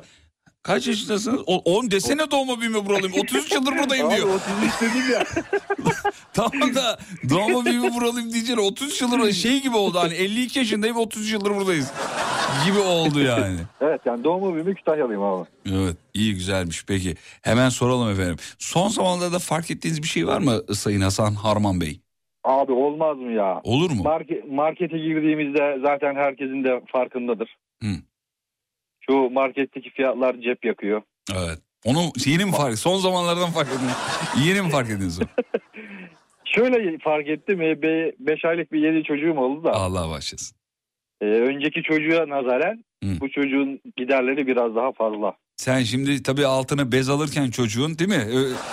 kaç 0.62 0.86
yaşındasınız? 0.86 1.40
O, 1.46 1.56
10 1.58 1.90
desene 1.90 2.30
doğma 2.30 2.60
büyüme 2.60 2.86
buralıyım. 2.86 3.12
33 3.20 3.52
yıldır 3.52 3.78
buradayım 3.78 4.06
Abi 4.06 4.16
diyor. 4.16 4.28
33 4.28 4.80
dedim 4.80 5.12
ya. 5.12 5.24
tamam 6.32 6.74
da 6.74 6.98
doğma 7.30 7.64
büyüme 7.64 7.94
buralıyım 7.94 8.32
diyeceğine 8.32 8.62
33 8.62 9.02
yıldır 9.02 9.32
şey 9.32 9.62
gibi 9.62 9.76
oldu. 9.76 9.98
Hani 9.98 10.14
52 10.14 10.58
yaşındayım 10.58 10.96
33 10.96 11.32
yıldır 11.32 11.50
buradayız. 11.56 11.92
Gibi 12.66 12.78
oldu 12.78 13.20
yani. 13.20 13.56
evet 13.80 14.00
yani 14.04 14.24
doğma 14.24 14.54
büyümü 14.54 14.74
Kütahyalıyım 14.74 15.22
abi. 15.22 15.48
Evet 15.70 15.96
iyi 16.14 16.34
güzelmiş 16.34 16.84
peki. 16.86 17.14
Hemen 17.42 17.68
soralım 17.68 18.10
efendim. 18.10 18.36
Son 18.58 18.88
zamanlarda 18.88 19.38
fark 19.38 19.70
ettiğiniz 19.70 20.02
bir 20.02 20.08
şey 20.08 20.26
var 20.26 20.38
mı 20.38 20.60
Sayın 20.74 21.00
Hasan 21.00 21.34
Harman 21.34 21.80
Bey? 21.80 22.00
Abi 22.44 22.72
olmaz 22.72 23.16
mı 23.18 23.32
ya? 23.32 23.60
Olur 23.64 23.90
mu? 23.90 24.02
Market, 24.02 24.50
markete 24.50 24.98
girdiğimizde 24.98 25.78
zaten 25.82 26.14
herkesin 26.14 26.64
de 26.64 26.80
farkındadır. 26.92 27.56
Hı. 27.82 27.88
Şu 29.10 29.30
marketteki 29.30 29.90
fiyatlar 29.90 30.34
cep 30.40 30.64
yakıyor. 30.64 31.02
Evet. 31.32 31.58
Onu 31.84 31.98
yeni 32.26 32.44
mi 32.44 32.52
fark 32.52 32.78
Son 32.78 32.96
zamanlardan 32.96 33.50
fark 33.50 33.68
edin. 33.68 33.90
Yeni 34.48 34.62
mi 34.62 34.70
fark 34.70 34.90
o? 35.20 35.24
Şöyle 36.44 36.98
fark 36.98 37.28
ettim. 37.28 37.60
5 38.18 38.44
aylık 38.44 38.72
bir 38.72 38.80
yedi 38.80 39.04
çocuğum 39.04 39.38
oldu 39.38 39.64
da. 39.64 39.72
Allah 39.72 40.10
başlasın. 40.10 40.56
e, 41.20 41.24
önceki 41.24 41.82
çocuğa 41.82 42.28
nazaran 42.28 42.84
Hı. 43.04 43.20
bu 43.20 43.30
çocuğun 43.30 43.80
giderleri 43.96 44.46
biraz 44.46 44.74
daha 44.76 44.92
fazla. 44.92 45.36
Sen 45.60 45.82
şimdi 45.82 46.22
tabii 46.22 46.46
altına 46.46 46.92
bez 46.92 47.08
alırken 47.08 47.50
çocuğun 47.50 47.98
değil 47.98 48.10
mi? 48.10 48.26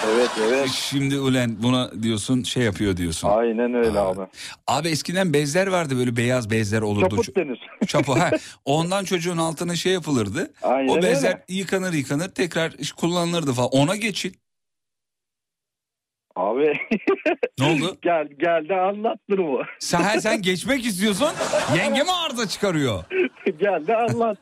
Evet 0.07 0.29
evet. 0.47 0.69
Şimdi 0.69 1.19
ulen 1.19 1.63
buna 1.63 2.03
diyorsun 2.03 2.43
şey 2.43 2.63
yapıyor 2.63 2.97
diyorsun. 2.97 3.29
Aynen 3.29 3.73
öyle 3.73 3.99
abi. 3.99 4.21
Abi 4.67 4.87
eskiden 4.87 5.33
bezler 5.33 5.67
vardı 5.67 5.97
böyle 5.97 6.17
beyaz 6.17 6.51
bezler 6.51 6.81
olurdu. 6.81 7.09
Çaput 7.09 7.35
denir. 7.35 7.59
Çapı 7.87 8.11
ha. 8.11 8.31
Ondan 8.65 9.03
çocuğun 9.03 9.37
altına 9.37 9.75
şey 9.75 9.93
yapılırdı. 9.93 10.53
Aynen 10.61 10.87
o 10.87 11.01
bezler 11.01 11.29
öyle. 11.29 11.43
yıkanır 11.49 11.93
yıkanır 11.93 12.29
tekrar 12.29 12.71
iş 12.71 12.91
kullanılırdı 12.91 13.53
falan. 13.53 13.69
Ona 13.71 13.95
geçin. 13.95 14.35
Abi 16.35 16.73
Ne 17.59 17.65
oldu? 17.65 17.97
gel 18.01 18.27
gel 18.39 18.69
de 18.69 18.75
anlat 18.75 19.17
durumu. 19.29 19.61
Sen, 19.79 20.19
sen 20.19 20.41
geçmek 20.41 20.85
istiyorsun. 20.85 21.29
Yenge 21.77 22.03
mi 22.03 22.11
arıza 22.25 22.47
çıkarıyor? 22.47 23.03
gel 23.59 23.87
de 23.87 23.95
anlat. 23.95 24.37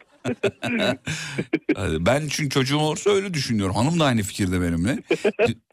Ben 2.00 2.28
çünkü 2.30 2.50
çocuğum 2.50 2.78
olursa 2.78 3.10
öyle 3.10 3.34
düşünüyorum. 3.34 3.76
Hanım 3.76 4.00
da 4.00 4.06
aynı 4.06 4.22
fikirde 4.24 4.62
benimle. 4.62 4.98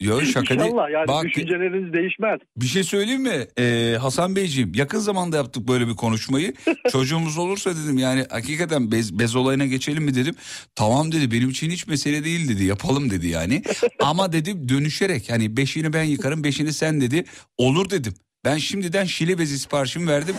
Yok 0.01 0.23
şaka 0.23 0.59
değil. 0.59 0.61
İnşallah 0.71 0.89
yani 0.91 1.07
Bak 1.07 1.23
düşünceleriniz 1.25 1.93
değişmez. 1.93 2.39
bir 2.57 2.65
şey 2.65 2.83
söyleyeyim 2.83 3.21
mi? 3.21 3.47
Ee, 3.59 3.97
Hasan 4.01 4.35
Beyciğim 4.35 4.71
yakın 4.75 4.99
zamanda 4.99 5.37
yaptık 5.37 5.67
böyle 5.67 5.87
bir 5.87 5.95
konuşmayı. 5.95 6.53
Çocuğumuz 6.91 7.37
olursa 7.37 7.71
dedim 7.75 7.97
yani 7.97 8.25
hakikaten 8.29 8.91
bez, 8.91 9.19
bez 9.19 9.35
olayına 9.35 9.65
geçelim 9.65 10.03
mi 10.03 10.15
dedim. 10.15 10.35
Tamam 10.75 11.11
dedi 11.11 11.31
benim 11.31 11.49
için 11.49 11.69
hiç 11.69 11.87
mesele 11.87 12.23
değil 12.23 12.49
dedi 12.49 12.63
yapalım 12.63 13.09
dedi 13.09 13.27
yani. 13.27 13.63
Ama 13.99 14.33
dedim 14.33 14.69
dönüşerek 14.69 15.29
hani 15.31 15.57
beşini 15.57 15.93
ben 15.93 16.03
yıkarım 16.03 16.43
beşini 16.43 16.73
sen 16.73 17.01
dedi. 17.01 17.23
Olur 17.57 17.89
dedim. 17.89 18.13
Ben 18.45 18.57
şimdiden 18.57 19.05
şile 19.05 19.37
bezi 19.39 19.59
siparişimi 19.59 20.07
verdim. 20.07 20.35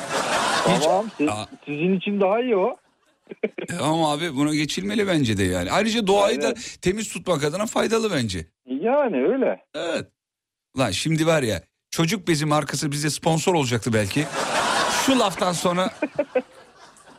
Hiç- 0.68 0.84
Tamam 0.84 1.06
siz- 1.18 1.28
sizin 1.66 1.96
için 1.96 2.20
daha 2.20 2.40
iyi 2.40 2.56
o. 2.56 2.76
Tamam 3.68 4.04
abi 4.04 4.36
buna 4.36 4.54
geçilmeli 4.54 5.06
bence 5.08 5.36
de 5.36 5.42
yani. 5.42 5.72
Ayrıca 5.72 6.06
doğayı 6.06 6.42
da 6.42 6.54
temiz 6.82 7.08
tutmak 7.08 7.44
adına 7.44 7.66
faydalı 7.66 8.12
bence. 8.12 8.46
Yani 8.66 9.16
öyle. 9.16 9.60
Evet. 9.74 10.06
Lan 10.78 10.90
şimdi 10.90 11.26
var 11.26 11.42
ya 11.42 11.62
çocuk 11.90 12.28
bezi 12.28 12.46
markası 12.46 12.92
bize 12.92 13.10
sponsor 13.10 13.54
olacaktı 13.54 13.92
belki. 13.92 14.24
Şu 15.06 15.18
laftan 15.18 15.52
sonra 15.52 15.90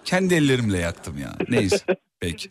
kendi 0.06 0.34
ellerimle 0.36 0.78
yaktım 0.78 1.18
ya. 1.18 1.36
Neyse 1.50 1.80
peki. 2.20 2.50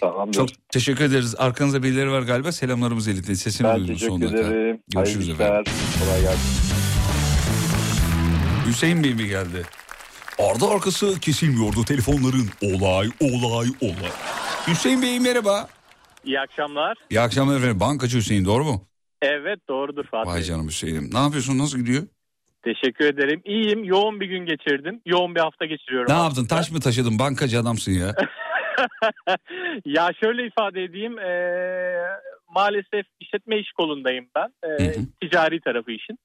Tamamdır. 0.00 0.32
Çok 0.38 0.48
teşekkür 0.68 1.04
ederiz. 1.04 1.34
Arkanızda 1.38 1.82
birileri 1.82 2.10
var 2.10 2.22
galiba. 2.22 2.52
Selamlarımızı 2.52 3.10
iletin. 3.10 3.34
Sesini 3.34 3.66
ben 3.68 3.76
duydum 3.78 3.94
teşekkür 3.94 4.10
son 4.12 4.22
dakika. 4.22 4.38
ederim. 4.40 4.78
Görüşürüz 4.94 5.28
Hayırlı 5.28 5.44
efendim. 5.44 5.72
Kolay 6.00 6.20
gelsin. 6.20 6.62
Hüseyin 8.66 9.04
Bey 9.04 9.14
mi 9.14 9.26
geldi? 9.28 9.62
Ardı 10.38 10.64
arkası 10.74 11.20
kesilmiyordu 11.20 11.84
telefonların. 11.84 12.48
Olay, 12.62 13.08
olay, 13.20 13.66
olay. 13.80 14.10
Hüseyin 14.66 15.02
Bey 15.02 15.20
merhaba. 15.20 15.68
İyi 16.24 16.40
akşamlar. 16.40 16.96
İyi 17.10 17.20
akşamlar 17.20 17.56
efendim. 17.56 17.80
Bankacı 17.80 18.18
Hüseyin 18.18 18.44
doğru 18.44 18.64
mu? 18.64 18.84
Evet 19.22 19.58
doğrudur 19.68 20.04
Fatih. 20.04 20.30
Vay 20.30 20.42
canım 20.42 20.68
Hüseyin'im. 20.68 21.10
Ne 21.14 21.18
yapıyorsun? 21.18 21.58
Nasıl 21.58 21.78
gidiyor? 21.78 22.02
Teşekkür 22.64 23.04
ederim. 23.04 23.42
İyiyim. 23.44 23.84
Yoğun 23.84 24.20
bir 24.20 24.26
gün 24.26 24.46
geçirdim. 24.46 25.00
Yoğun 25.06 25.34
bir 25.34 25.40
hafta 25.40 25.64
geçiriyorum. 25.66 26.12
Ne 26.12 26.18
yaptın? 26.18 26.46
Taş 26.46 26.70
mı 26.70 26.80
taşıdın? 26.80 27.18
Bankacı 27.18 27.60
adamsın 27.60 27.92
ya. 27.92 28.14
ya 29.84 30.10
şöyle 30.24 30.46
ifade 30.46 30.82
edeyim. 30.84 31.18
eee, 31.18 32.02
maalesef 32.54 33.06
işletme 33.20 33.58
iş 33.58 33.72
kolundayım 33.72 34.26
ben. 34.36 34.48
Eee, 34.68 34.94
ticari 35.22 35.60
tarafı 35.60 35.90
işin. 35.92 36.18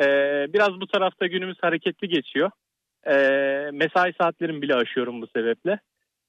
Eee, 0.00 0.46
biraz 0.54 0.70
bu 0.80 0.86
tarafta 0.86 1.26
günümüz 1.26 1.56
hareketli 1.60 2.08
geçiyor. 2.08 2.50
Eee, 3.06 3.70
mesai 3.72 4.12
saatlerimi 4.20 4.62
bile 4.62 4.74
aşıyorum 4.74 5.22
bu 5.22 5.26
sebeple. 5.36 5.80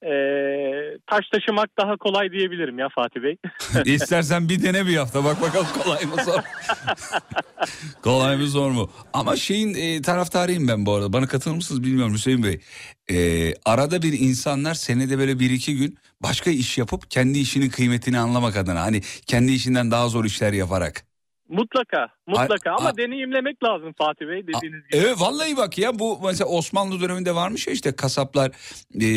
Eee, 0.05 0.97
taş 1.07 1.25
taşımak 1.33 1.69
daha 1.77 1.97
kolay 1.97 2.31
diyebilirim 2.31 2.79
ya 2.79 2.89
Fatih 2.95 3.21
Bey. 3.23 3.37
İstersen 3.93 4.49
bir 4.49 4.63
dene 4.63 4.87
bir 4.87 4.95
hafta. 4.95 5.23
Bak 5.23 5.41
bakalım 5.41 5.67
kolay 5.83 6.05
mı 6.05 6.23
zor. 6.23 6.39
kolay 8.03 8.37
mı 8.37 8.47
zor 8.47 8.71
mu? 8.71 8.89
Ama 9.13 9.35
şeyin 9.35 9.73
e, 9.73 10.01
taraftarıyım 10.01 10.67
ben 10.67 10.85
bu 10.85 10.93
arada. 10.93 11.13
Bana 11.13 11.27
katılır 11.27 11.55
mısınız 11.55 11.83
bilmiyorum 11.83 12.13
Hüseyin 12.13 12.43
Bey. 12.43 12.59
E, 13.11 13.17
arada 13.65 14.01
bir 14.01 14.19
insanlar 14.19 14.73
senede 14.73 15.17
böyle 15.17 15.39
bir 15.39 15.49
iki 15.51 15.77
gün 15.77 15.97
başka 16.23 16.51
iş 16.51 16.77
yapıp 16.77 17.11
kendi 17.11 17.39
işinin 17.39 17.69
kıymetini 17.69 18.19
anlamak 18.19 18.57
adına. 18.57 18.81
Hani 18.81 19.01
kendi 19.25 19.51
işinden 19.51 19.91
daha 19.91 20.09
zor 20.09 20.25
işler 20.25 20.53
yaparak. 20.53 21.10
Mutlaka, 21.51 22.07
mutlaka 22.27 22.69
Ay- 22.69 22.75
ama 22.79 22.89
a- 22.89 22.97
deneyimlemek 22.97 23.63
lazım 23.63 23.93
Fatih 23.97 24.27
Bey 24.27 24.47
dediğiniz 24.47 24.83
gibi. 24.83 24.97
Evet 24.97 25.15
vallahi 25.21 25.57
bak 25.57 25.77
ya 25.77 25.99
bu 25.99 26.19
mesela 26.25 26.47
Osmanlı 26.49 27.01
döneminde 27.01 27.35
varmış 27.35 27.67
ya 27.67 27.73
işte 27.73 27.91
kasaplar 27.95 28.51
e, 29.01 29.07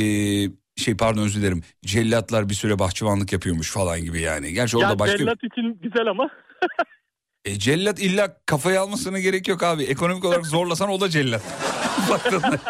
şey 0.76 0.96
pardon 0.96 1.22
özür 1.22 1.40
dilerim 1.40 1.62
cellatlar 1.84 2.48
bir 2.48 2.54
süre 2.54 2.78
bahçıvanlık 2.78 3.32
yapıyormuş 3.32 3.70
falan 3.72 4.00
gibi 4.00 4.20
yani. 4.20 4.52
Gerçi 4.52 4.76
orada 4.76 4.88
ya 4.90 4.98
başka 4.98 5.18
cellat 5.18 5.38
için 5.44 5.78
güzel 5.82 6.06
ama 6.06 6.30
E, 7.44 7.58
cellat 7.58 7.98
illa 8.00 8.36
kafaya 8.46 8.82
almasına 8.82 9.18
gerek 9.18 9.48
yok 9.48 9.62
abi. 9.62 9.82
Ekonomik 9.82 10.24
olarak 10.24 10.46
zorlasan 10.46 10.88
o 10.90 11.00
da 11.00 11.08
cellat. 11.10 11.42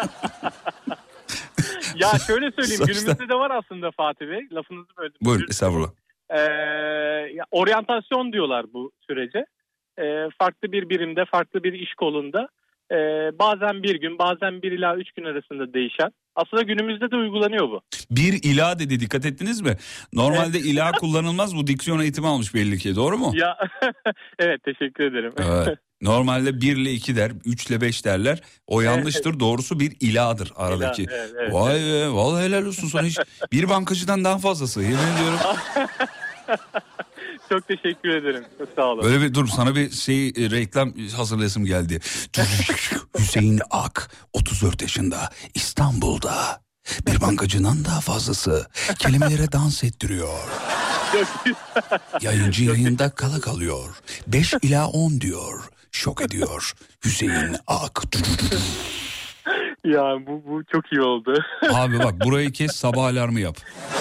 Ya 1.95 2.11
şöyle 2.27 2.51
söyleyeyim 2.51 2.77
Sonuçta- 2.77 2.85
günümüzde 2.85 3.29
de 3.29 3.33
var 3.33 3.51
aslında 3.51 3.91
Fatih 3.91 4.25
Bey 4.25 4.39
lafınızı 4.51 4.87
böldüm. 4.97 5.15
Buyurun 5.21 5.45
estağfurullah. 5.49 5.89
Ya, 7.35 7.43
oryantasyon 7.51 8.33
diyorlar 8.33 8.65
bu 8.73 8.91
sürece. 9.07 9.45
Ee, 9.99 10.29
farklı 10.39 10.71
bir 10.71 10.89
birimde, 10.89 11.25
farklı 11.25 11.63
bir 11.63 11.73
iş 11.73 11.93
kolunda. 11.93 12.49
Ee, 12.91 12.95
bazen 13.39 13.83
bir 13.83 13.95
gün, 13.95 14.19
bazen 14.19 14.61
bir 14.61 14.71
ila 14.71 14.95
üç 14.95 15.11
gün 15.11 15.23
arasında 15.23 15.73
değişen. 15.73 16.11
Aslında 16.35 16.63
günümüzde 16.63 17.11
de 17.11 17.15
uygulanıyor 17.15 17.69
bu. 17.69 17.81
Bir 18.11 18.33
ila 18.43 18.79
dedi 18.79 18.99
dikkat 18.99 19.25
ettiniz 19.25 19.61
mi? 19.61 19.75
Normalde 20.13 20.59
ila 20.59 20.91
kullanılmaz 20.91 21.55
bu 21.55 21.67
diksiyon 21.67 21.99
eğitimi 21.99 22.27
almış 22.27 22.55
belli 22.55 22.77
ki 22.77 22.95
doğru 22.95 23.17
mu? 23.17 23.31
Ya 23.35 23.57
evet 24.39 24.63
teşekkür 24.63 25.03
ederim. 25.03 25.33
Evet. 25.39 25.79
Normalde 26.01 26.61
1 26.61 26.77
ile 26.77 26.93
2 26.93 27.15
der, 27.15 27.31
3 27.45 27.67
ile 27.67 27.81
5 27.81 28.05
derler. 28.05 28.41
O 28.67 28.81
yanlıştır. 28.81 29.39
Doğrusu 29.39 29.79
bir 29.79 29.97
iladır 29.99 30.51
aradaki. 30.55 31.03
İla, 31.03 31.11
evet, 31.15 31.31
evet, 31.39 31.53
Vay 31.53 31.75
be 31.75 32.09
vallahi 32.09 32.45
helal 32.45 32.65
olsun 32.65 32.87
sana 32.87 33.03
hiç. 33.03 33.17
Bir 33.51 33.69
bankacıdan 33.69 34.23
daha 34.23 34.37
fazlası 34.37 34.81
yemin 34.81 34.97
ediyorum. 34.97 35.39
Çok 37.49 37.67
teşekkür 37.67 38.09
ederim. 38.09 38.45
Sağ 38.75 38.85
olun. 38.85 39.03
Böyle 39.03 39.21
bir 39.21 39.33
dur 39.33 39.47
sana 39.47 39.75
bir 39.75 39.91
şey 39.91 40.27
e, 40.27 40.33
reklam 40.37 40.93
hazırlayasım 41.17 41.65
geldi. 41.65 41.99
Hüseyin 43.19 43.61
Ak 43.69 44.11
34 44.33 44.81
yaşında 44.81 45.29
İstanbul'da. 45.53 46.61
Bir 47.07 47.21
bankacından 47.21 47.85
daha 47.85 48.01
fazlası 48.01 48.67
kelimelere 48.99 49.51
dans 49.51 49.83
ettiriyor. 49.83 50.39
Yayıncı 52.21 52.63
yayında 52.63 53.09
kala 53.09 53.39
kalıyor. 53.39 53.95
5 54.27 54.53
ila 54.61 54.87
10 54.87 55.21
diyor. 55.21 55.63
Şok 55.95 56.21
ediyor. 56.21 56.73
Hüseyin 57.05 57.55
Ak. 57.67 58.01
Ya 59.85 60.17
bu, 60.27 60.43
bu 60.47 60.63
çok 60.73 60.91
iyi 60.91 61.01
oldu. 61.01 61.43
Abi 61.73 61.99
bak 61.99 62.13
burayı 62.25 62.51
kes 62.51 62.71
sabah 62.71 63.03
alarmı 63.03 63.39
yap. 63.39 63.55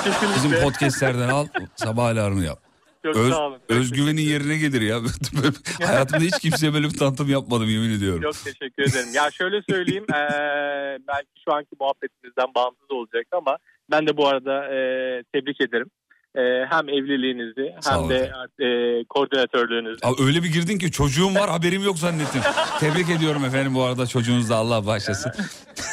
Kesinlikle. 0.04 0.36
Bizim 0.36 0.60
podcastlerden 0.60 1.28
al 1.28 1.46
sabah 1.76 2.04
alarmı 2.04 2.44
yap. 2.44 2.58
Çok 3.04 3.16
Öz- 3.16 3.32
sağ 3.32 3.46
olun. 3.46 3.58
özgüvenin 3.68 4.22
yerine 4.22 4.56
gelir 4.58 4.80
ya. 4.80 5.00
Hayatımda 5.86 6.24
hiç 6.24 6.38
kimseye 6.38 6.74
böyle 6.74 6.86
bir 6.88 6.98
tanıtım 6.98 7.28
yapmadım 7.28 7.68
yemin 7.68 7.90
ediyorum. 7.90 8.22
Çok 8.22 8.44
teşekkür 8.44 8.82
ederim. 8.82 9.08
Ya 9.14 9.30
şöyle 9.30 9.62
söyleyeyim, 9.70 10.04
eee, 10.12 10.98
belki 11.08 11.28
şu 11.44 11.54
anki 11.54 11.70
muhabbetimizden 11.80 12.54
bağımsız 12.54 12.90
olacak 12.90 13.26
ama 13.32 13.56
ben 13.90 14.06
de 14.06 14.16
bu 14.16 14.28
arada 14.28 14.68
eee, 14.74 15.22
tebrik 15.32 15.60
ederim. 15.60 15.90
Eee, 16.36 16.66
hem 16.70 16.88
evliliğinizi 16.88 17.74
Sağ 17.80 18.02
hem 18.02 18.08
de 18.08 18.32
eee, 18.60 19.04
koordinatörlüğünüzü. 19.08 19.98
Abi 20.02 20.22
öyle 20.22 20.42
bir 20.42 20.52
girdin 20.52 20.78
ki 20.78 20.90
çocuğum 20.92 21.34
var 21.34 21.50
haberim 21.50 21.82
yok 21.82 21.98
zannettim. 21.98 22.40
Tebrik 22.80 23.10
ediyorum 23.10 23.44
efendim 23.44 23.74
bu 23.74 23.82
arada 23.82 24.06
çocuğunuz 24.06 24.50
da 24.50 24.56
Allah 24.56 24.86
bağışlasın. 24.86 25.32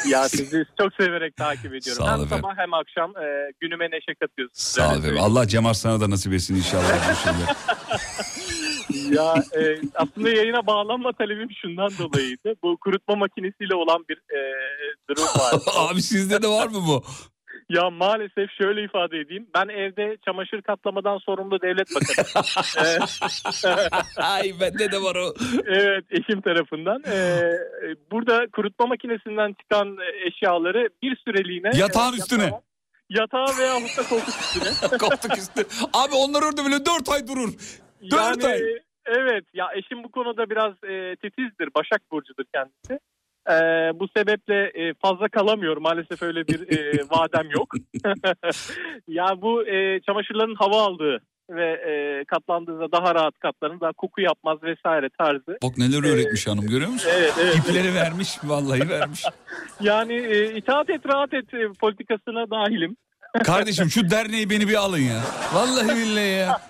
Ya 0.10 0.30
sizi 0.30 0.66
çok 0.80 0.94
severek 0.94 1.36
takip 1.36 1.66
ediyorum. 1.74 2.04
Sağ 2.06 2.14
hem 2.14 2.22
efendim. 2.24 2.44
sabah 2.44 2.58
hem 2.58 2.74
akşam 2.74 3.14
eee, 3.22 3.52
günüme 3.60 3.86
neşe 3.92 4.14
katıyorsunuz. 4.20 4.58
Sağ 4.60 4.94
ol 4.94 4.98
efendim. 4.98 5.18
Allah 5.22 5.48
Cem 5.48 5.66
Arslan'a 5.66 6.02
da 6.02 6.10
nasip 6.10 6.34
etsin 6.34 6.56
inşallah. 6.56 7.26
ya 9.12 9.34
e, 9.62 9.78
aslında 9.96 10.30
yayına 10.30 10.68
bağlanma 10.68 11.12
talebim 11.14 11.50
şundan 11.62 11.90
dolayıydı. 12.00 12.56
Bu 12.64 12.78
kurutma 12.78 13.16
makinesiyle 13.16 13.76
olan 13.76 14.06
bir 14.10 14.18
e, 14.18 14.40
durum 15.10 15.24
var. 15.24 15.54
Abi 15.92 16.02
sizde 16.02 16.42
de 16.42 16.48
var 16.48 16.68
mı 16.68 16.80
bu? 16.88 17.04
Ya 17.76 17.90
maalesef 17.90 18.52
şöyle 18.58 18.84
ifade 18.84 19.18
edeyim. 19.20 19.48
Ben 19.56 19.68
evde 19.68 20.18
çamaşır 20.26 20.62
katlamadan 20.62 21.18
sorumlu 21.18 21.62
devlet 21.62 21.88
bakanı. 21.96 22.46
Ay 24.18 24.52
bende 24.62 24.92
de 24.92 24.98
var 24.98 25.16
o. 25.16 25.34
evet 25.66 26.06
eşim 26.10 26.42
tarafından. 26.42 27.04
E, 27.04 27.16
burada 28.12 28.48
kurutma 28.54 28.86
makinesinden 28.86 29.54
çıkan 29.62 29.98
eşyaları 30.26 30.90
bir 31.04 31.18
süreliğine... 31.26 31.70
Yatağın 31.74 32.14
e, 32.14 32.18
üstüne. 32.18 32.44
Yatağa, 32.44 32.62
yatağa 33.10 33.58
veya 33.60 33.74
da 33.74 34.10
koltuk 34.10 34.28
üstüne. 34.28 34.98
Koltuk 34.98 35.38
üstü. 35.38 35.62
Abi 35.94 36.16
onlar 36.16 36.42
orada 36.44 36.66
böyle 36.66 36.86
4 36.86 37.10
ay 37.10 37.28
durur. 37.28 37.54
4 38.12 38.14
Yani, 38.14 38.46
ay. 38.48 38.62
Evet 39.06 39.44
ya 39.54 39.66
eşim 39.76 40.04
bu 40.04 40.12
konuda 40.12 40.50
biraz 40.50 40.74
e, 40.84 41.16
titizdir. 41.16 41.70
Başak 41.76 42.12
Burcu'dur 42.12 42.46
kendisi. 42.54 43.00
E, 43.50 43.54
bu 44.00 44.08
sebeple 44.18 44.72
e, 44.74 44.94
fazla 44.94 45.30
kalamıyor. 45.30 45.78
Maalesef 45.78 46.22
öyle 46.22 46.48
bir 46.48 46.78
e, 46.78 47.04
vadem 47.10 47.50
yok. 47.52 47.74
ya 49.08 49.42
bu 49.42 49.68
e, 49.68 50.00
çamaşırların 50.02 50.56
hava 50.56 50.82
aldığı 50.82 51.22
ve 51.50 51.72
e, 51.72 52.24
katlandığında 52.26 52.92
daha 52.92 53.16
rahat 53.16 53.40
katlanır. 53.40 53.80
Daha 53.80 53.92
koku 53.92 54.22
yapmaz 54.22 54.64
vesaire 54.64 55.10
tarzı. 55.18 55.58
Bak 55.64 55.78
neler 55.78 56.14
öğretmiş 56.14 56.48
hanım 56.48 56.68
görüyor 56.68 56.90
musun? 56.90 57.10
Evet, 57.14 57.34
evet. 57.42 57.56
İpleri 57.56 57.96
vermiş 57.96 58.38
vallahi 58.44 58.90
vermiş. 58.90 59.24
Yani 59.82 60.14
e, 60.14 60.56
itaat 60.58 60.90
et 60.90 61.02
rahat 61.06 61.34
et 61.34 61.54
e, 61.54 61.68
politikasına 61.80 62.50
dahilim. 62.50 62.98
Kardeşim 63.44 63.90
şu 63.92 64.10
derneği 64.10 64.50
beni 64.50 64.68
bir 64.68 64.74
alın 64.76 64.98
ya. 64.98 65.22
Vallahi 65.54 65.88
billahi 65.98 66.28
ya. 66.30 66.62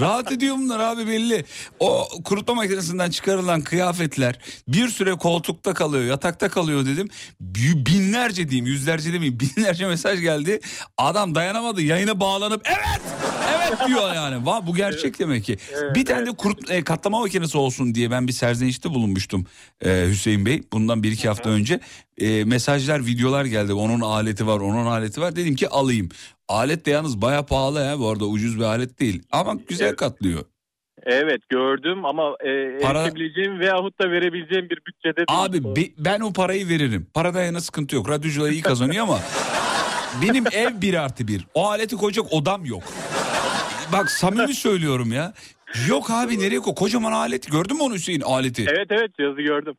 Rahat 0.00 0.32
ediyor 0.32 0.56
bunlar 0.56 0.80
abi 0.80 1.06
belli. 1.06 1.44
O 1.80 2.08
kurutma 2.24 2.54
makinesinden 2.54 3.10
çıkarılan 3.10 3.60
kıyafetler 3.60 4.38
bir 4.68 4.88
süre 4.88 5.10
koltukta 5.14 5.74
kalıyor, 5.74 6.04
yatakta 6.04 6.48
kalıyor 6.48 6.86
dedim. 6.86 7.08
Bi- 7.40 7.86
Binlerce 7.86 8.48
diyeyim, 8.48 8.66
yüzlerce 8.66 9.12
demeyeyim. 9.12 9.40
Binlerce 9.56 9.86
mesaj 9.86 10.20
geldi. 10.20 10.60
Adam 10.98 11.34
dayanamadı. 11.34 11.82
Yayına 11.82 12.20
bağlanıp 12.20 12.62
evet, 12.64 13.00
evet 13.58 13.88
diyor 13.88 14.14
yani. 14.14 14.46
Va 14.46 14.66
bu 14.66 14.74
gerçek 14.74 15.18
demek 15.18 15.44
ki. 15.44 15.58
bir 15.94 16.04
tane 16.04 16.26
de 16.26 16.30
kurut, 16.32 16.70
e, 16.70 16.84
katlama 16.84 17.20
makinesi 17.20 17.58
olsun 17.58 17.94
diye 17.94 18.10
ben 18.10 18.28
bir 18.28 18.32
serzenişte 18.32 18.90
bulunmuştum 18.90 19.46
e, 19.84 20.06
Hüseyin 20.08 20.46
Bey. 20.46 20.62
Bundan 20.72 21.02
bir 21.02 21.12
iki 21.12 21.28
hafta 21.28 21.50
önce 21.50 21.80
e, 22.18 22.44
mesajlar, 22.44 23.06
videolar 23.06 23.44
geldi. 23.44 23.72
Onun 23.72 24.00
aleti 24.00 24.46
var, 24.46 24.60
onun 24.60 24.86
aleti 24.86 25.20
var. 25.20 25.36
Dedim 25.36 25.54
ki 25.54 25.68
alayım. 25.68 26.08
Alet 26.48 26.86
de 26.86 26.90
yalnız 26.90 27.22
baya 27.22 27.46
pahalı 27.46 27.80
ya 27.80 27.98
bu 27.98 28.08
arada 28.08 28.24
ucuz 28.24 28.58
bir 28.58 28.64
alet 28.64 29.00
değil. 29.00 29.22
Ama 29.32 29.54
güzel 29.68 29.96
katlıyor. 29.96 30.44
Evet 31.06 31.40
gördüm 31.48 32.04
ama 32.04 32.22
e, 32.40 32.78
Para- 32.82 33.02
erişebileceğim 33.02 33.60
veyahut 33.60 34.00
da 34.02 34.10
verebileceğim 34.10 34.70
bir 34.70 34.78
bütçede 34.86 35.16
değil. 35.16 35.26
Abi 35.28 35.64
be- 35.76 35.90
ben 35.98 36.20
o 36.20 36.32
parayı 36.32 36.68
veririm. 36.68 37.06
Parada 37.14 37.42
yana 37.42 37.60
sıkıntı 37.60 37.96
yok. 37.96 38.08
Radyocular 38.10 38.50
iyi 38.50 38.62
kazanıyor 38.62 39.02
ama 39.02 39.18
benim 40.22 40.44
ev 40.52 40.80
bir 40.80 40.94
artı 40.94 41.28
bir. 41.28 41.46
O 41.54 41.68
aleti 41.68 41.96
koyacak 41.96 42.32
odam 42.32 42.64
yok. 42.64 42.82
Bak 43.92 44.10
samimi 44.10 44.54
söylüyorum 44.54 45.12
ya. 45.12 45.32
Yok 45.88 46.10
abi 46.10 46.38
nereye 46.40 46.60
koy? 46.60 46.74
Kocaman 46.74 47.12
alet. 47.12 47.50
Gördün 47.52 47.76
mü 47.76 47.82
onu 47.82 47.94
Hüseyin 47.94 48.20
aleti? 48.20 48.64
Evet 48.68 48.86
evet 48.90 49.10
yazı 49.18 49.40
gördüm. 49.42 49.74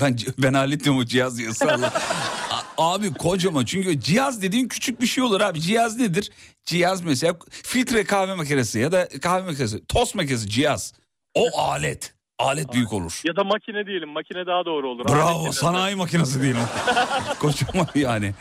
Ben 0.00 0.16
ben 0.38 0.54
diyorum 0.54 1.00
o 1.00 1.04
cihaz 1.04 1.38
diye 1.38 1.48
ısrarla. 1.48 1.92
A- 2.50 2.94
Abi 2.94 3.14
kocaman 3.14 3.64
çünkü 3.64 4.00
cihaz 4.00 4.42
dediğin 4.42 4.68
küçük 4.68 5.00
bir 5.00 5.06
şey 5.06 5.24
olur 5.24 5.40
abi. 5.40 5.60
Cihaz 5.60 5.96
nedir? 5.98 6.30
Cihaz 6.64 7.02
mesela 7.04 7.36
filtre 7.50 8.04
kahve 8.04 8.34
makinesi 8.34 8.78
ya 8.78 8.92
da 8.92 9.08
kahve 9.22 9.42
makinesi, 9.42 9.86
tost 9.86 10.14
makinesi 10.14 10.48
cihaz. 10.48 10.94
O 11.34 11.58
alet. 11.60 12.14
Alet 12.38 12.72
büyük 12.72 12.92
olur. 12.92 13.20
Ya 13.24 13.36
da 13.36 13.44
makine 13.44 13.86
diyelim. 13.86 14.08
Makine 14.08 14.46
daha 14.46 14.64
doğru 14.64 14.88
olur. 14.90 15.04
Bravo 15.08 15.38
Alet 15.40 15.54
sanayi 15.54 15.96
makinesi 15.96 16.40
o. 16.42 16.58
Kocaman 17.38 17.86
yani. 17.94 18.34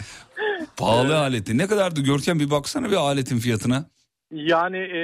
Pahalı 0.78 1.20
aleti. 1.20 1.58
Ne 1.58 1.68
kadardı 1.68 2.02
Görkem 2.02 2.40
bir 2.40 2.50
baksana 2.52 2.90
bir 2.92 2.96
aletin 2.96 3.40
fiyatına. 3.40 3.86
Yani 4.32 4.78
e, 4.78 5.00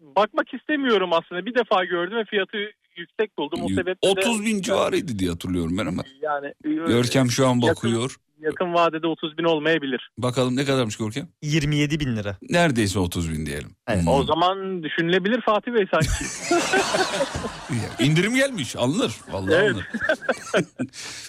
bakmak 0.00 0.54
istemiyorum 0.54 1.12
aslında. 1.12 1.46
Bir 1.46 1.54
defa 1.54 1.84
gördüm 1.84 2.18
ve 2.18 2.24
fiyatı 2.24 2.56
yüksek 2.96 3.38
buldum. 3.38 3.60
O 3.62 3.68
sebeple 3.68 3.92
de 3.92 4.10
30 4.10 4.44
bin 4.44 4.62
civarıydı 4.62 5.18
diye 5.18 5.30
hatırlıyorum 5.30 5.78
ben 5.78 5.86
ama. 5.86 6.02
yani 6.22 6.46
e, 6.64 6.68
Görkem 6.68 7.30
şu 7.30 7.46
an 7.48 7.54
yakın- 7.54 7.68
bakıyor. 7.68 8.16
Yakın 8.40 8.74
vadede 8.74 9.06
30 9.06 9.38
bin 9.38 9.44
olmayabilir. 9.44 10.10
Bakalım 10.18 10.56
ne 10.56 10.64
kadarmış 10.64 10.96
Görkem? 10.96 11.28
27 11.42 12.00
bin 12.00 12.16
lira. 12.16 12.36
Neredeyse 12.50 12.98
30 12.98 13.30
bin 13.32 13.46
diyelim. 13.46 13.70
Hmm. 13.88 14.08
O 14.08 14.24
zaman 14.24 14.82
düşünülebilir 14.82 15.40
Fatih 15.40 15.72
Bey 15.72 15.86
sanki. 15.94 16.08
İndirim 18.04 18.34
gelmiş 18.34 18.76
alınır. 18.76 19.12
Vallahi 19.30 19.54
Evet. 19.54 19.70
alınır. 19.70 19.86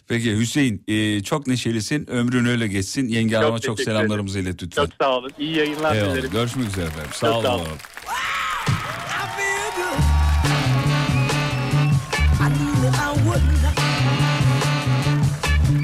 Peki 0.08 0.38
Hüseyin 0.38 0.84
e, 0.88 1.24
çok 1.24 1.48
neşelisin. 1.48 2.10
Ömrün 2.10 2.46
öyle 2.46 2.68
geçsin. 2.68 3.08
Yenge 3.08 3.36
çok 3.36 3.62
teşekkür 3.62 3.84
selamlarımızı 3.84 4.40
ilet 4.40 4.64
lütfen. 4.64 4.86
Çok 4.86 4.94
sağ 5.02 5.18
olun. 5.18 5.32
İyi 5.40 5.58
yayınlar 5.58 5.96
dilerim. 5.96 6.30
Görüşmek 6.32 6.68
üzere 6.68 6.86
efendim. 6.86 7.12
Sağ 7.14 7.28
Çok 7.28 7.36
olun. 7.36 7.44
sağ 7.44 7.56
olun. 7.56 7.68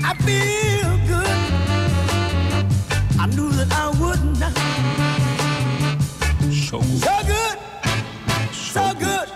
I 0.10 0.14
feel 0.26 0.92
good. 1.12 1.38
I 3.20 3.26
knew 3.36 3.50
that 3.58 3.70
I 3.74 3.86
wouldn't. 4.00 4.38
So 6.70 6.80
good. 6.80 7.02
So 7.02 7.12
good. 7.28 7.58
So 8.54 8.94
good. 9.00 9.28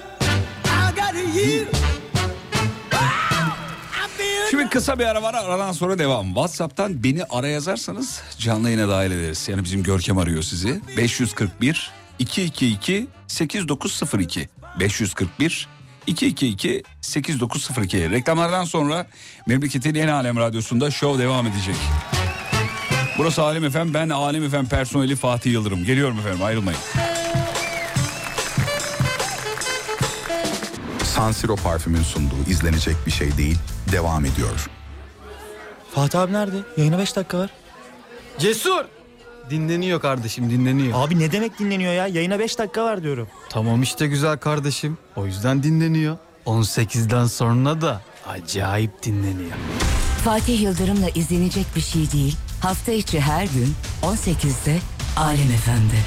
I 0.65 0.91
got 0.95 1.13
you. 1.36 1.65
Şimdi 4.51 4.69
kısa 4.69 4.99
bir 4.99 5.05
ara 5.05 5.24
var 5.24 5.34
aradan 5.34 5.72
sonra 5.72 5.99
devam. 5.99 6.26
Whatsapp'tan 6.26 7.03
beni 7.03 7.24
ara 7.24 7.47
yazarsanız 7.47 8.22
canlı 8.38 8.69
yayına 8.69 8.89
dahil 8.89 9.11
ederiz. 9.11 9.47
Yani 9.49 9.63
bizim 9.63 9.84
Görkem 9.84 10.17
arıyor 10.17 10.43
sizi. 10.43 10.82
541 10.97 11.91
222 12.19 13.07
8902 13.28 14.49
541 14.80 15.67
222 16.07 16.83
8902 17.01 18.11
Reklamlardan 18.11 18.63
sonra 18.63 19.07
memleketin 19.47 19.95
en 19.95 20.07
alem 20.07 20.37
radyosunda 20.37 20.91
show 20.91 21.23
devam 21.23 21.47
edecek. 21.47 21.75
Burası 23.17 23.43
Alem 23.43 23.65
Efem. 23.65 23.93
Ben 23.93 24.09
Alem 24.09 24.43
Efem 24.43 24.65
personeli 24.65 25.15
Fatih 25.15 25.51
Yıldırım. 25.51 25.85
Geliyorum 25.85 26.19
efendim 26.19 26.43
ayrılmayın. 26.43 26.79
San 31.03 31.31
Siro 31.31 31.55
parfümün 31.55 32.03
sunduğu 32.03 32.49
izlenecek 32.49 32.95
bir 33.05 33.11
şey 33.11 33.37
değil, 33.37 33.57
devam 33.91 34.25
ediyor. 34.25 34.69
Fatih 35.93 36.19
abi 36.21 36.33
nerede? 36.33 36.55
Yayına 36.77 36.99
5 36.99 37.15
dakika 37.15 37.37
var. 37.39 37.49
Cesur! 38.39 38.85
Dinleniyor 39.51 40.01
kardeşim 40.01 40.49
dinleniyor. 40.49 40.91
Abi 41.07 41.19
ne 41.19 41.31
demek 41.31 41.59
dinleniyor 41.59 41.93
ya? 41.93 42.07
Yayına 42.07 42.39
5 42.39 42.59
dakika 42.59 42.83
var 42.83 43.03
diyorum. 43.03 43.27
Tamam 43.49 43.81
işte 43.83 44.07
güzel 44.07 44.37
kardeşim. 44.37 44.97
O 45.15 45.25
yüzden 45.25 45.63
dinleniyor. 45.63 46.17
18'den 46.45 47.25
sonra 47.25 47.81
da 47.81 48.01
acayip 48.27 49.03
dinleniyor. 49.03 49.51
Fatih 50.23 50.61
Yıldırım'la 50.61 51.09
izlenecek 51.09 51.65
bir 51.75 51.81
şey 51.81 52.11
değil. 52.11 52.35
Hafta 52.61 52.91
içi 52.91 53.19
her 53.19 53.43
gün 53.43 53.73
18'de 54.03 54.79
Alem 55.17 55.51
Efendi. 55.51 55.97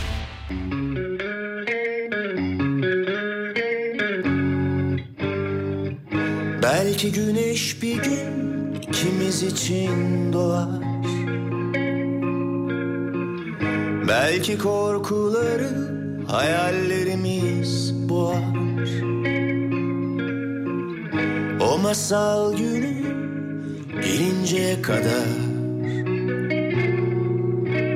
Belki 6.62 7.12
güneş 7.12 7.82
bir 7.82 8.03
gün 8.03 8.74
ikimiz 8.74 9.42
için 9.42 10.32
doğar 10.32 10.68
Belki 14.09 14.59
korkuları 14.59 15.71
hayallerimiz 16.29 17.95
boğar. 18.09 18.89
O 21.61 21.79
masal 21.79 22.57
günü 22.57 22.95
gelinceye 24.03 24.83
kadar 24.83 25.55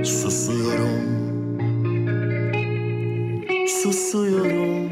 Susuyorum. 0.05 1.09
Susuyorum. 3.83 4.89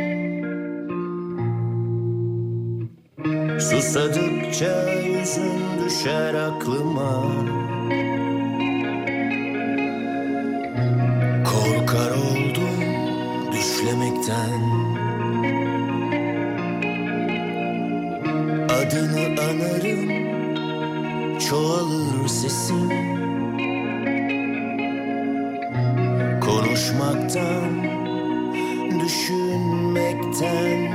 Susadıkça 3.60 4.92
yüzün 4.92 5.84
düşer 5.84 6.34
aklıma 6.34 7.22
düşlemekten 14.26 14.60
Adını 18.68 19.40
anarım 19.40 20.10
çoğalır 21.38 22.28
sesim 22.28 22.90
Konuşmaktan, 26.40 27.84
düşünmekten 29.04 30.92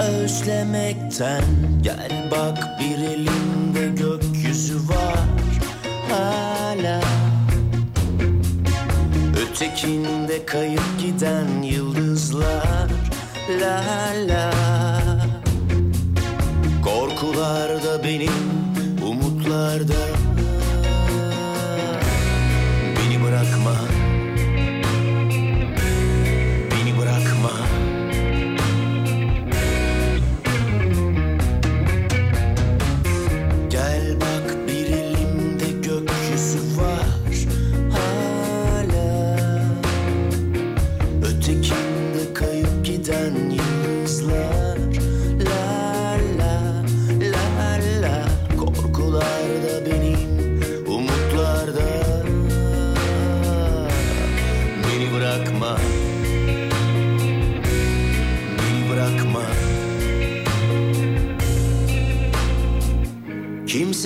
özlemekten. 0.00 1.42
Gel 1.82 2.28
bak 2.30 2.58
bir 2.80 2.98
elimde 3.04 3.51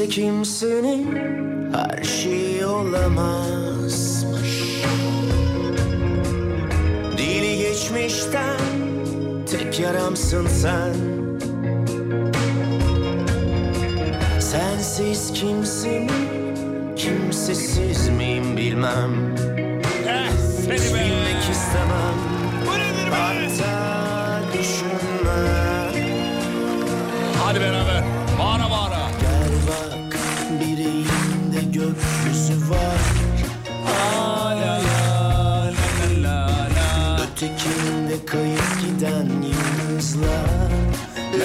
Kimse 0.07 0.20
kimsenin 0.20 1.07
her 1.72 2.04
şeyi 2.04 2.66
olamazmış. 2.66 4.62
Dili 7.18 7.59
geçmişten 7.59 8.61
tek 9.50 9.80
yaramsın 9.80 10.46
sen. 10.46 10.94
Sensiz 14.40 15.32
kimsin, 15.32 16.11
kimsesiz 16.96 18.09
miyim 18.09 18.57
bilmem. 18.57 19.36
Hiç 20.62 20.94
bilmek 20.94 20.94
istemem 20.94 21.26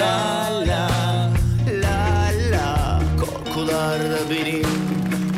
La 0.02 0.50
la 0.70 0.86
la. 1.84 1.98
La 2.54 3.00
Korkular 3.20 4.00
da 4.12 4.22
benim 4.30 4.66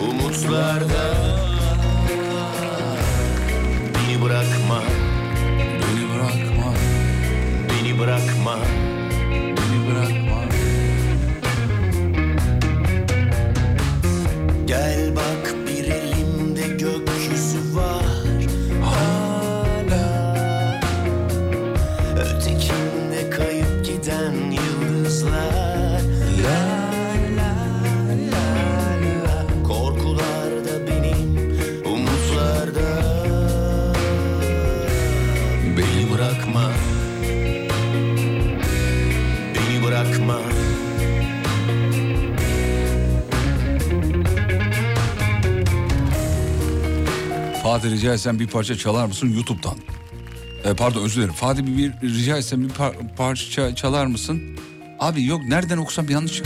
umutlar 0.10 0.82
da. 0.94 1.06
Beni 3.96 4.22
bırakma. 4.22 4.80
Beni 5.82 6.04
bırakma. 6.12 6.70
Beni 7.70 8.00
bırakma 8.00 8.83
Fatih 47.84 47.96
rica 47.96 48.14
etsem 48.14 48.40
bir 48.40 48.48
parça 48.48 48.78
çalar 48.78 49.06
mısın 49.06 49.34
YouTube'dan? 49.34 49.78
E, 50.64 50.74
pardon 50.76 51.04
özür 51.04 51.16
dilerim. 51.16 51.34
Fatih 51.34 51.64
bir, 51.66 52.02
bir 52.02 52.14
rica 52.14 52.38
etsem 52.38 52.64
bir 52.64 52.70
par- 52.70 53.16
parça 53.16 53.76
çalar 53.76 54.06
mısın? 54.06 54.42
Abi 55.00 55.26
yok 55.26 55.42
nereden 55.48 55.78
okusam 55.78 56.10
yanlış. 56.10 56.42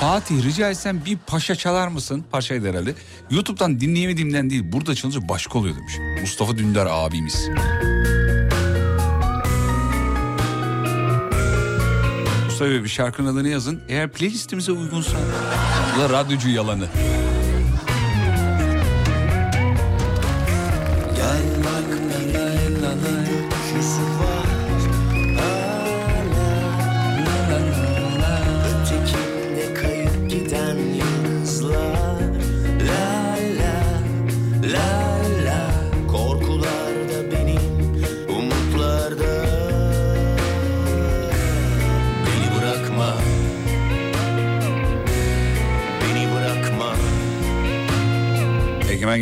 Fatih 0.00 0.44
rica 0.44 0.70
etsem 0.70 1.04
bir 1.04 1.16
paşa 1.16 1.54
çalar 1.54 1.88
mısın? 1.88 2.24
Paşaydı 2.32 2.68
herhalde. 2.70 2.94
YouTube'dan 3.30 3.80
dinleyemediğimden 3.80 4.50
değil. 4.50 4.62
Burada 4.72 4.94
çalınca 4.94 5.28
başka 5.28 5.58
oluyor 5.58 5.76
demiş. 5.76 5.92
Mustafa 6.20 6.58
Dündar 6.58 6.86
abimiz. 6.90 7.48
Mustafa 12.44 12.70
bir 12.70 12.88
şarkının 12.88 13.34
adını 13.34 13.48
yazın. 13.48 13.82
Eğer 13.88 14.12
playlistimize 14.12 14.72
uygunsa. 14.72 15.16
Bu 15.96 16.00
da 16.00 16.08
radyocu 16.10 16.48
yalanı. 16.48 16.88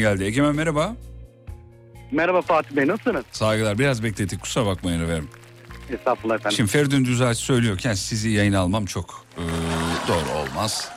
Geldi. 0.01 0.25
Egemen 0.25 0.55
merhaba. 0.57 0.97
Merhaba 2.13 2.43
Fatih 2.43 2.77
Bey 2.77 2.87
nasılsınız? 2.87 3.25
Saygılar. 3.33 3.79
Biraz 3.79 4.03
beklettik. 4.05 4.41
Kusura 4.43 4.67
bakmayın 4.67 5.05
efendim. 5.05 5.29
Estağfurullah 5.93 6.35
efendim. 6.35 6.57
Şimdi 6.57 6.71
Feridun 6.71 7.05
Düzağaç 7.05 7.37
söylüyorken 7.37 7.95
sizi 7.95 8.31
yayına 8.31 8.59
almam 8.59 8.85
çok 8.85 9.25
e, 9.37 9.43
doğru 10.09 10.39
olmaz. 10.39 10.91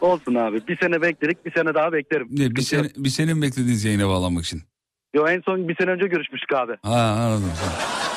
Olsun 0.00 0.34
abi. 0.34 0.66
Bir 0.68 0.78
sene 0.78 1.02
bekledik 1.02 1.46
bir 1.46 1.52
sene 1.52 1.74
daha 1.74 1.92
beklerim. 1.92 2.28
Ne, 2.30 2.50
bir, 2.56 2.62
sene, 2.62 2.88
bir 2.96 3.08
senin 3.08 3.42
beklediğiniz 3.42 3.84
yayına 3.84 4.08
bağlanmak 4.08 4.44
için. 4.44 4.62
Yo 5.14 5.26
en 5.28 5.40
son 5.40 5.68
bir 5.68 5.76
sene 5.76 5.90
önce 5.90 6.06
görüşmüştük 6.06 6.52
abi. 6.52 6.72
Ha 6.82 7.00
anladım. 7.20 7.52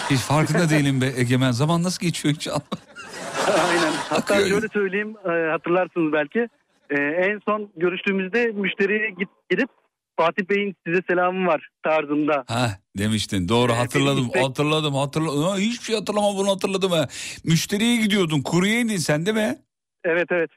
Hiç 0.09 0.19
farkında 0.19 0.69
değilim 0.69 1.01
be 1.01 1.11
Egemen. 1.17 1.51
Zaman 1.51 1.83
nasıl 1.83 2.01
geçiyor 2.01 2.33
hiç. 2.35 2.47
Aynen. 3.47 3.93
Hatta 4.09 4.33
Akıyor. 4.35 4.49
şöyle 4.49 4.67
söyleyeyim 4.67 5.15
e, 5.25 5.51
hatırlarsınız 5.51 6.13
belki. 6.13 6.47
E, 6.89 6.95
en 6.99 7.39
son 7.45 7.69
görüştüğümüzde 7.77 8.45
müşteriye 8.45 9.09
git, 9.09 9.29
gidip 9.49 9.69
Fatih 10.17 10.49
Bey'in 10.49 10.75
size 10.87 11.01
selamı 11.09 11.47
var 11.47 11.69
tarzında. 11.83 12.43
Ha 12.47 12.69
demiştin. 12.97 13.49
Doğru 13.49 13.73
hatırladım. 13.73 14.25
istek- 14.25 14.43
Hatırladım. 14.43 14.95
Hatırladım. 14.95 15.43
Ha, 15.43 15.57
hiçbir 15.57 15.85
şey 15.85 15.95
hatırlamam 15.95 16.37
bunu 16.37 16.49
hatırladım 16.51 16.91
ha. 16.91 17.07
Müşteriye 17.43 17.95
gidiyordun. 17.95 18.41
Kuryeydin 18.41 18.97
sen 18.97 19.25
değil 19.25 19.37
mi? 19.37 19.57
Evet 20.03 20.25
evet. 20.31 20.49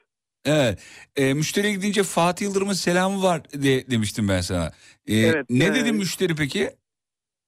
Evet. 0.45 0.79
E, 1.15 1.33
müşteriye 1.33 1.73
gidince 1.73 2.03
Fatih 2.03 2.45
Yıldırım'ın 2.45 2.73
selamı 2.73 3.23
var 3.23 3.41
de, 3.53 3.91
demiştim 3.91 4.27
ben 4.29 4.41
sana. 4.41 4.71
E, 5.07 5.15
Evet, 5.17 5.45
Ne 5.49 5.65
e, 5.65 5.73
dedi 5.75 5.91
müşteri 5.91 6.35
peki? 6.35 6.69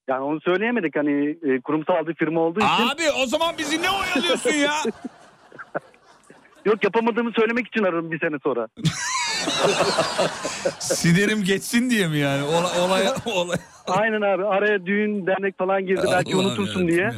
Yani 0.09 0.21
onu 0.21 0.41
söyleyemedik 0.41 0.95
hani 0.95 1.29
e, 1.29 1.61
kurumsal 1.61 2.07
bir 2.07 2.15
firma 2.15 2.39
olduğu 2.41 2.59
için. 2.59 2.69
Abi 2.69 3.01
o 3.23 3.25
zaman 3.25 3.57
bizi 3.57 3.81
ne 3.81 3.89
oyalıyorsun 3.89 4.49
ya? 4.53 4.73
Yok 6.65 6.83
yapamadığımı 6.83 7.31
söylemek 7.39 7.67
için 7.67 7.83
aradım 7.83 8.11
bir 8.11 8.19
sene 8.19 8.35
sonra. 8.43 8.67
Sinirim 10.79 11.43
geçsin 11.43 11.89
diye 11.89 12.07
mi 12.07 12.17
yani? 12.17 12.43
Olay, 12.43 12.79
olay, 12.79 13.07
olay. 13.35 13.57
Aynen 13.87 14.21
abi 14.21 14.45
araya 14.45 14.85
düğün 14.85 15.27
dernek 15.27 15.57
falan 15.57 15.85
girdi 15.85 16.01
belki 16.11 16.35
Allah'ım 16.35 16.45
unutursun 16.45 16.87
diye. 16.87 17.01
Ya. 17.01 17.13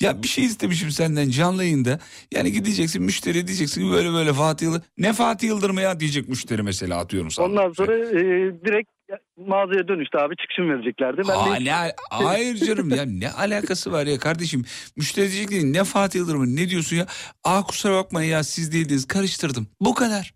ya 0.00 0.22
bir 0.22 0.28
şey 0.28 0.44
istemişim 0.44 0.90
senden 0.90 1.30
canlı 1.30 1.64
yayında. 1.64 1.98
Yani 2.32 2.52
gideceksin 2.52 3.02
müşteri 3.02 3.46
diyeceksin 3.46 3.92
böyle 3.92 4.12
böyle 4.12 4.32
Fatih 4.32 4.66
Yıldırım. 4.66 4.84
Ne 4.98 5.12
Fatih 5.12 5.48
Yıldırım 5.48 5.78
ya 5.78 6.00
diyecek 6.00 6.28
müşteri 6.28 6.62
mesela 6.62 6.98
atıyorum 6.98 7.30
sana. 7.30 7.46
Ondan 7.46 7.72
sonra 7.72 7.94
e, 7.94 8.20
direkt 8.64 8.90
mağazaya 9.36 9.88
dönüştü 9.88 10.18
abi 10.18 10.36
çıkışımı 10.36 10.74
vereceklerdi. 10.74 11.22
Ben 11.28 11.34
Aa, 11.34 11.56
de 11.60 11.64
ne, 11.64 11.92
hayır 12.10 12.56
canım 12.56 12.90
ya 12.90 13.04
ne 13.06 13.30
alakası 13.30 13.92
var 13.92 14.06
ya 14.06 14.18
kardeşim. 14.18 14.64
Müşteri 14.96 15.32
diyecek 15.32 15.48
ki 15.48 15.72
ne 15.72 15.84
Fatih 15.84 16.18
Yıldırım 16.20 16.56
ne 16.56 16.68
diyorsun 16.68 16.96
ya. 16.96 17.06
Aa 17.44 17.62
kusura 17.62 17.94
bakmayın 17.94 18.30
ya 18.30 18.44
siz 18.44 18.72
değildiniz 18.72 19.06
karıştırdım. 19.08 19.66
Bu 19.80 19.94
kadar. 19.94 20.35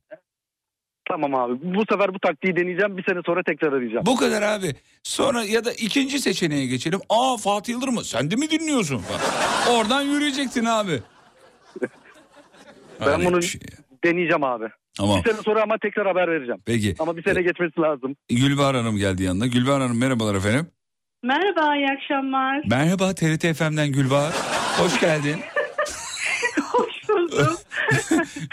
Tamam 1.11 1.35
abi 1.35 1.55
bu 1.63 1.83
sefer 1.93 2.15
bu 2.15 2.19
taktiği 2.19 2.57
deneyeceğim 2.57 2.97
bir 2.97 3.05
sene 3.05 3.21
sonra 3.27 3.43
tekrar 3.43 3.73
arayacağım. 3.73 4.07
Bu 4.07 4.17
kadar 4.17 4.43
abi. 4.43 4.75
Sonra 5.03 5.45
ya 5.45 5.65
da 5.65 5.73
ikinci 5.73 6.19
seçeneğe 6.19 6.67
geçelim. 6.67 7.01
Aa 7.09 7.37
Fatih 7.37 7.73
Yıldırım 7.73 7.95
mı? 7.95 8.05
Sen 8.05 8.31
de 8.31 8.37
mi 8.37 8.51
dinliyorsun? 8.51 9.03
Oradan 9.71 10.03
yürüyecektin 10.03 10.65
abi. 10.65 11.01
ben 13.01 13.07
Hayret 13.07 13.27
bunu 13.27 13.43
şey 13.43 13.61
deneyeceğim 14.05 14.45
abi. 14.45 14.65
Tamam. 14.97 15.23
Bir 15.25 15.31
sene 15.31 15.43
sonra 15.43 15.63
ama 15.63 15.79
tekrar 15.83 16.07
haber 16.07 16.29
vereceğim. 16.29 16.61
Peki. 16.67 16.95
Ama 16.99 17.17
bir 17.17 17.23
sene 17.23 17.43
geçmesi 17.43 17.81
lazım. 17.81 18.17
Gülbahar 18.29 18.77
Hanım 18.77 18.97
geldi 18.97 19.23
yanına. 19.23 19.47
Gülbahar 19.47 19.81
Hanım 19.83 19.99
merhabalar 19.99 20.35
efendim. 20.35 20.67
Merhaba, 21.23 21.77
iyi 21.77 21.87
akşamlar. 21.97 22.63
Merhaba 22.71 23.15
TRT 23.15 23.55
FM'den 23.57 23.93
Gülbahar. 23.93 24.33
Hoş 24.79 25.01
geldin. 25.01 25.37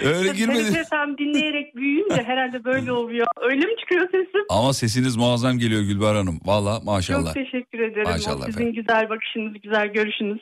Öyle 0.03 0.33
girmedi. 0.33 0.71
TRT 0.71 1.17
dinleyerek 1.19 1.75
büyüyünce 1.75 2.23
herhalde 2.23 2.63
böyle 2.63 2.91
oluyor. 2.91 3.27
Öyle 3.41 3.65
mi 3.65 3.75
çıkıyor 3.79 4.05
sesim? 4.11 4.41
Ama 4.49 4.73
sesiniz 4.73 5.15
muazzam 5.15 5.57
geliyor 5.59 5.81
Gülbahar 5.81 6.15
Hanım. 6.15 6.39
Valla 6.45 6.79
maşallah. 6.79 7.25
Çok 7.25 7.45
teşekkür 7.45 7.79
ederim. 7.79 8.09
Maşallah 8.09 8.41
o 8.41 8.45
sizin 8.45 8.61
efendim. 8.61 8.73
güzel 8.73 9.09
bakışınız, 9.09 9.53
güzel 9.63 9.87
görüşünüz. 9.87 10.41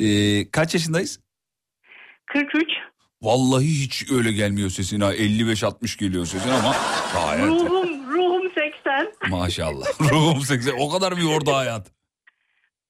Ee, 0.00 0.50
kaç 0.50 0.74
yaşındayız? 0.74 1.20
43. 2.26 2.64
Vallahi 3.22 3.80
hiç 3.80 4.12
öyle 4.12 4.32
gelmiyor 4.32 4.70
sesin 4.70 5.00
ha. 5.00 5.14
55-60 5.14 5.98
geliyor 5.98 6.26
sesin 6.26 6.50
ama 6.50 6.74
gayet. 7.14 7.46
Ruhum, 7.46 8.14
ruhum 8.14 8.42
80. 8.54 9.12
Maşallah. 9.30 9.86
Ruhum 10.10 10.40
80. 10.40 10.74
O 10.78 10.90
kadar 10.90 11.12
mı 11.12 11.20
yordu 11.20 11.52
hayat? 11.52 11.92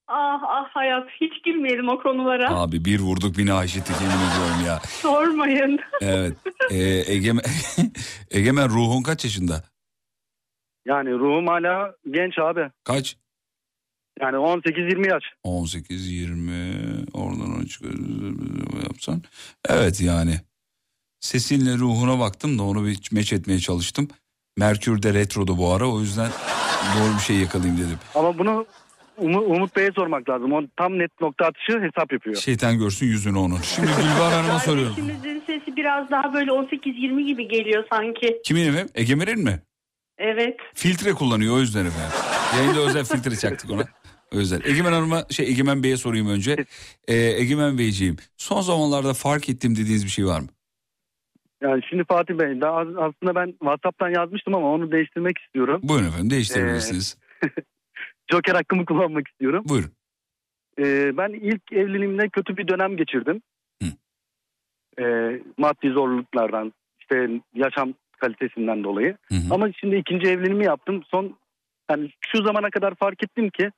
Ah 0.09 0.41
ah 0.49 0.69
hayat 0.75 1.09
hiç 1.21 1.45
girmeyelim 1.45 1.89
o 1.89 2.03
konulara. 2.03 2.55
Abi 2.61 2.85
bir 2.85 3.01
vurduk 3.01 3.39
bina 3.39 3.65
işittik 3.65 3.97
yemin 4.01 4.15
ediyorum 4.15 4.67
ya. 4.67 4.81
Sormayın. 4.89 5.79
Evet. 6.01 6.37
Ee, 6.71 7.13
Egemen, 7.13 7.45
Egemen 8.31 8.69
ruhun 8.69 9.03
kaç 9.03 9.25
yaşında? 9.25 9.63
Yani 10.87 11.11
ruhum 11.13 11.47
hala 11.47 11.95
genç 12.11 12.39
abi. 12.39 12.71
Kaç? 12.85 13.17
Yani 14.21 14.37
18-20 14.37 15.11
yaş. 15.11 15.23
18, 15.43 16.11
20, 16.13 16.75
oradan 17.13 17.55
13 17.57 17.81
yapsan. 18.87 19.23
Evet 19.69 20.01
yani. 20.01 20.41
Sesinle 21.21 21.75
ruhuna 21.79 22.19
baktım 22.19 22.59
da 22.59 22.63
onu 22.63 22.87
bir 22.87 23.09
meç 23.13 23.33
etmeye 23.33 23.59
çalıştım. 23.59 24.09
Merkür 24.59 25.03
de 25.03 25.15
retrodu 25.15 25.59
bu 25.59 25.73
ara 25.73 25.91
o 25.91 26.01
yüzden 26.01 26.31
doğru 26.99 27.15
bir 27.15 27.23
şey 27.23 27.37
yakalayayım 27.37 27.79
dedim. 27.81 27.99
Ama 28.15 28.39
bunu 28.39 28.67
Umu- 29.19 29.45
Umut 29.45 29.77
Bey'e 29.77 29.91
sormak 29.93 30.29
lazım. 30.29 30.53
O 30.53 30.63
tam 30.77 30.99
net 30.99 31.21
nokta 31.21 31.47
atışı 31.47 31.81
hesap 31.81 32.13
yapıyor. 32.13 32.37
Şeytan 32.37 32.79
görsün 32.79 33.07
yüzünü 33.07 33.39
onun. 33.39 33.57
Şimdi 33.61 33.87
Gülbahar 33.89 34.33
Hanım'a 34.33 34.59
soruyorum. 34.59 34.95
Kardeşimizin 34.97 35.43
sesi 35.47 35.77
biraz 35.77 36.11
daha 36.11 36.35
böyle 36.35 36.51
18-20 36.51 37.27
gibi 37.27 37.49
geliyor 37.49 37.85
sanki. 37.93 38.41
Kimin 38.45 38.69
efendim? 38.69 38.89
Egemen'in 38.95 39.45
mi? 39.45 39.63
Evet. 40.19 40.57
Filtre 40.75 41.13
kullanıyor 41.13 41.57
o 41.57 41.61
yüzden 41.61 41.85
efendim. 41.87 42.17
Yayında 42.57 42.81
özel 42.81 43.05
filtre 43.05 43.37
çaktık 43.37 43.71
ona. 43.71 43.85
Yüzden. 44.33 44.61
Egemen 44.65 44.93
Hanım'a 44.93 45.23
şey 45.31 45.47
Egemen 45.49 45.83
Bey'e 45.83 45.97
sorayım 45.97 46.29
önce. 46.29 46.57
Ee, 47.09 47.15
Egemen 47.17 47.79
Beyciğim 47.79 48.17
son 48.37 48.61
zamanlarda 48.61 49.15
fark 49.15 49.49
ettiğim 49.49 49.77
dediğiniz 49.77 50.05
bir 50.05 50.11
şey 50.11 50.27
var 50.27 50.41
mı? 50.41 50.47
Yani 51.63 51.83
şimdi 51.91 52.05
Fatih 52.05 52.35
Bey 52.35 52.61
daha 52.61 52.77
aslında 52.79 53.35
ben 53.35 53.47
WhatsApp'tan 53.53 54.09
yazmıştım 54.09 54.55
ama 54.55 54.73
onu 54.73 54.93
değiştirmek 54.93 55.39
istiyorum. 55.39 55.81
Buyurun 55.85 56.09
efendim 56.09 56.31
değiştirebilirsiniz. 56.31 57.19
Joker 58.31 58.55
hakkımı 58.55 58.85
kullanmak 58.87 59.29
istiyorum. 59.29 59.65
Buyurun. 59.69 59.91
Ee, 60.79 61.17
ben 61.17 61.29
ilk 61.33 61.73
evliliğimde 61.73 62.29
kötü 62.29 62.57
bir 62.57 62.69
dönem 62.69 62.97
geçirdim. 62.97 63.43
Ee, 65.01 65.41
maddi 65.59 65.89
zorluklardan, 65.91 66.73
işte 67.01 67.31
yaşam 67.55 67.95
kalitesinden 68.21 68.85
dolayı. 68.85 69.17
Ama 69.51 69.73
şimdi 69.73 69.97
ikinci 69.97 70.27
evliliğimi 70.27 70.65
yaptım. 70.65 71.03
Son 71.11 71.37
yani 71.91 72.11
şu 72.21 72.45
zamana 72.45 72.71
kadar 72.71 72.95
fark 72.95 73.23
ettim 73.23 73.51
ki 73.51 73.71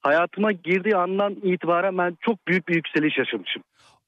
hayatıma 0.00 0.52
girdiği 0.52 0.96
andan 0.96 1.36
itibaren 1.42 1.98
ben 1.98 2.16
çok 2.20 2.46
büyük 2.48 2.68
bir 2.68 2.74
yükseliş 2.74 3.18
yaşamışım. 3.18 3.62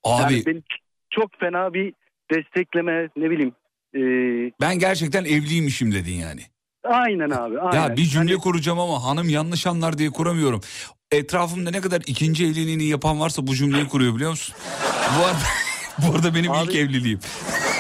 Abi 0.04 0.32
Yani 0.34 0.46
beni 0.46 0.62
çok 1.10 1.30
fena 1.40 1.74
bir 1.74 1.94
destekleme 2.30 3.08
ne 3.16 3.30
bileyim. 3.30 3.52
ee, 3.94 4.52
ben 4.60 4.78
gerçekten 4.78 5.24
evliymişim 5.24 5.92
dedin 5.92 6.14
yani. 6.14 6.40
Aynen 6.84 7.30
abi. 7.30 7.60
Aynen. 7.60 7.82
Ya 7.90 7.96
bir 7.96 8.02
cümle 8.04 8.34
kuracağım 8.36 8.78
ama 8.80 9.04
hanım 9.04 9.28
yanlış 9.28 9.66
anlar 9.66 9.98
diye 9.98 10.10
kuramıyorum. 10.10 10.60
Etrafımda 11.12 11.70
ne 11.70 11.80
kadar 11.80 12.02
ikinci 12.06 12.44
evliliğini 12.46 12.84
yapan 12.84 13.20
varsa 13.20 13.46
bu 13.46 13.54
cümleyi 13.54 13.88
kuruyor 13.88 14.14
biliyor 14.14 14.30
musun? 14.30 14.54
Bu 15.18 15.24
arada, 15.24 15.38
bu 15.98 16.14
arada 16.16 16.34
benim 16.34 16.52
ilk 16.54 16.74
evliliğim. 16.76 17.18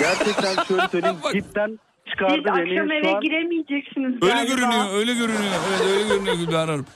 Gerçekten 0.00 0.64
şöyle 0.64 0.88
söyleyeyim. 0.88 1.16
Cidden 1.32 1.78
çıkardı 2.10 2.34
Siz 2.34 2.44
beni. 2.44 2.80
akşam 2.80 2.92
eve 2.92 3.14
an- 3.14 3.20
giremeyeceksiniz 3.20 4.14
Öyle 4.22 4.32
galiba. 4.34 4.54
görünüyor, 4.54 4.84
öyle 4.94 5.14
görünüyor. 5.14 5.52
Evet, 5.70 5.80
öyle 5.90 6.08
görünüyor 6.08 6.36
Gülbahar 6.36 6.68
Hanım. 6.70 6.86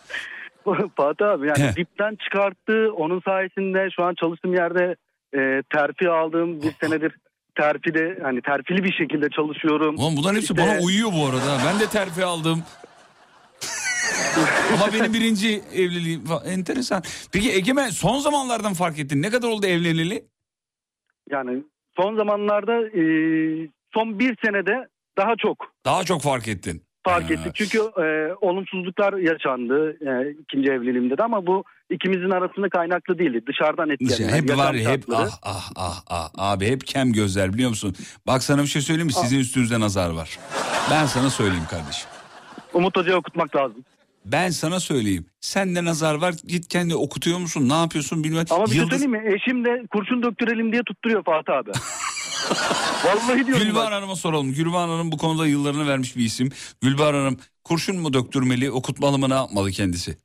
Fatih 0.96 1.26
abi 1.26 1.46
yani 1.48 1.58
He. 1.70 1.76
dipten 1.76 2.16
çıkarttı. 2.24 2.92
Onun 2.96 3.20
sayesinde 3.20 3.88
şu 3.96 4.04
an 4.04 4.14
çalıştığım 4.20 4.54
yerde 4.54 4.96
e, 5.34 5.62
terfi 5.74 6.08
aldığım 6.10 6.62
bir 6.62 6.72
senedir 6.80 7.12
terfili 7.56 8.18
hani 8.22 8.42
terfili 8.42 8.84
bir 8.84 8.92
şekilde 8.92 9.26
çalışıyorum. 9.30 9.94
Ulan 9.98 10.16
bunların 10.16 10.36
hepsi 10.36 10.52
İşte- 10.52 10.66
bana 10.66 10.80
uyuyor 10.80 11.12
bu 11.12 11.26
arada. 11.26 11.58
Ben 11.66 11.80
de 11.80 11.86
terfi 11.86 12.24
aldım. 12.24 12.62
Ama 14.74 14.92
benim 14.92 15.14
birinci 15.14 15.62
evliliğim 15.74 16.24
enteresan. 16.46 17.02
Peki 17.32 17.52
Egemen 17.52 17.90
son 17.90 18.18
zamanlardan 18.18 18.74
fark 18.74 18.98
ettin. 18.98 19.22
Ne 19.22 19.30
kadar 19.30 19.48
oldu 19.48 19.66
evleneli? 19.66 20.24
Yani 21.30 21.62
son 22.00 22.16
zamanlarda 22.16 22.80
e, 22.86 23.02
son 23.94 24.18
bir 24.18 24.36
senede 24.44 24.88
daha 25.18 25.34
çok 25.38 25.56
Daha 25.84 26.04
çok 26.04 26.22
fark 26.22 26.48
ettin. 26.48 26.85
Fark 27.06 27.30
ettik. 27.30 27.54
Çünkü 27.54 27.78
e, 27.78 28.34
olumsuzluklar 28.40 29.12
yaşandı 29.12 29.96
e, 30.00 30.30
ikinci 30.30 30.70
evliliğimde 30.70 31.18
de 31.18 31.22
ama 31.22 31.46
bu 31.46 31.64
ikimizin 31.90 32.30
arasında 32.30 32.68
kaynaklı 32.68 33.18
değildi. 33.18 33.40
Dışarıdan 33.48 33.90
etkilenler. 33.90 34.32
hep 34.32 34.48
yaşam 34.48 34.66
var 34.66 34.74
ya 34.74 34.90
hep 34.90 35.04
ah 35.14 35.38
ah 35.42 35.70
ah 35.76 36.00
ah 36.06 36.30
abi 36.38 36.66
hep 36.66 36.86
kem 36.86 37.12
gözler 37.12 37.52
biliyor 37.54 37.70
musun? 37.70 37.94
Bak 38.26 38.42
sana 38.42 38.62
bir 38.62 38.66
şey 38.66 38.82
söyleyeyim 38.82 39.06
mi? 39.06 39.12
Sizin 39.12 39.38
üstünüzde 39.38 39.80
nazar 39.80 40.10
var. 40.10 40.38
Ben 40.90 41.06
sana 41.06 41.30
söyleyeyim 41.30 41.66
kardeşim. 41.70 42.08
Umut 42.74 42.96
Hoca'ya 42.96 43.16
okutmak 43.18 43.56
lazım. 43.56 43.84
Ben 44.32 44.48
sana 44.50 44.80
söyleyeyim. 44.80 45.26
Sende 45.40 45.84
nazar 45.84 46.14
var. 46.14 46.34
Git 46.46 46.68
kendi 46.68 46.94
okutuyor 46.94 47.38
musun? 47.38 47.68
Ne 47.68 47.74
yapıyorsun 47.74 48.24
bilmem. 48.24 48.44
Ama 48.50 48.64
bir 48.64 48.70
şey 48.70 48.78
Yıldız- 48.78 49.00
söyleyeyim 49.00 49.26
mi? 49.26 49.34
Eşim 49.34 49.64
de 49.64 49.86
kurşun 49.92 50.22
döktürelim 50.22 50.72
diye 50.72 50.82
tutturuyor 50.82 51.24
Fatih 51.24 51.52
abi. 51.52 51.70
Vallahi 53.04 53.46
diyorum 53.46 53.66
Gülbahar. 53.66 53.92
Hanım'a 53.92 54.16
soralım. 54.16 54.52
Gülbahar 54.52 54.88
Hanım 54.88 55.12
bu 55.12 55.16
konuda 55.16 55.46
yıllarını 55.46 55.88
vermiş 55.88 56.16
bir 56.16 56.24
isim. 56.24 56.48
Gülbahar 56.82 57.14
Hanım 57.14 57.36
kurşun 57.64 57.96
mu 57.96 58.12
döktürmeli, 58.12 58.70
okutmalı 58.70 59.18
mı 59.18 59.30
ne 59.30 59.34
yapmalı 59.34 59.70
kendisi? 59.70 60.16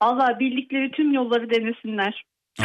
Allah 0.00 0.40
bildikleri 0.40 0.90
tüm 0.90 1.12
yolları 1.12 1.50
denesinler. 1.50 2.24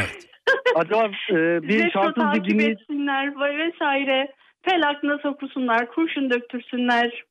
Acaba 0.75 1.05
e, 1.31 1.63
bir 1.63 1.91
takip 1.91 2.45
dinleyici... 2.45 2.71
etsinler 2.71 3.39
ve 3.39 3.57
vesaire. 3.57 4.31
Felakna 4.61 5.17
sokusunlar, 5.23 5.91
kurşun 5.91 6.29
döktürsünler. 6.29 7.23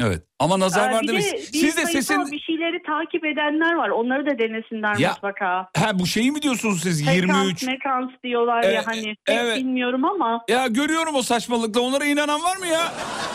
Evet. 0.00 0.22
Ama 0.38 0.58
nazar 0.60 0.90
Ee, 0.90 0.94
var 0.94 1.02
bir 1.02 1.08
demiş. 1.08 1.24
de 1.32 1.38
Siz 1.38 1.76
de 1.76 1.86
sesin... 1.86 2.32
bir 2.32 2.40
şeyleri 2.40 2.82
takip 2.82 3.24
edenler 3.24 3.74
var. 3.74 3.88
Onları 3.88 4.26
da 4.26 4.38
denesinler 4.38 4.96
Ya, 4.98 5.10
mutlaka. 5.10 5.68
Ha 5.76 5.98
bu 5.98 6.06
şeyi 6.06 6.30
mi 6.32 6.42
diyorsunuz 6.42 6.82
siz 6.82 6.98
Sekans, 6.98 7.16
23? 7.16 7.62
mekans 7.66 8.10
diyorlar 8.24 8.64
Ee, 8.64 8.66
ya 8.66 8.86
hani. 8.86 9.04
Pek 9.24 9.36
evet. 9.36 9.56
bilmiyorum 9.58 10.04
ama. 10.04 10.44
Ya 10.48 10.66
görüyorum 10.66 11.14
o 11.14 11.22
saçmalıkla. 11.22 11.80
Onlara 11.80 12.04
inanan 12.04 12.42
var 12.42 12.56
mı 12.56 12.66
ya? 12.66 12.92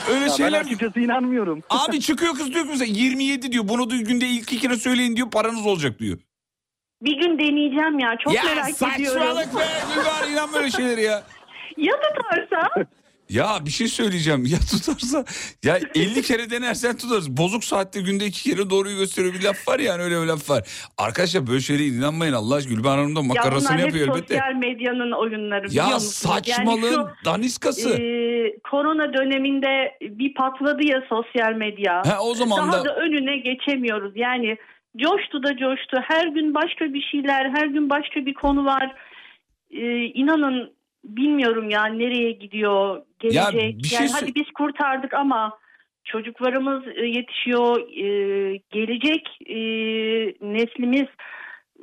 Öyle 0.10 0.20
Ya 0.20 0.26
ben 0.30 0.36
şeyler... 0.36 0.62
açıkçası 0.62 1.00
inanmıyorum. 1.00 1.62
Abi 1.70 2.00
çıkıyor 2.00 2.34
kız 2.34 2.54
diyor 2.54 2.64
ki 2.66 2.70
mesela 2.72 2.92
27 2.94 3.52
diyor. 3.52 3.68
Bunu 3.68 3.90
da 3.90 3.96
günde 3.96 4.26
ilk 4.28 4.44
iki 4.44 4.60
kere 4.60 4.76
söyleyin 4.76 5.16
diyor. 5.16 5.32
Paranız 5.32 5.66
olacak 5.66 6.00
diyor. 6.00 6.18
Bir 7.02 7.18
gün 7.18 7.40
deneyeceğim 7.40 8.00
ya. 8.00 8.16
Çok 8.24 8.34
ya 8.34 8.44
merak 8.44 8.70
ediyorum. 8.70 9.20
saçmalık 9.22 9.56
be 9.60 9.64
Gülbahar 9.96 10.28
inan 10.30 10.54
böyle 10.54 10.72
şeyler 10.72 10.98
ya. 10.98 11.24
ya 11.78 11.94
tutarsa? 11.94 12.70
Ya 13.30 13.58
bir 13.66 13.72
şey 13.72 13.88
söyleyeceğim. 13.88 14.46
Ya 14.46 14.58
tutarsa 14.72 15.26
ya 15.64 15.78
50 15.96 16.22
kere 16.22 16.50
denersen 16.50 16.98
tutarız. 16.98 17.38
Bozuk 17.38 17.64
saatte 17.64 18.02
günde 18.02 18.26
iki 18.26 18.50
kere 18.50 18.70
doğruyu 18.70 18.98
gösteriyor 18.98 19.34
bir 19.34 19.44
laf 19.44 19.68
var 19.68 19.80
yani 19.80 20.04
öyle 20.04 20.22
bir 20.22 20.28
laf 20.28 20.50
var. 20.50 20.64
Arkadaşlar 20.98 21.48
böyle 21.48 21.60
şeylere 21.62 21.86
inanmayın 21.86 22.34
Allah 22.34 22.56
aşkına. 22.56 22.74
Gülbahar 22.76 23.00
Hanım 23.00 23.16
da 23.16 23.20
ya 23.20 23.26
makarasını 23.26 23.78
hep 23.78 23.86
yapıyor 23.86 24.08
elbette. 24.08 24.34
sosyal 24.36 24.54
medyanın 24.54 25.12
oyunları 25.12 25.68
Ya 25.72 26.00
saçmalığın 26.00 26.82
Yani 26.82 26.94
şu, 26.94 27.26
daniskası. 27.26 27.90
e, 27.90 28.04
korona 28.72 29.14
döneminde 29.14 29.98
bir 30.02 30.34
patladı 30.34 30.86
ya 30.88 31.04
sosyal 31.10 31.54
medya. 31.54 32.02
Ha, 32.06 32.18
o 32.22 32.36
zaman 32.36 32.72
Daha 32.72 32.80
da- 32.80 32.86
da 32.86 32.96
önüne 32.96 33.38
geçemiyoruz. 33.38 34.12
Yani 34.16 34.58
coştu 34.98 35.44
da 35.44 35.58
coştu. 35.58 35.98
Her 36.08 36.28
gün 36.28 36.54
başka 36.54 36.94
bir 36.94 37.02
şeyler, 37.12 37.50
her 37.56 37.68
gün 37.68 37.90
başka 37.90 38.26
bir 38.26 38.34
konu 38.34 38.66
var. 38.66 38.96
E, 39.72 40.06
inanın 40.06 40.74
bilmiyorum 41.04 41.70
ya 41.70 41.86
nereye 41.86 42.32
gidiyor, 42.32 43.02
gelecek. 43.20 43.78
bir 43.78 43.88
şey 43.88 44.00
yani 44.00 44.12
hadi 44.12 44.36
biz 44.36 44.52
kurtardık 44.54 45.14
ama 45.14 45.58
çocuklarımız 46.04 46.84
e, 46.96 47.06
yetişiyor. 47.06 47.80
E, 47.80 48.08
gelecek 48.72 49.38
e, 49.46 49.58
neslimiz 50.42 51.08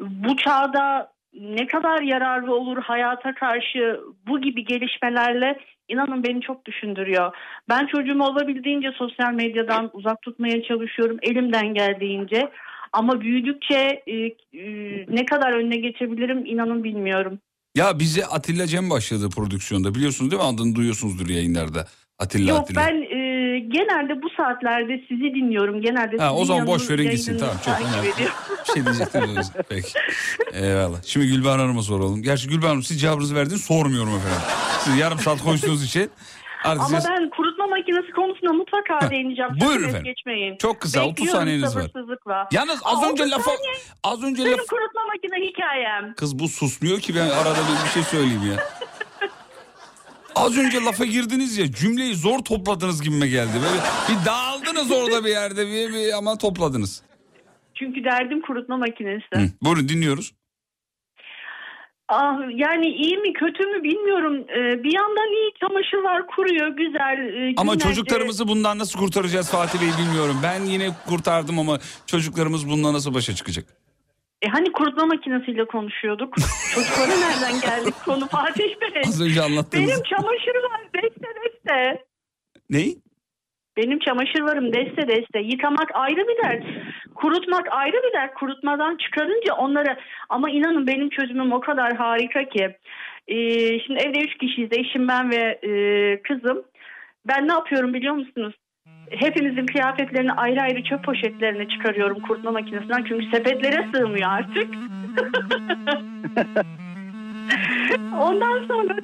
bu 0.00 0.36
çağda 0.36 1.12
ne 1.34 1.66
kadar 1.66 2.02
yararlı 2.02 2.54
olur 2.54 2.82
hayata 2.82 3.34
karşı 3.34 4.00
bu 4.26 4.40
gibi 4.40 4.64
gelişmelerle 4.64 5.58
inanın 5.88 6.24
beni 6.24 6.40
çok 6.40 6.64
düşündürüyor. 6.64 7.36
Ben 7.68 7.86
çocuğumu 7.86 8.24
olabildiğince 8.24 8.92
sosyal 8.92 9.32
medyadan 9.32 9.90
uzak 9.92 10.22
tutmaya 10.22 10.62
çalışıyorum 10.62 11.18
elimden 11.22 11.74
geldiğince. 11.74 12.50
Ama 12.92 13.20
büyüdükçe 13.20 14.02
e, 14.06 14.16
e, 14.16 14.66
ne 15.08 15.24
kadar 15.24 15.52
önüne 15.52 15.76
geçebilirim 15.76 16.46
inanın 16.46 16.84
bilmiyorum. 16.84 17.38
Ya 17.74 17.98
bize 17.98 18.26
Atilla 18.26 18.66
Cem 18.66 18.90
başladı 18.90 19.30
prodüksiyonda 19.30 19.94
biliyorsunuz 19.94 20.30
değil 20.30 20.42
mi? 20.42 20.48
Adını 20.48 20.74
duyuyorsunuzdur 20.74 21.28
yayınlarda. 21.28 21.86
Atilla 22.18 22.50
Yok 22.50 22.60
Atilla. 22.60 22.80
ben 22.80 22.94
e, 22.94 23.58
genelde 23.60 24.22
bu 24.22 24.30
saatlerde 24.36 25.00
sizi 25.08 25.22
dinliyorum. 25.34 25.82
Genelde 25.82 26.16
Ha, 26.18 26.34
o 26.34 26.44
zaman 26.44 26.66
boş 26.66 26.90
verin 26.90 27.10
gitsin 27.10 27.38
tamam 27.38 27.56
çok. 27.64 27.74
Bir 28.18 28.72
şey 28.74 28.84
diyecektim. 28.84 29.62
Peki. 29.68 29.88
Eyvallah. 30.52 31.02
Şimdi 31.04 31.26
Gülbahar 31.26 31.60
Hanım'a 31.60 31.82
soralım. 31.82 32.22
Gerçi 32.22 32.48
Gülbahar 32.48 32.70
Hanım 32.70 32.82
siz 32.82 33.00
cevabınızı 33.00 33.34
verdiniz 33.34 33.64
sormuyorum 33.64 34.14
efendim. 34.16 34.40
Siz 34.80 34.96
yarım 34.98 35.18
saat 35.18 35.42
konuştuğunuz 35.42 35.84
için. 35.84 36.10
Artık 36.64 36.84
Ama 36.84 37.00
siz- 37.00 37.10
ben 37.10 37.30
kurutma 37.60 37.76
makinesi 37.76 38.12
konusunda 38.12 38.52
mutlaka 38.52 39.10
değineceğim. 39.10 39.50
buyurun 39.60 39.88
efendim. 39.88 40.04
geçmeyin. 40.04 40.56
Çok 40.56 40.80
kısa, 40.80 41.00
30 41.00 41.10
Bekliyorum 41.10 41.40
saniyeniz 41.40 41.76
var. 41.76 42.46
Yalnız 42.52 42.80
az 42.84 42.98
Aa, 43.04 43.10
önce 43.10 43.22
30 43.22 43.32
lafa 43.32 43.50
az 44.04 44.22
önce 44.24 44.44
Benim 44.44 44.58
laf 44.58 44.66
kurutma 44.66 45.00
makine 45.06 45.46
hikayem. 45.48 46.14
Kız 46.14 46.38
bu 46.38 46.48
susmuyor 46.48 47.00
ki 47.00 47.14
ben 47.14 47.28
arada 47.28 47.58
bir, 47.58 47.84
bir 47.84 47.90
şey 47.90 48.02
söyleyeyim 48.02 48.42
ya. 48.50 48.64
Az 50.36 50.58
önce 50.58 50.80
lafa 50.80 51.04
girdiniz 51.04 51.58
ya 51.58 51.72
cümleyi 51.72 52.14
zor 52.14 52.38
topladınız 52.38 53.02
gibime 53.02 53.28
geldi. 53.28 53.52
Böyle 53.54 53.80
bir 54.20 54.26
dağıldınız 54.26 54.90
orada 54.90 55.24
bir 55.24 55.30
yerde 55.30 55.66
bir, 55.66 55.92
bir 55.92 56.12
ama 56.12 56.38
topladınız. 56.38 57.02
Çünkü 57.74 58.04
derdim 58.04 58.40
kurutma 58.42 58.76
makinesi. 58.76 59.26
Hı, 59.34 59.40
buyurun 59.62 59.88
dinliyoruz. 59.88 60.32
Ah, 62.12 62.38
yani 62.54 62.86
iyi 62.86 63.16
mi 63.18 63.32
kötü 63.32 63.66
mü 63.66 63.82
bilmiyorum. 63.82 64.34
Ee, 64.48 64.82
bir 64.84 64.92
yandan 64.92 65.32
iyi 65.32 65.52
çamaşırlar 65.60 66.26
kuruyor 66.26 66.68
güzel. 66.68 67.18
e, 67.48 67.54
Ama 67.56 67.74
günlerce- 67.74 67.88
çocuklarımızı 67.88 68.48
bundan 68.48 68.78
nasıl 68.78 68.98
kurtaracağız 68.98 69.50
Fatih 69.50 69.80
Bey 69.80 69.88
bilmiyorum. 70.04 70.36
Ben 70.42 70.60
yine 70.64 70.88
kurtardım 71.08 71.58
ama 71.58 71.78
çocuklarımız 72.06 72.68
bundan 72.70 72.94
nasıl 72.94 73.14
başa 73.14 73.34
çıkacak? 73.34 73.64
E, 74.42 74.48
hani 74.48 74.72
kurutma 74.72 75.06
makinesiyle 75.06 75.64
konuşuyorduk. 75.64 76.34
Çocuklara 76.74 77.06
nereden 77.18 77.60
geldik 77.60 77.94
konu 78.04 78.28
Fatih 78.28 78.64
Bey? 78.80 79.02
Az 79.08 79.20
önce 79.22 79.42
anlattığınız. 79.42 79.88
Benim 79.88 80.02
çamaşırlar 80.02 80.80
deste 80.94 81.26
deste. 81.44 82.04
Ney? 82.70 82.98
Benim 83.76 83.98
çamaşırlarım 83.98 84.72
deste 84.72 85.08
deste. 85.08 85.40
Yıkamak 85.40 85.90
ayrı 85.94 86.28
bir 86.28 86.44
dert. 86.44 86.64
Kurutmak 87.14 87.66
ayrı 87.70 87.96
bir 87.96 88.12
dert. 88.12 88.34
Kurutmadan 88.34 88.96
çıkarınca 88.96 89.54
onları... 89.54 89.96
Ama 90.28 90.50
inanın 90.50 90.86
benim 90.86 91.08
çözümüm 91.08 91.52
o 91.52 91.60
kadar 91.60 91.96
harika 91.96 92.44
ki. 92.44 92.76
Ee, 93.28 93.80
şimdi 93.80 94.00
evde 94.00 94.18
üç 94.18 94.38
kişiyiz. 94.38 94.68
Eşim 94.72 95.08
ben 95.08 95.30
ve 95.30 95.58
e, 95.62 95.72
kızım. 96.22 96.62
Ben 97.28 97.48
ne 97.48 97.52
yapıyorum 97.52 97.94
biliyor 97.94 98.14
musunuz? 98.14 98.54
Hepimizin 99.10 99.66
kıyafetlerini 99.66 100.32
ayrı 100.32 100.60
ayrı 100.60 100.82
çöp 100.82 101.04
poşetlerine 101.04 101.68
çıkarıyorum 101.68 102.20
kurutma 102.20 102.50
makinesinden. 102.50 103.04
Çünkü 103.08 103.26
sepetlere 103.36 103.86
sığmıyor 103.94 104.30
artık. 104.30 104.74
Ondan 108.20 108.66
sonra 108.68 108.96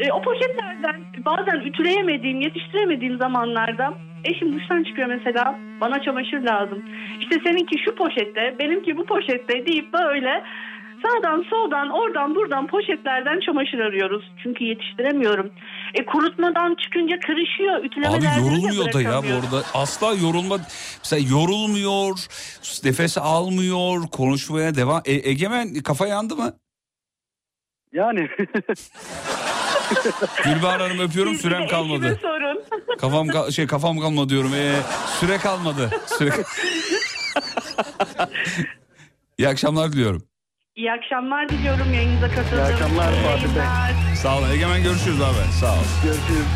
e, 0.00 0.12
o 0.12 0.22
poşetlerden 0.22 1.00
bazen 1.24 1.60
ütüleyemediğim, 1.60 2.40
yetiştiremediğim 2.40 3.18
zamanlarda 3.18 3.94
eşim 4.24 4.54
duştan 4.54 4.82
çıkıyor 4.82 5.08
mesela 5.08 5.58
bana 5.80 6.02
çamaşır 6.02 6.40
lazım. 6.40 6.84
İşte 7.20 7.36
seninki 7.44 7.76
şu 7.84 7.94
poşette, 7.94 8.56
benimki 8.58 8.96
bu 8.96 9.06
poşette 9.06 9.66
deyip 9.66 9.92
böyle 9.92 10.44
sağdan 11.02 11.44
soldan 11.50 11.90
oradan 11.90 12.34
buradan 12.34 12.66
poşetlerden 12.66 13.40
çamaşır 13.40 13.78
arıyoruz. 13.78 14.32
Çünkü 14.42 14.64
yetiştiremiyorum. 14.64 15.52
E 15.94 16.06
kurutmadan 16.06 16.74
çıkınca 16.74 17.20
kırışıyor. 17.20 17.84
Ütüleme 17.84 18.16
Abi 18.16 18.24
yorulmuyor 18.40 18.92
da 18.92 19.02
ya 19.02 19.22
bu 19.22 19.34
arada. 19.34 19.64
Asla 19.74 20.06
yorulma. 20.06 20.56
Mesela 20.98 21.22
yorulmuyor, 21.38 22.16
nefes 22.84 23.18
almıyor, 23.18 24.08
konuşmaya 24.12 24.74
devam. 24.74 25.02
E, 25.04 25.30
Egemen 25.30 25.74
kafa 25.74 26.06
yandı 26.06 26.36
mı? 26.36 26.52
Yani 27.92 28.28
Gülbahar 30.44 30.80
Hanım 30.80 30.98
öpüyorum 31.00 31.32
Siz 31.34 31.44
de 31.44 31.48
sürem 31.48 31.68
kalmadı. 31.68 32.18
sorun. 32.22 32.62
Kafam 33.00 33.28
ka- 33.28 33.52
şey 33.52 33.66
kafam 33.66 34.00
kalmadı 34.00 34.28
diyorum. 34.28 34.54
Ee, 34.54 34.72
süre 35.20 35.38
kalmadı. 35.38 35.90
Süre... 36.18 36.30
İyi 39.38 39.48
akşamlar 39.48 39.92
diliyorum. 39.92 40.22
İyi 40.76 40.92
akşamlar 40.92 41.48
diliyorum 41.48 41.94
yayınıza 41.94 42.28
katıldığınız 42.28 42.68
İyi 42.70 42.72
akşamlar. 42.72 43.04
Fatih 43.12 43.42
Bey. 43.56 44.14
Sağ 44.16 44.38
olun. 44.38 44.50
Egemen 44.50 44.82
görüşürüz 44.82 45.20
abi. 45.20 45.52
Sağ 45.60 45.72
ol. 45.72 45.76
görüşürüz. 46.04 46.46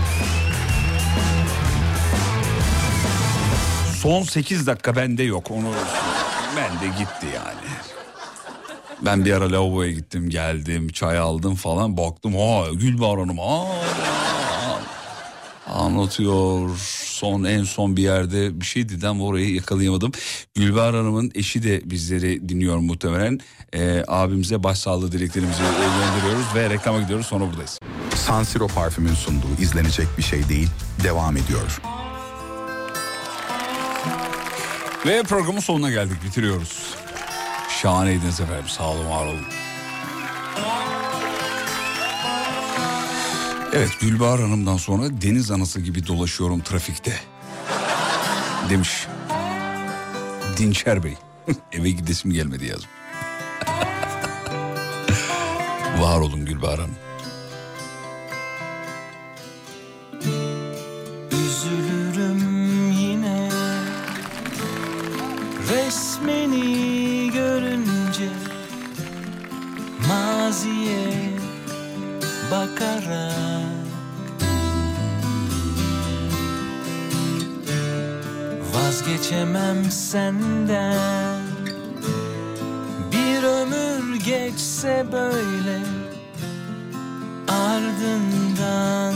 Son 4.03 4.23
8 4.23 4.67
dakika 4.67 4.97
bende 4.97 5.23
yok. 5.23 5.51
Onu 5.51 5.73
bende 6.57 6.87
gitti 6.99 7.27
yani. 7.35 7.69
Ben 9.03 9.25
bir 9.25 9.33
ara 9.33 9.53
lavaboya 9.53 9.91
gittim 9.91 10.31
geldim 10.31 10.89
çay 10.89 11.19
aldım 11.19 11.55
falan 11.55 11.97
baktım 11.97 12.35
ha 12.35 12.65
Gülbahar 12.75 13.19
Hanım 13.19 13.41
aa, 13.41 13.67
anlatıyor 15.67 16.71
son 17.05 17.45
en 17.45 17.65
son 17.65 17.97
bir 17.97 18.03
yerde 18.03 18.61
bir 18.61 18.67
şey 18.67 18.89
dedi 18.89 19.09
ama 19.09 19.25
orayı 19.25 19.55
yakalayamadım. 19.55 20.13
Gülbahar 20.55 20.95
Hanım'ın 20.95 21.33
eşi 21.35 21.63
de 21.63 21.81
bizleri 21.85 22.49
dinliyor 22.49 22.79
muhtemelen. 22.79 23.41
Ee, 23.75 24.05
abimize 24.09 24.63
başsağlığı 24.63 25.13
dileklerimizi 25.13 25.63
gönderiyoruz 25.63 26.55
ve 26.55 26.71
reklama 26.71 27.01
gidiyoruz 27.01 27.27
sonra 27.27 27.45
buradayız. 27.47 27.79
San 28.15 28.43
Siro 28.43 28.69
parfümün 28.69 29.15
sunduğu 29.15 29.61
izlenecek 29.61 30.07
bir 30.19 30.23
şey 30.23 30.49
değil 30.49 30.69
devam 31.05 31.37
ediyor. 31.37 31.81
Ve 35.07 35.23
programın 35.23 35.61
sonuna 35.61 35.91
geldik 35.91 36.25
bitiriyoruz. 36.25 36.95
Şahaneydiniz 37.83 38.41
efendim 38.41 38.69
sağ 38.69 38.85
olun 38.85 39.11
var 39.11 39.27
olun. 39.27 39.47
Evet 43.73 43.91
Gülbahar 44.01 44.41
Hanım'dan 44.41 44.77
sonra 44.77 45.03
deniz 45.23 45.51
anası 45.51 45.81
gibi 45.81 46.07
dolaşıyorum 46.07 46.61
trafikte. 46.61 47.21
Demiş. 48.71 49.07
Dinçer 50.57 51.05
Bey. 51.05 51.17
Eve 51.73 51.91
gidesim 51.91 52.31
gelmedi 52.31 52.67
yazım. 52.67 52.91
var 56.01 56.21
olun 56.21 56.47
Gülbahar 56.47 56.79
Hanım. 56.81 57.04
Maziye 70.45 71.09
bakarak. 72.51 73.65
Vazgeçemem 78.75 79.85
senden. 79.91 81.41
Bir 83.13 83.43
ömür 83.43 84.17
geçse 84.17 85.07
böyle 85.13 85.81
Ardından 87.49 89.15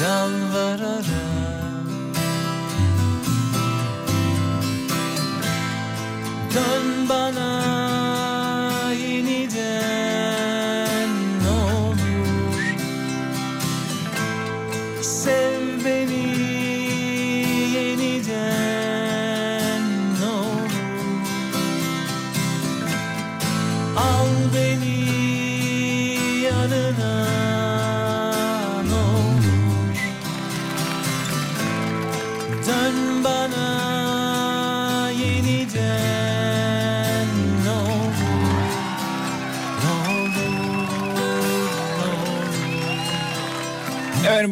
yalvararak 0.00 1.04
Dön 6.54 7.08
bana 7.08 7.63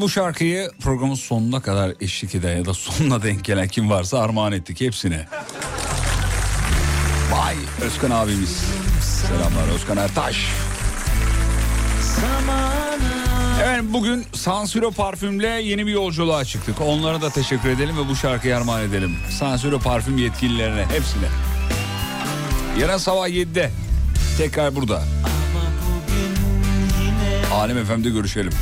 bu 0.02 0.08
şarkıyı 0.08 0.70
programın 0.80 1.14
sonuna 1.14 1.60
kadar 1.62 1.92
eşlik 2.00 2.34
eden 2.34 2.56
ya 2.56 2.64
da 2.64 2.74
sonuna 2.74 3.22
denk 3.22 3.44
gelen 3.44 3.68
kim 3.68 3.90
varsa 3.90 4.18
armağan 4.18 4.52
ettik 4.52 4.80
hepsine. 4.80 5.26
Vay 7.32 7.56
Özkan 7.82 8.10
abimiz. 8.10 8.64
Selamlar 9.00 9.74
Özkan 9.74 9.96
Ertaş. 9.96 10.46
Efendim 13.60 13.92
bugün 13.92 14.24
Sansiro 14.32 14.90
parfümle 14.90 15.48
yeni 15.48 15.86
bir 15.86 15.92
yolculuğa 15.92 16.44
çıktık. 16.44 16.80
Onlara 16.80 17.22
da 17.22 17.30
teşekkür 17.30 17.68
edelim 17.68 17.96
ve 17.96 18.08
bu 18.08 18.16
şarkıyı 18.16 18.56
armağan 18.56 18.82
edelim. 18.82 19.16
Sansiro 19.30 19.78
parfüm 19.78 20.18
yetkililerine 20.18 20.82
hepsine. 20.84 21.28
Yarın 22.80 22.98
sabah 22.98 23.28
7'de 23.28 23.70
tekrar 24.38 24.76
burada. 24.76 25.02
Alem 27.52 27.84
FM'de 27.84 28.10
görüşelim. 28.10 28.52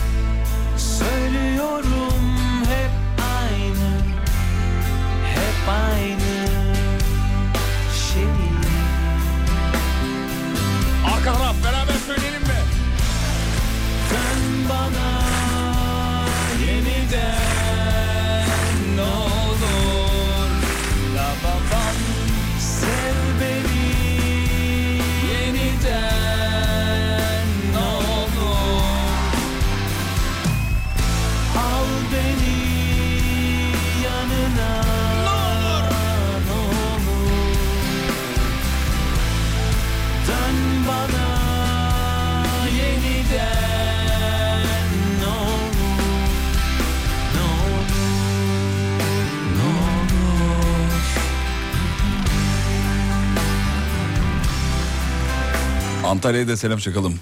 Antalya'ya 56.21 56.49
da 56.49 56.57
selam 56.57 56.79
çakalım. 56.79 57.21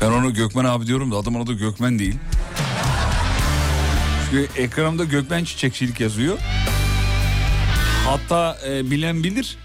Ben 0.00 0.06
onu 0.10 0.34
Gökmen 0.34 0.64
abi 0.64 0.86
diyorum 0.86 1.12
da 1.12 1.16
adamın 1.16 1.44
adı 1.44 1.52
Gökmen 1.52 1.98
değil. 1.98 2.14
Çünkü 4.30 4.60
ekranımda 4.60 5.04
Gökmen 5.04 5.44
Çiçekçilik 5.44 6.00
yazıyor. 6.00 6.38
Hatta 8.06 8.58
e, 8.68 8.90
bilen 8.90 9.24
bilir. 9.24 9.56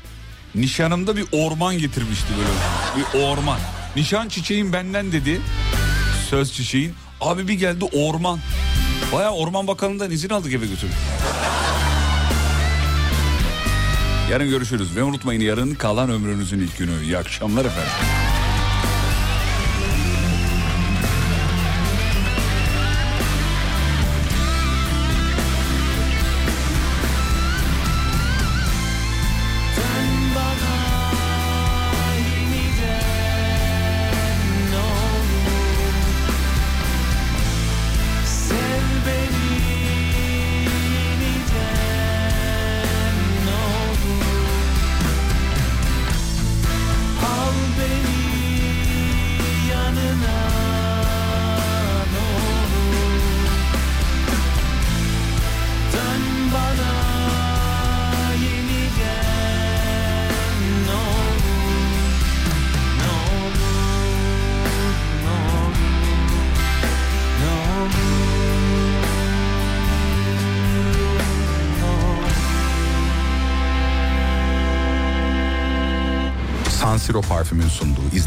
Nişanımda 0.56 1.16
bir 1.18 1.26
orman 1.32 1.78
getirmişti 1.78 2.28
böyle. 2.38 2.50
Bir 2.98 3.24
orman. 3.24 3.60
Nişan 3.96 4.30
çiçeğin 4.30 4.74
benden 4.74 5.12
dedi. 5.12 5.42
Söz 6.30 6.54
çiçeğin. 6.54 6.94
Abi 7.22 7.48
bir 7.48 7.54
geldi 7.54 7.86
orman. 7.86 8.40
Baya 9.14 9.32
orman 9.32 9.68
bakanından 9.68 10.12
izin 10.12 10.30
aldık 10.30 10.54
eve 10.54 10.66
götürdük. 10.66 10.98
Yarın 14.32 14.50
görüşürüz 14.50 14.96
ve 14.96 15.04
unutmayın 15.04 15.42
yarın 15.42 15.74
kalan 15.74 16.10
ömrünüzün 16.10 16.60
ilk 16.60 16.78
günü. 16.78 17.04
İyi 17.04 17.18
akşamlar 17.18 17.66
efendim. 17.66 18.17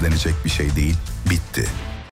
İzlenecek 0.01 0.35
bir 0.44 0.51
şey 0.51 0.77
değil. 0.77 0.97